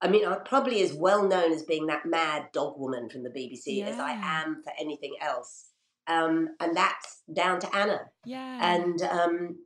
I 0.02 0.08
mean, 0.08 0.26
I'm 0.26 0.44
probably 0.44 0.82
as 0.82 0.94
well 0.94 1.28
known 1.28 1.52
as 1.52 1.64
being 1.64 1.88
that 1.88 2.06
mad 2.06 2.48
dog 2.54 2.74
woman 2.78 3.10
from 3.10 3.24
the 3.24 3.30
BBC 3.30 3.78
yeah. 3.78 3.86
as 3.88 4.00
I 4.00 4.12
am 4.12 4.62
for 4.64 4.74
anything 4.80 5.14
else. 5.22 5.68
Um, 6.08 6.50
and 6.60 6.76
that's 6.76 7.22
down 7.34 7.60
to 7.62 7.76
Anna. 7.76 8.02
Yeah. 8.26 8.76
And 8.76 9.02
um, 9.02 9.58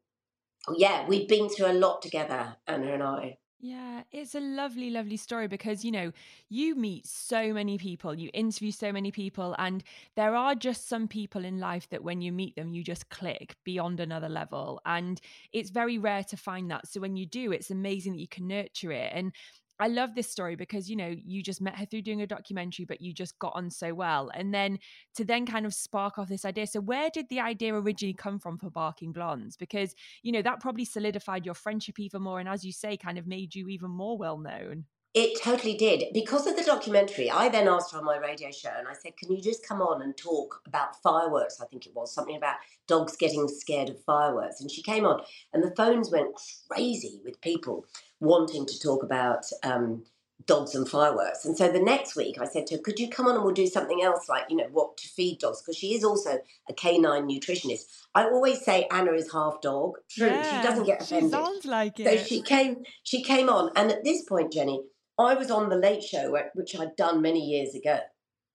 yeah, 0.78 1.08
we've 1.08 1.28
been 1.28 1.50
through 1.50 1.72
a 1.72 1.74
lot 1.74 2.02
together, 2.02 2.56
Anna 2.68 2.94
and 2.94 3.04
I. 3.04 3.38
Yeah, 3.62 4.04
it's 4.14 4.36
a 4.36 4.40
lovely, 4.40 4.90
lovely 4.90 5.18
story 5.18 5.50
because, 5.50 5.84
you 5.84 5.92
know, 5.92 6.14
you 6.48 6.76
meet 6.76 7.06
so 7.06 7.52
many 7.52 7.78
people, 7.78 8.16
you 8.18 8.30
interview 8.34 8.72
so 8.72 8.94
many 8.94 9.12
people, 9.12 9.54
and 9.58 9.84
there 10.16 10.34
are 10.34 10.56
just 10.56 10.88
some 10.88 11.10
people 11.10 11.44
in 11.44 11.60
life 11.60 11.90
that 11.90 12.02
when 12.02 12.22
you 12.22 12.32
meet 12.32 12.56
them, 12.56 12.72
you 12.74 12.86
just 12.86 13.10
click 13.10 13.58
beyond 13.66 14.00
another 14.00 14.30
level. 14.30 14.80
And 14.86 15.20
it's 15.52 15.72
very 15.72 15.98
rare 15.98 16.24
to 16.24 16.38
find 16.38 16.72
that. 16.72 16.88
So 16.88 17.02
when 17.02 17.18
you 17.18 17.26
do, 17.26 17.52
it's 17.52 17.70
amazing 17.70 18.14
that 18.14 18.22
you 18.22 18.30
can 18.30 18.48
nurture 18.48 18.94
it. 18.94 19.12
And 19.14 19.34
I 19.82 19.88
love 19.88 20.14
this 20.14 20.30
story 20.30 20.56
because 20.56 20.90
you 20.90 20.96
know 20.98 21.16
you 21.26 21.42
just 21.42 21.62
met 21.62 21.78
her 21.78 21.86
through 21.86 22.02
doing 22.02 22.22
a 22.22 22.28
documentary, 22.28 22.86
but 22.86 23.02
you 23.02 23.14
just 23.14 23.40
got 23.40 23.54
on 23.56 23.70
so 23.70 23.94
well, 23.94 24.30
and 24.34 24.54
then 24.54 24.80
to 25.16 25.24
then 25.24 25.46
kind 25.46 25.66
of 25.66 25.74
spark 25.74 26.18
off 26.20 26.28
this 26.28 26.44
idea. 26.46 26.68
So 26.68 26.82
where 26.82 27.10
did 27.10 27.30
the 27.30 27.40
idea 27.40 27.74
originally 27.74 28.14
come 28.14 28.40
from 28.40 28.58
for 28.58 28.70
Barking 28.70 29.14
Blondes? 29.14 29.56
Because 29.56 29.96
you 30.22 30.32
know 30.34 30.42
that 30.42 30.60
probably 30.60 30.86
solidified 30.86 31.46
your 31.46 31.56
friendship 31.56 32.00
even 32.00 32.22
more, 32.22 32.40
and 32.40 32.50
as 32.50 32.66
you 32.66 32.74
say, 32.74 32.98
kind 32.98 33.18
of 33.18 33.28
made 33.28 33.56
you 33.56 33.70
even 33.70 33.90
more 33.92 34.18
well 34.18 34.38
known. 34.38 34.86
It 35.16 35.42
totally 35.42 35.76
did. 35.76 36.04
Because 36.14 36.46
of 36.46 36.56
the 36.56 36.64
documentary, 36.64 37.32
I 37.32 37.50
then 37.50 37.68
asked 37.68 37.94
her 37.94 37.98
on 37.98 38.06
my 38.06 38.18
radio 38.18 38.52
show 38.52 38.70
and 38.78 38.88
I 38.88 38.94
said, 38.94 39.18
Can 39.18 39.32
you 39.32 39.42
just 39.42 39.68
come 39.68 39.82
on 39.82 40.02
and 40.02 40.16
talk 40.16 40.62
about 40.68 41.02
fireworks? 41.02 41.60
I 41.60 41.66
think 41.66 41.88
it 41.88 41.96
was 41.96 42.14
something 42.14 42.36
about 42.36 42.58
dogs 42.88 43.16
getting 43.16 43.48
scared 43.48 43.90
of 43.90 44.04
fireworks. 44.04 44.62
And 44.62 44.70
she 44.70 44.84
came 44.84 45.06
on, 45.06 45.22
and 45.52 45.64
the 45.64 45.76
phones 45.76 46.12
went 46.12 46.40
crazy 46.70 47.22
with 47.26 47.42
people 47.42 47.86
wanting 48.20 48.68
to 48.68 48.80
talk 48.80 49.02
about 49.02 49.46
um, 49.64 50.04
dogs 50.46 50.76
and 50.76 50.88
fireworks. 50.88 51.46
And 51.46 51.58
so 51.58 51.72
the 51.72 51.82
next 51.82 52.16
week 52.16 52.38
I 52.40 52.46
said 52.46 52.68
to 52.68 52.76
her, 52.76 52.82
Could 52.82 53.00
you 53.00 53.10
come 53.10 53.28
on 53.28 53.36
and 53.36 53.44
we'll 53.44 53.54
do 53.54 53.68
something 53.68 54.04
else 54.04 54.30
like, 54.30 54.46
you 54.50 54.58
know, 54.58 54.68
what 54.72 54.98
to 54.98 55.08
feed 55.08 55.40
dogs? 55.40 55.62
Because 55.62 55.78
she 55.78 55.96
is 55.96 56.04
also 56.04 56.40
a 56.70 56.74
canine 56.74 57.28
nutritionist. 57.28 57.86
I 58.14 58.26
always 58.26 58.64
say 58.64 58.88
Anna 58.92 59.14
is 59.14 59.32
half 59.32 59.62
dog. 59.62 59.98
True. 60.10 60.28
Yeah, 60.28 60.62
she 60.62 60.68
doesn't 60.68 60.86
get 60.86 61.02
offended. 61.02 61.32
She 61.32 61.36
sounds 61.36 61.66
like 61.66 62.00
it. 62.00 62.06
So 62.20 62.26
she 62.26 62.42
came 62.42 62.84
she 63.04 63.24
came 63.24 63.50
on 63.50 63.72
and 63.76 63.92
at 63.92 64.04
this 64.04 64.24
point, 64.24 64.54
Jenny, 64.54 64.82
I 65.20 65.34
was 65.34 65.52
on 65.52 65.70
the 65.70 65.76
late 65.76 66.02
show, 66.02 66.36
which 66.54 66.80
I'd 66.80 66.96
done 66.96 67.22
many 67.22 67.42
years 67.42 67.76
ago. 67.76 68.00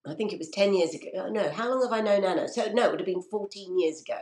I 0.07 0.15
think 0.15 0.33
it 0.33 0.39
was 0.39 0.49
10 0.49 0.75
years 0.75 0.95
ago. 0.95 1.09
Oh, 1.17 1.29
no, 1.29 1.51
how 1.51 1.71
long 1.71 1.83
have 1.83 1.93
I 1.93 2.01
known 2.01 2.25
Anna? 2.25 2.49
So, 2.49 2.71
no, 2.73 2.87
it 2.87 2.91
would 2.91 3.01
have 3.01 3.07
been 3.07 3.23
14 3.23 3.79
years 3.79 4.01
ago. 4.01 4.19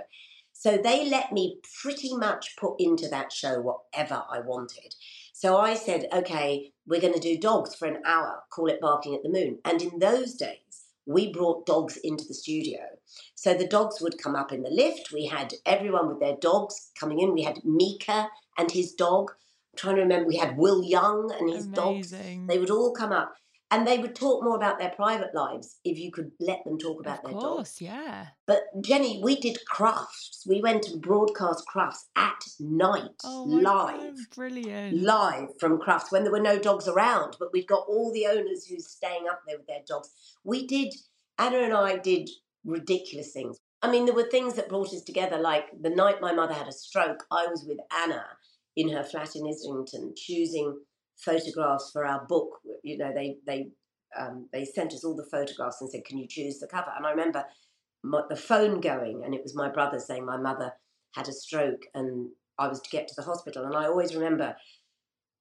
So 0.52 0.76
they 0.76 1.08
let 1.08 1.32
me 1.32 1.60
pretty 1.82 2.16
much 2.16 2.56
put 2.56 2.74
into 2.78 3.08
that 3.08 3.32
show 3.32 3.60
whatever 3.60 4.22
I 4.30 4.40
wanted. 4.40 4.94
So 5.32 5.56
I 5.56 5.74
said, 5.74 6.06
okay, 6.12 6.72
we're 6.86 7.00
going 7.00 7.14
to 7.14 7.20
do 7.20 7.38
dogs 7.38 7.74
for 7.74 7.86
an 7.86 8.02
hour, 8.04 8.42
call 8.50 8.68
it 8.68 8.80
Barking 8.80 9.14
at 9.14 9.22
the 9.22 9.28
Moon. 9.28 9.58
And 9.64 9.82
in 9.82 9.98
those 9.98 10.34
days, 10.34 10.84
we 11.06 11.32
brought 11.32 11.66
dogs 11.66 11.96
into 12.04 12.24
the 12.28 12.34
studio. 12.34 12.78
So 13.34 13.54
the 13.54 13.66
dogs 13.66 14.00
would 14.00 14.22
come 14.22 14.36
up 14.36 14.52
in 14.52 14.62
the 14.62 14.70
lift. 14.70 15.10
We 15.12 15.26
had 15.26 15.54
everyone 15.66 16.08
with 16.08 16.20
their 16.20 16.36
dogs 16.36 16.90
coming 16.98 17.18
in. 17.18 17.32
We 17.32 17.42
had 17.42 17.64
Mika 17.64 18.28
and 18.56 18.70
his 18.70 18.92
dog 18.92 19.32
trying 19.76 19.96
to 19.96 20.02
remember, 20.02 20.26
we 20.26 20.36
had 20.36 20.56
Will 20.56 20.82
Young 20.82 21.32
and 21.38 21.50
his 21.50 21.66
Amazing. 21.66 21.72
dogs. 21.72 22.10
They 22.48 22.58
would 22.58 22.70
all 22.70 22.92
come 22.92 23.12
up 23.12 23.32
and 23.70 23.86
they 23.86 23.98
would 23.98 24.14
talk 24.14 24.44
more 24.44 24.54
about 24.56 24.78
their 24.78 24.90
private 24.90 25.34
lives 25.34 25.78
if 25.82 25.98
you 25.98 26.12
could 26.12 26.30
let 26.38 26.62
them 26.64 26.76
talk 26.78 27.00
about 27.00 27.20
of 27.20 27.30
their 27.30 27.32
course, 27.40 27.78
dogs. 27.78 27.80
yeah. 27.80 28.26
But 28.46 28.64
Jenny, 28.82 29.20
we 29.24 29.36
did 29.40 29.58
Crufts. 29.72 30.46
We 30.46 30.60
went 30.60 30.86
and 30.88 31.00
broadcast 31.00 31.64
Crufts 31.74 32.04
at 32.14 32.38
night, 32.60 33.08
oh 33.24 33.44
live, 33.44 33.64
God, 33.64 34.14
brilliant, 34.36 34.98
live 35.02 35.48
from 35.58 35.78
Crufts 35.78 36.12
when 36.12 36.22
there 36.22 36.32
were 36.32 36.40
no 36.40 36.58
dogs 36.58 36.86
around. 36.86 37.36
But 37.40 37.48
we'd 37.54 37.66
got 37.66 37.86
all 37.88 38.12
the 38.12 38.26
owners 38.26 38.66
who's 38.66 38.90
staying 38.90 39.24
up 39.30 39.40
there 39.46 39.56
with 39.56 39.66
their 39.66 39.82
dogs. 39.86 40.10
We 40.44 40.66
did. 40.66 40.92
Anna 41.38 41.60
and 41.60 41.72
I 41.72 41.96
did 41.96 42.28
ridiculous 42.64 43.32
things. 43.32 43.58
I 43.80 43.90
mean, 43.90 44.04
there 44.04 44.14
were 44.14 44.28
things 44.28 44.54
that 44.54 44.68
brought 44.68 44.92
us 44.92 45.02
together. 45.02 45.38
Like 45.38 45.64
the 45.80 45.90
night 45.90 46.20
my 46.20 46.32
mother 46.32 46.52
had 46.52 46.68
a 46.68 46.72
stroke, 46.72 47.24
I 47.32 47.46
was 47.46 47.64
with 47.66 47.78
Anna 47.90 48.22
in 48.76 48.90
her 48.90 49.04
flat 49.04 49.36
in 49.36 49.46
Islington, 49.46 50.14
choosing 50.16 50.78
photographs 51.16 51.90
for 51.92 52.06
our 52.06 52.24
book. 52.26 52.60
You 52.82 52.98
know, 52.98 53.12
they 53.14 53.36
they 53.46 53.70
um, 54.18 54.48
they 54.52 54.64
sent 54.64 54.92
us 54.92 55.04
all 55.04 55.16
the 55.16 55.28
photographs 55.30 55.80
and 55.80 55.90
said, 55.90 56.04
"Can 56.04 56.18
you 56.18 56.26
choose 56.28 56.58
the 56.58 56.66
cover?" 56.66 56.92
And 56.96 57.06
I 57.06 57.10
remember 57.10 57.44
my, 58.02 58.22
the 58.28 58.36
phone 58.36 58.80
going, 58.80 59.22
and 59.24 59.34
it 59.34 59.42
was 59.42 59.54
my 59.54 59.68
brother 59.68 59.98
saying 59.98 60.24
my 60.24 60.36
mother 60.36 60.72
had 61.14 61.28
a 61.28 61.32
stroke, 61.32 61.82
and 61.94 62.30
I 62.58 62.68
was 62.68 62.80
to 62.80 62.90
get 62.90 63.08
to 63.08 63.14
the 63.16 63.22
hospital. 63.22 63.64
And 63.64 63.76
I 63.76 63.86
always 63.86 64.14
remember 64.14 64.56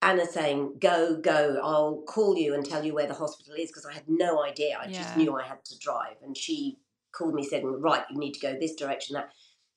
Anna 0.02 0.26
saying, 0.26 0.78
"Go, 0.80 1.18
go! 1.18 1.60
I'll 1.64 2.04
call 2.08 2.38
you 2.38 2.54
and 2.54 2.66
tell 2.66 2.84
you 2.84 2.94
where 2.94 3.08
the 3.08 3.14
hospital 3.14 3.56
is," 3.56 3.70
because 3.70 3.86
I 3.86 3.94
had 3.94 4.08
no 4.08 4.44
idea. 4.44 4.78
I 4.80 4.88
yeah. 4.88 5.04
just 5.04 5.18
knew 5.18 5.36
I 5.36 5.44
had 5.44 5.64
to 5.66 5.78
drive, 5.80 6.18
and 6.22 6.38
she 6.38 6.78
called 7.14 7.34
me 7.34 7.44
saying, 7.44 7.82
"Right, 7.82 8.04
you 8.10 8.18
need 8.18 8.34
to 8.34 8.40
go 8.40 8.58
this 8.60 8.76
direction." 8.76 9.16
That 9.16 9.32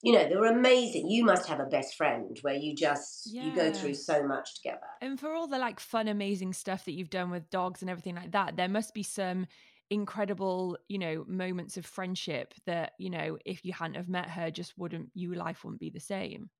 you 0.04 0.12
know 0.12 0.28
they 0.28 0.36
were 0.36 0.46
amazing. 0.46 1.08
You 1.08 1.24
must 1.24 1.48
have 1.48 1.60
a 1.60 1.64
best 1.64 1.96
friend 1.96 2.38
where 2.42 2.54
you 2.54 2.74
just 2.74 3.30
yeah. 3.32 3.44
you 3.44 3.56
go 3.56 3.72
through 3.72 3.94
so 3.94 4.22
much 4.22 4.54
together. 4.56 4.86
And 5.00 5.18
for 5.18 5.32
all 5.32 5.46
the 5.46 5.58
like 5.58 5.80
fun 5.80 6.08
amazing 6.08 6.52
stuff 6.52 6.84
that 6.84 6.92
you've 6.92 7.10
done 7.10 7.30
with 7.30 7.48
dogs 7.48 7.80
and 7.80 7.90
everything 7.90 8.14
like 8.14 8.32
that 8.32 8.56
there 8.56 8.68
must 8.68 8.92
be 8.92 9.02
some 9.02 9.46
incredible 9.90 10.76
you 10.88 10.98
know 10.98 11.24
moments 11.26 11.76
of 11.76 11.86
friendship 11.86 12.54
that 12.66 12.92
you 12.98 13.10
know 13.10 13.38
if 13.44 13.64
you 13.64 13.72
hadn't 13.72 13.96
have 13.96 14.08
met 14.08 14.28
her 14.28 14.50
just 14.50 14.76
wouldn't 14.76 15.08
your 15.14 15.36
life 15.36 15.64
wouldn't 15.64 15.80
be 15.80 15.90
the 15.90 16.00
same. 16.00 16.50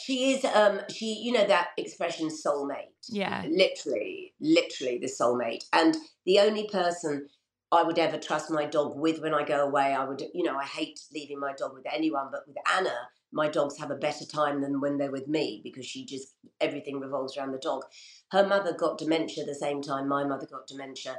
She 0.00 0.32
is 0.32 0.44
um 0.46 0.80
she 0.88 1.20
you 1.22 1.32
know 1.32 1.46
that 1.46 1.68
expression 1.76 2.28
soulmate? 2.28 2.94
Yeah. 3.08 3.44
Literally 3.50 4.32
literally 4.40 4.98
the 4.98 5.08
soulmate. 5.08 5.64
And 5.74 5.94
the 6.24 6.40
only 6.40 6.68
person 6.68 7.28
I 7.72 7.82
would 7.82 7.98
ever 7.98 8.18
trust 8.18 8.50
my 8.50 8.66
dog 8.66 8.98
with 8.98 9.20
when 9.20 9.32
I 9.32 9.44
go 9.44 9.66
away. 9.66 9.94
I 9.94 10.04
would, 10.04 10.22
you 10.34 10.44
know, 10.44 10.58
I 10.58 10.64
hate 10.64 11.00
leaving 11.12 11.40
my 11.40 11.54
dog 11.54 11.72
with 11.72 11.86
anyone, 11.90 12.28
but 12.30 12.46
with 12.46 12.56
Anna, 12.70 12.94
my 13.32 13.48
dogs 13.48 13.78
have 13.78 13.90
a 13.90 13.96
better 13.96 14.26
time 14.26 14.60
than 14.60 14.80
when 14.80 14.98
they're 14.98 15.10
with 15.10 15.26
me 15.26 15.62
because 15.64 15.86
she 15.86 16.04
just, 16.04 16.34
everything 16.60 17.00
revolves 17.00 17.36
around 17.36 17.52
the 17.52 17.58
dog. 17.58 17.84
Her 18.30 18.46
mother 18.46 18.74
got 18.74 18.98
dementia 18.98 19.44
the 19.46 19.54
same 19.54 19.80
time 19.80 20.06
my 20.06 20.22
mother 20.22 20.46
got 20.46 20.66
dementia. 20.66 21.16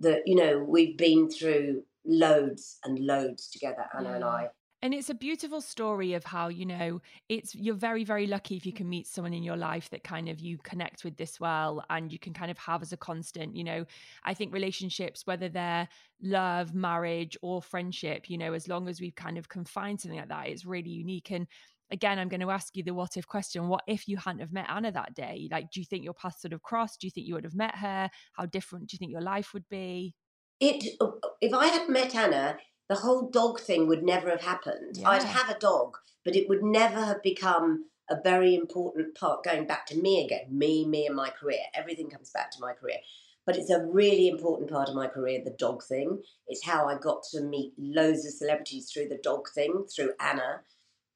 That, 0.00 0.22
you 0.26 0.34
know, 0.34 0.58
we've 0.58 0.98
been 0.98 1.30
through 1.30 1.84
loads 2.04 2.78
and 2.84 2.98
loads 2.98 3.48
together, 3.48 3.84
Anna 3.96 4.08
yeah. 4.10 4.14
and 4.16 4.24
I 4.24 4.42
mm. 4.42 4.48
And 4.82 4.92
it's 4.92 5.10
a 5.10 5.14
beautiful 5.14 5.60
story 5.60 6.12
of 6.14 6.24
how 6.24 6.48
you 6.48 6.66
know 6.66 7.00
it's 7.28 7.54
you're 7.54 7.74
very 7.74 8.04
very 8.04 8.26
lucky 8.26 8.56
if 8.56 8.66
you 8.66 8.72
can 8.72 8.88
meet 8.88 9.06
someone 9.06 9.32
in 9.32 9.44
your 9.44 9.56
life 9.56 9.88
that 9.90 10.02
kind 10.02 10.28
of 10.28 10.40
you 10.40 10.58
connect 10.58 11.04
with 11.04 11.16
this 11.16 11.38
well 11.38 11.84
and 11.88 12.12
you 12.12 12.18
can 12.18 12.34
kind 12.34 12.50
of 12.50 12.58
have 12.58 12.82
as 12.82 12.92
a 12.92 12.96
constant 12.96 13.56
you 13.56 13.64
know. 13.64 13.84
I 14.24 14.34
think 14.34 14.52
relationships 14.52 15.26
whether 15.26 15.48
they're 15.48 15.88
love 16.20 16.74
marriage 16.74 17.36
or 17.42 17.62
friendship 17.62 18.28
you 18.28 18.36
know 18.36 18.52
as 18.52 18.68
long 18.68 18.88
as 18.88 19.00
we've 19.00 19.14
kind 19.14 19.38
of 19.38 19.48
confined 19.48 20.00
something 20.00 20.18
like 20.18 20.28
that 20.28 20.48
it's 20.48 20.64
really 20.64 20.90
unique. 20.90 21.30
And 21.30 21.46
again 21.90 22.18
i'm 22.18 22.28
going 22.28 22.40
to 22.40 22.50
ask 22.50 22.74
you 22.74 22.82
the 22.82 22.94
what 22.94 23.16
if 23.16 23.26
question 23.26 23.68
what 23.68 23.82
if 23.86 24.08
you 24.08 24.16
hadn't 24.16 24.40
have 24.40 24.52
met 24.52 24.66
anna 24.68 24.90
that 24.90 25.14
day? 25.14 25.48
Like 25.50 25.70
do 25.70 25.80
you 25.80 25.86
think 25.86 26.04
your 26.04 26.14
paths 26.14 26.42
would 26.42 26.52
have 26.52 26.62
crossed? 26.62 27.00
Do 27.00 27.06
you 27.06 27.10
think 27.10 27.26
you 27.26 27.34
would 27.34 27.44
have 27.44 27.54
met 27.54 27.76
her? 27.76 28.10
How 28.32 28.46
different 28.46 28.88
do 28.88 28.94
you 28.94 28.98
think 28.98 29.12
your 29.12 29.20
life 29.20 29.54
would 29.54 29.68
be? 29.68 30.14
It 30.60 30.96
if 31.40 31.52
i 31.52 31.66
had 31.66 31.88
met 31.88 32.14
anna 32.14 32.56
the 32.92 33.00
whole 33.00 33.30
dog 33.30 33.58
thing 33.58 33.88
would 33.88 34.02
never 34.02 34.28
have 34.28 34.42
happened. 34.42 34.98
Yeah. 34.98 35.08
I'd 35.08 35.22
have 35.22 35.48
a 35.48 35.58
dog, 35.58 35.96
but 36.26 36.36
it 36.36 36.46
would 36.48 36.62
never 36.62 37.02
have 37.02 37.22
become 37.22 37.86
a 38.10 38.16
very 38.22 38.54
important 38.54 39.14
part 39.14 39.44
going 39.44 39.66
back 39.66 39.86
to 39.86 39.96
me 39.96 40.22
again 40.22 40.46
me, 40.50 40.84
me, 40.84 41.06
and 41.06 41.16
my 41.16 41.30
career. 41.30 41.62
Everything 41.74 42.10
comes 42.10 42.30
back 42.30 42.50
to 42.50 42.60
my 42.60 42.74
career. 42.74 42.98
But 43.46 43.56
it's 43.56 43.70
a 43.70 43.84
really 43.86 44.28
important 44.28 44.70
part 44.70 44.90
of 44.90 44.94
my 44.94 45.06
career, 45.06 45.40
the 45.42 45.56
dog 45.58 45.82
thing. 45.82 46.22
It's 46.46 46.66
how 46.66 46.86
I 46.86 46.98
got 46.98 47.22
to 47.32 47.40
meet 47.40 47.72
loads 47.78 48.26
of 48.26 48.34
celebrities 48.34 48.90
through 48.92 49.08
the 49.08 49.18
dog 49.22 49.48
thing, 49.54 49.86
through 49.94 50.12
Anna 50.20 50.60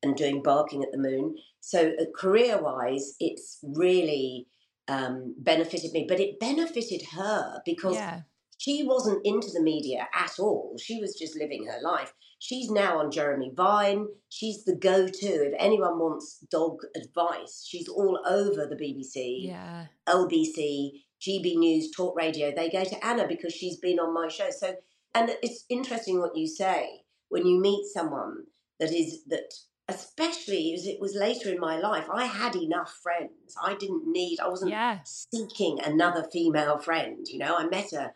and 0.02 0.16
doing 0.16 0.42
Barking 0.42 0.82
at 0.82 0.92
the 0.92 0.98
Moon. 0.98 1.36
So, 1.60 1.92
uh, 2.00 2.04
career 2.16 2.60
wise, 2.60 3.16
it's 3.20 3.58
really 3.62 4.46
um, 4.88 5.34
benefited 5.38 5.92
me, 5.92 6.06
but 6.08 6.20
it 6.20 6.40
benefited 6.40 7.02
her 7.12 7.60
because 7.66 7.96
yeah 7.96 8.22
she 8.58 8.82
wasn't 8.82 9.20
into 9.24 9.48
the 9.52 9.62
media 9.62 10.08
at 10.14 10.38
all. 10.38 10.76
She 10.78 11.00
was 11.00 11.18
just 11.18 11.36
living 11.36 11.66
her 11.66 11.80
life. 11.82 12.12
She's 12.38 12.70
now 12.70 12.98
on 12.98 13.10
Jeremy 13.10 13.52
Vine. 13.54 14.06
She's 14.28 14.64
the 14.64 14.76
go 14.76 15.06
to. 15.06 15.26
If 15.26 15.54
anyone 15.58 15.98
wants 15.98 16.38
dog 16.50 16.78
advice, 16.94 17.66
she's 17.68 17.88
all 17.88 18.20
over 18.26 18.66
the 18.66 18.76
BBC, 18.76 19.46
yeah. 19.46 19.86
LBC, 20.08 21.02
GB 21.20 21.56
News, 21.56 21.90
Talk 21.90 22.16
Radio. 22.16 22.52
They 22.54 22.70
go 22.70 22.84
to 22.84 23.06
Anna 23.06 23.26
because 23.26 23.54
she's 23.54 23.78
been 23.78 23.98
on 23.98 24.14
my 24.14 24.28
show. 24.28 24.50
So, 24.50 24.76
and 25.14 25.30
it's 25.42 25.64
interesting 25.68 26.20
what 26.20 26.36
you 26.36 26.46
say 26.46 27.02
when 27.28 27.46
you 27.46 27.60
meet 27.60 27.86
someone 27.86 28.44
that 28.78 28.92
is, 28.92 29.24
that 29.28 29.52
especially 29.88 30.74
as 30.74 30.86
it 30.86 31.00
was 31.00 31.14
later 31.14 31.50
in 31.50 31.60
my 31.60 31.78
life, 31.78 32.06
I 32.12 32.26
had 32.26 32.54
enough 32.56 32.98
friends. 33.02 33.54
I 33.62 33.74
didn't 33.74 34.04
need, 34.06 34.40
I 34.40 34.48
wasn't 34.48 34.72
yeah. 34.72 34.98
seeking 35.04 35.78
another 35.82 36.26
female 36.32 36.78
friend. 36.78 37.26
You 37.28 37.38
know, 37.38 37.56
I 37.56 37.66
met 37.66 37.92
her 37.92 38.12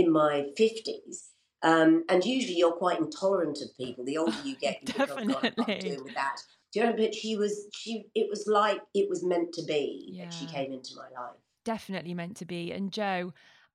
in 0.00 0.12
my 0.12 0.46
50s. 0.58 1.28
Um, 1.62 2.04
and 2.08 2.24
usually 2.24 2.56
you're 2.56 2.72
quite 2.72 2.98
intolerant 2.98 3.58
of 3.62 3.76
people. 3.76 4.04
The 4.04 4.16
older 4.18 4.36
you 4.44 4.56
get, 4.56 4.78
you 4.82 4.94
Definitely. 4.94 5.34
oh, 5.34 5.40
God, 5.56 5.68
I'm 5.68 5.78
doing 5.78 6.04
with 6.04 6.14
that. 6.14 6.36
Do 6.72 6.80
you 6.80 6.86
know? 6.86 6.96
But 6.96 7.14
she 7.14 7.36
was, 7.36 7.66
she. 7.74 8.06
It 8.14 8.28
was 8.30 8.46
like 8.46 8.80
it 8.94 9.08
was 9.10 9.24
meant 9.24 9.52
to 9.54 9.64
be 9.64 10.10
yeah. 10.12 10.24
that 10.24 10.32
she 10.32 10.46
came 10.46 10.72
into 10.72 10.94
my 10.96 11.20
life. 11.20 11.36
Definitely 11.64 12.14
meant 12.14 12.36
to 12.38 12.46
be. 12.46 12.72
And 12.72 12.92
Jo, 12.92 13.32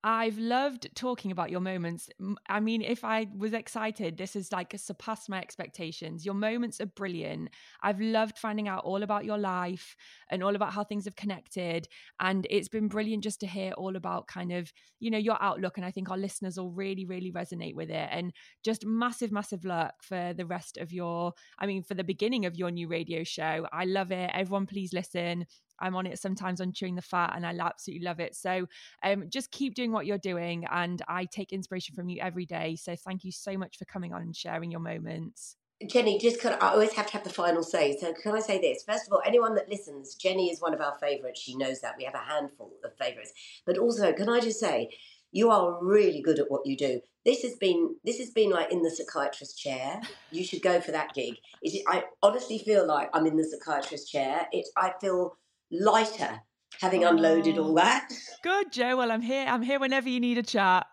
I've 0.08 0.38
loved 0.38 0.90
talking 0.94 1.32
about 1.32 1.50
your 1.50 1.62
moments. 1.62 2.10
I 2.48 2.60
mean, 2.60 2.84
if 2.84 3.04
I 3.04 3.26
was 3.36 3.54
excited, 3.54 4.18
this 4.18 4.36
is 4.36 4.52
like 4.52 4.76
surpassed 4.78 5.30
my 5.30 5.40
expectations. 5.40 6.24
Your 6.24 6.36
moments 6.36 6.80
are 6.80 6.86
brilliant. 6.86 7.50
I've 7.82 8.00
loved 8.00 8.38
finding 8.38 8.68
out 8.68 8.86
all 8.86 9.02
about 9.02 9.26
your 9.26 9.40
life 9.40 9.96
and 10.30 10.44
all 10.44 10.56
about 10.56 10.74
how 10.74 10.84
things 10.84 11.06
have 11.06 11.16
connected. 11.16 11.88
And 12.20 12.46
it's 12.52 12.68
been 12.68 12.88
brilliant 12.88 13.24
just 13.24 13.40
to 13.40 13.48
hear 13.48 13.72
all 13.72 13.96
about 13.96 14.28
kind 14.28 14.52
of, 14.52 14.72
you 15.00 15.10
know, 15.10 15.18
your 15.18 15.42
outlook. 15.42 15.76
And 15.78 15.86
I 15.86 15.90
think 15.90 16.12
our 16.12 16.18
listeners 16.20 16.56
will 16.60 16.72
really, 16.72 17.06
really 17.06 17.32
resonate 17.32 17.74
with 17.74 17.90
it. 17.90 18.10
And 18.12 18.32
just 18.64 18.86
massive, 18.86 19.32
massive 19.32 19.66
luck 19.66 19.96
for 20.04 20.36
the 20.38 20.46
rest 20.46 20.78
of 20.78 20.94
your, 20.94 21.34
I 21.58 21.66
mean, 21.66 21.82
for 21.82 21.96
the 21.96 22.04
beginning 22.04 22.46
of 22.46 22.56
your 22.56 22.70
new 22.70 22.88
radio 22.88 23.24
show. 23.24 23.66
I 23.74 23.86
love 23.86 24.12
it. 24.12 24.30
Everyone, 24.36 24.68
please 24.68 24.94
listen. 24.94 25.48
I'm 25.80 25.96
on 25.96 26.06
it 26.06 26.20
sometimes 26.20 26.62
on 26.62 26.74
chewing 26.74 26.96
the 26.96 27.02
fat 27.02 27.34
and 27.36 27.46
I 27.46 27.56
absolutely 27.60 28.06
love 28.06 28.20
it. 28.20 28.36
So 28.36 28.68
um, 29.04 29.26
just 29.30 29.52
keep 29.52 29.76
doing 29.76 29.92
what 29.92 30.06
you're 30.06 30.18
doing 30.18 30.66
and 30.72 31.02
I 31.08 31.26
take 31.26 31.52
inspiration 31.52 31.96
from 31.96 32.10
you 32.10 32.22
every 32.22 32.46
day. 32.46 32.76
So 32.76 32.96
thank 32.96 33.24
you 33.24 33.32
so 33.32 33.58
much 33.58 33.78
for 33.78 33.86
coming 33.86 34.14
on 34.14 34.22
and 34.22 34.36
sharing 34.36 34.72
your 34.72 34.82
moments. 34.82 35.58
Jenny, 35.88 36.18
just 36.18 36.40
can 36.40 36.54
I 36.54 36.70
always 36.70 36.94
have 36.94 37.08
to 37.08 37.14
have 37.14 37.26
the 37.26 37.30
final 37.30 37.62
say. 37.62 37.98
So 37.98 38.14
can 38.14 38.34
I 38.34 38.40
say 38.40 38.60
this? 38.60 38.84
First 38.84 39.08
of 39.08 39.14
all, 39.14 39.22
anyone 39.26 39.56
that 39.56 39.70
listens, 39.70 40.16
Jenny 40.16 40.50
is 40.50 40.62
one 40.62 40.74
of 40.74 40.80
our 40.80 40.96
favourites. 41.02 41.42
She 41.42 41.58
knows 41.58 41.82
that. 41.82 41.96
We 41.98 42.06
have 42.06 42.16
a 42.16 42.20
handful 42.20 42.72
of 42.86 42.96
favourites. 42.98 43.34
But 43.66 43.78
also, 43.78 44.14
can 44.14 44.30
I 44.30 44.40
just 44.40 44.60
say, 44.60 44.90
you 45.36 45.52
are 45.52 45.84
really 45.84 46.22
good 46.22 46.40
at 46.40 46.50
what 46.50 46.66
you 46.66 46.78
do. 46.78 47.02
This 47.26 47.42
has 47.42 47.56
been 47.56 47.98
this 48.06 48.20
has 48.20 48.30
been 48.30 48.52
like 48.52 48.72
in 48.72 48.84
the 48.84 48.90
psychiatrist 48.90 49.60
chair. 49.60 50.00
You 50.32 50.46
should 50.46 50.62
go 50.62 50.80
for 50.80 50.92
that 50.92 51.14
gig. 51.14 51.36
It, 51.62 51.84
I 51.88 52.06
honestly 52.24 52.58
feel 52.60 52.88
like 52.88 53.10
I'm 53.14 53.26
in 53.26 53.36
the 53.36 53.44
psychiatrist 53.44 54.10
chair. 54.10 54.48
It 54.54 54.66
I 54.78 54.94
feel 55.02 55.36
lighter 55.72 56.42
having 56.82 57.04
unloaded 57.04 57.58
all 57.58 57.72
oh. 57.72 57.76
that. 57.76 58.10
Good, 58.44 58.72
Jo. 58.72 58.98
Well, 58.98 59.12
I'm 59.12 59.22
here. 59.22 59.46
I'm 59.48 59.62
here 59.62 59.80
whenever 59.80 60.10
you 60.10 60.20
need 60.20 60.38
a 60.38 60.44
chat. 60.44 60.86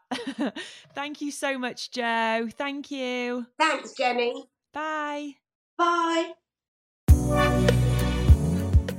Thank 0.95 1.21
you 1.21 1.31
so 1.31 1.59
much, 1.59 1.91
Jo. 1.91 2.49
Thank 2.57 2.91
you. 2.91 3.47
Thanks, 3.59 3.93
Jenny. 3.93 4.45
Bye. 4.73 5.35
Bye. 5.77 6.33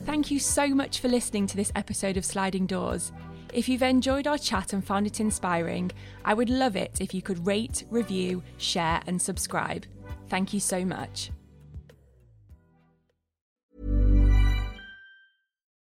Thank 0.05 0.29
you 0.29 0.39
so 0.39 0.67
much 0.67 0.99
for 0.99 1.07
listening 1.07 1.47
to 1.47 1.55
this 1.55 1.71
episode 1.75 2.17
of 2.17 2.25
Sliding 2.25 2.67
Doors. 2.67 3.11
If 3.51 3.69
you've 3.69 3.83
enjoyed 3.83 4.27
our 4.27 4.37
chat 4.37 4.73
and 4.73 4.83
found 4.83 5.05
it 5.07 5.19
inspiring, 5.19 5.91
I 6.25 6.33
would 6.33 6.49
love 6.49 6.75
it 6.75 6.99
if 7.01 7.13
you 7.13 7.21
could 7.21 7.45
rate, 7.45 7.83
review, 7.89 8.41
share, 8.57 9.01
and 9.05 9.21
subscribe. 9.21 9.85
Thank 10.29 10.53
you 10.53 10.59
so 10.59 10.83
much. 10.85 11.31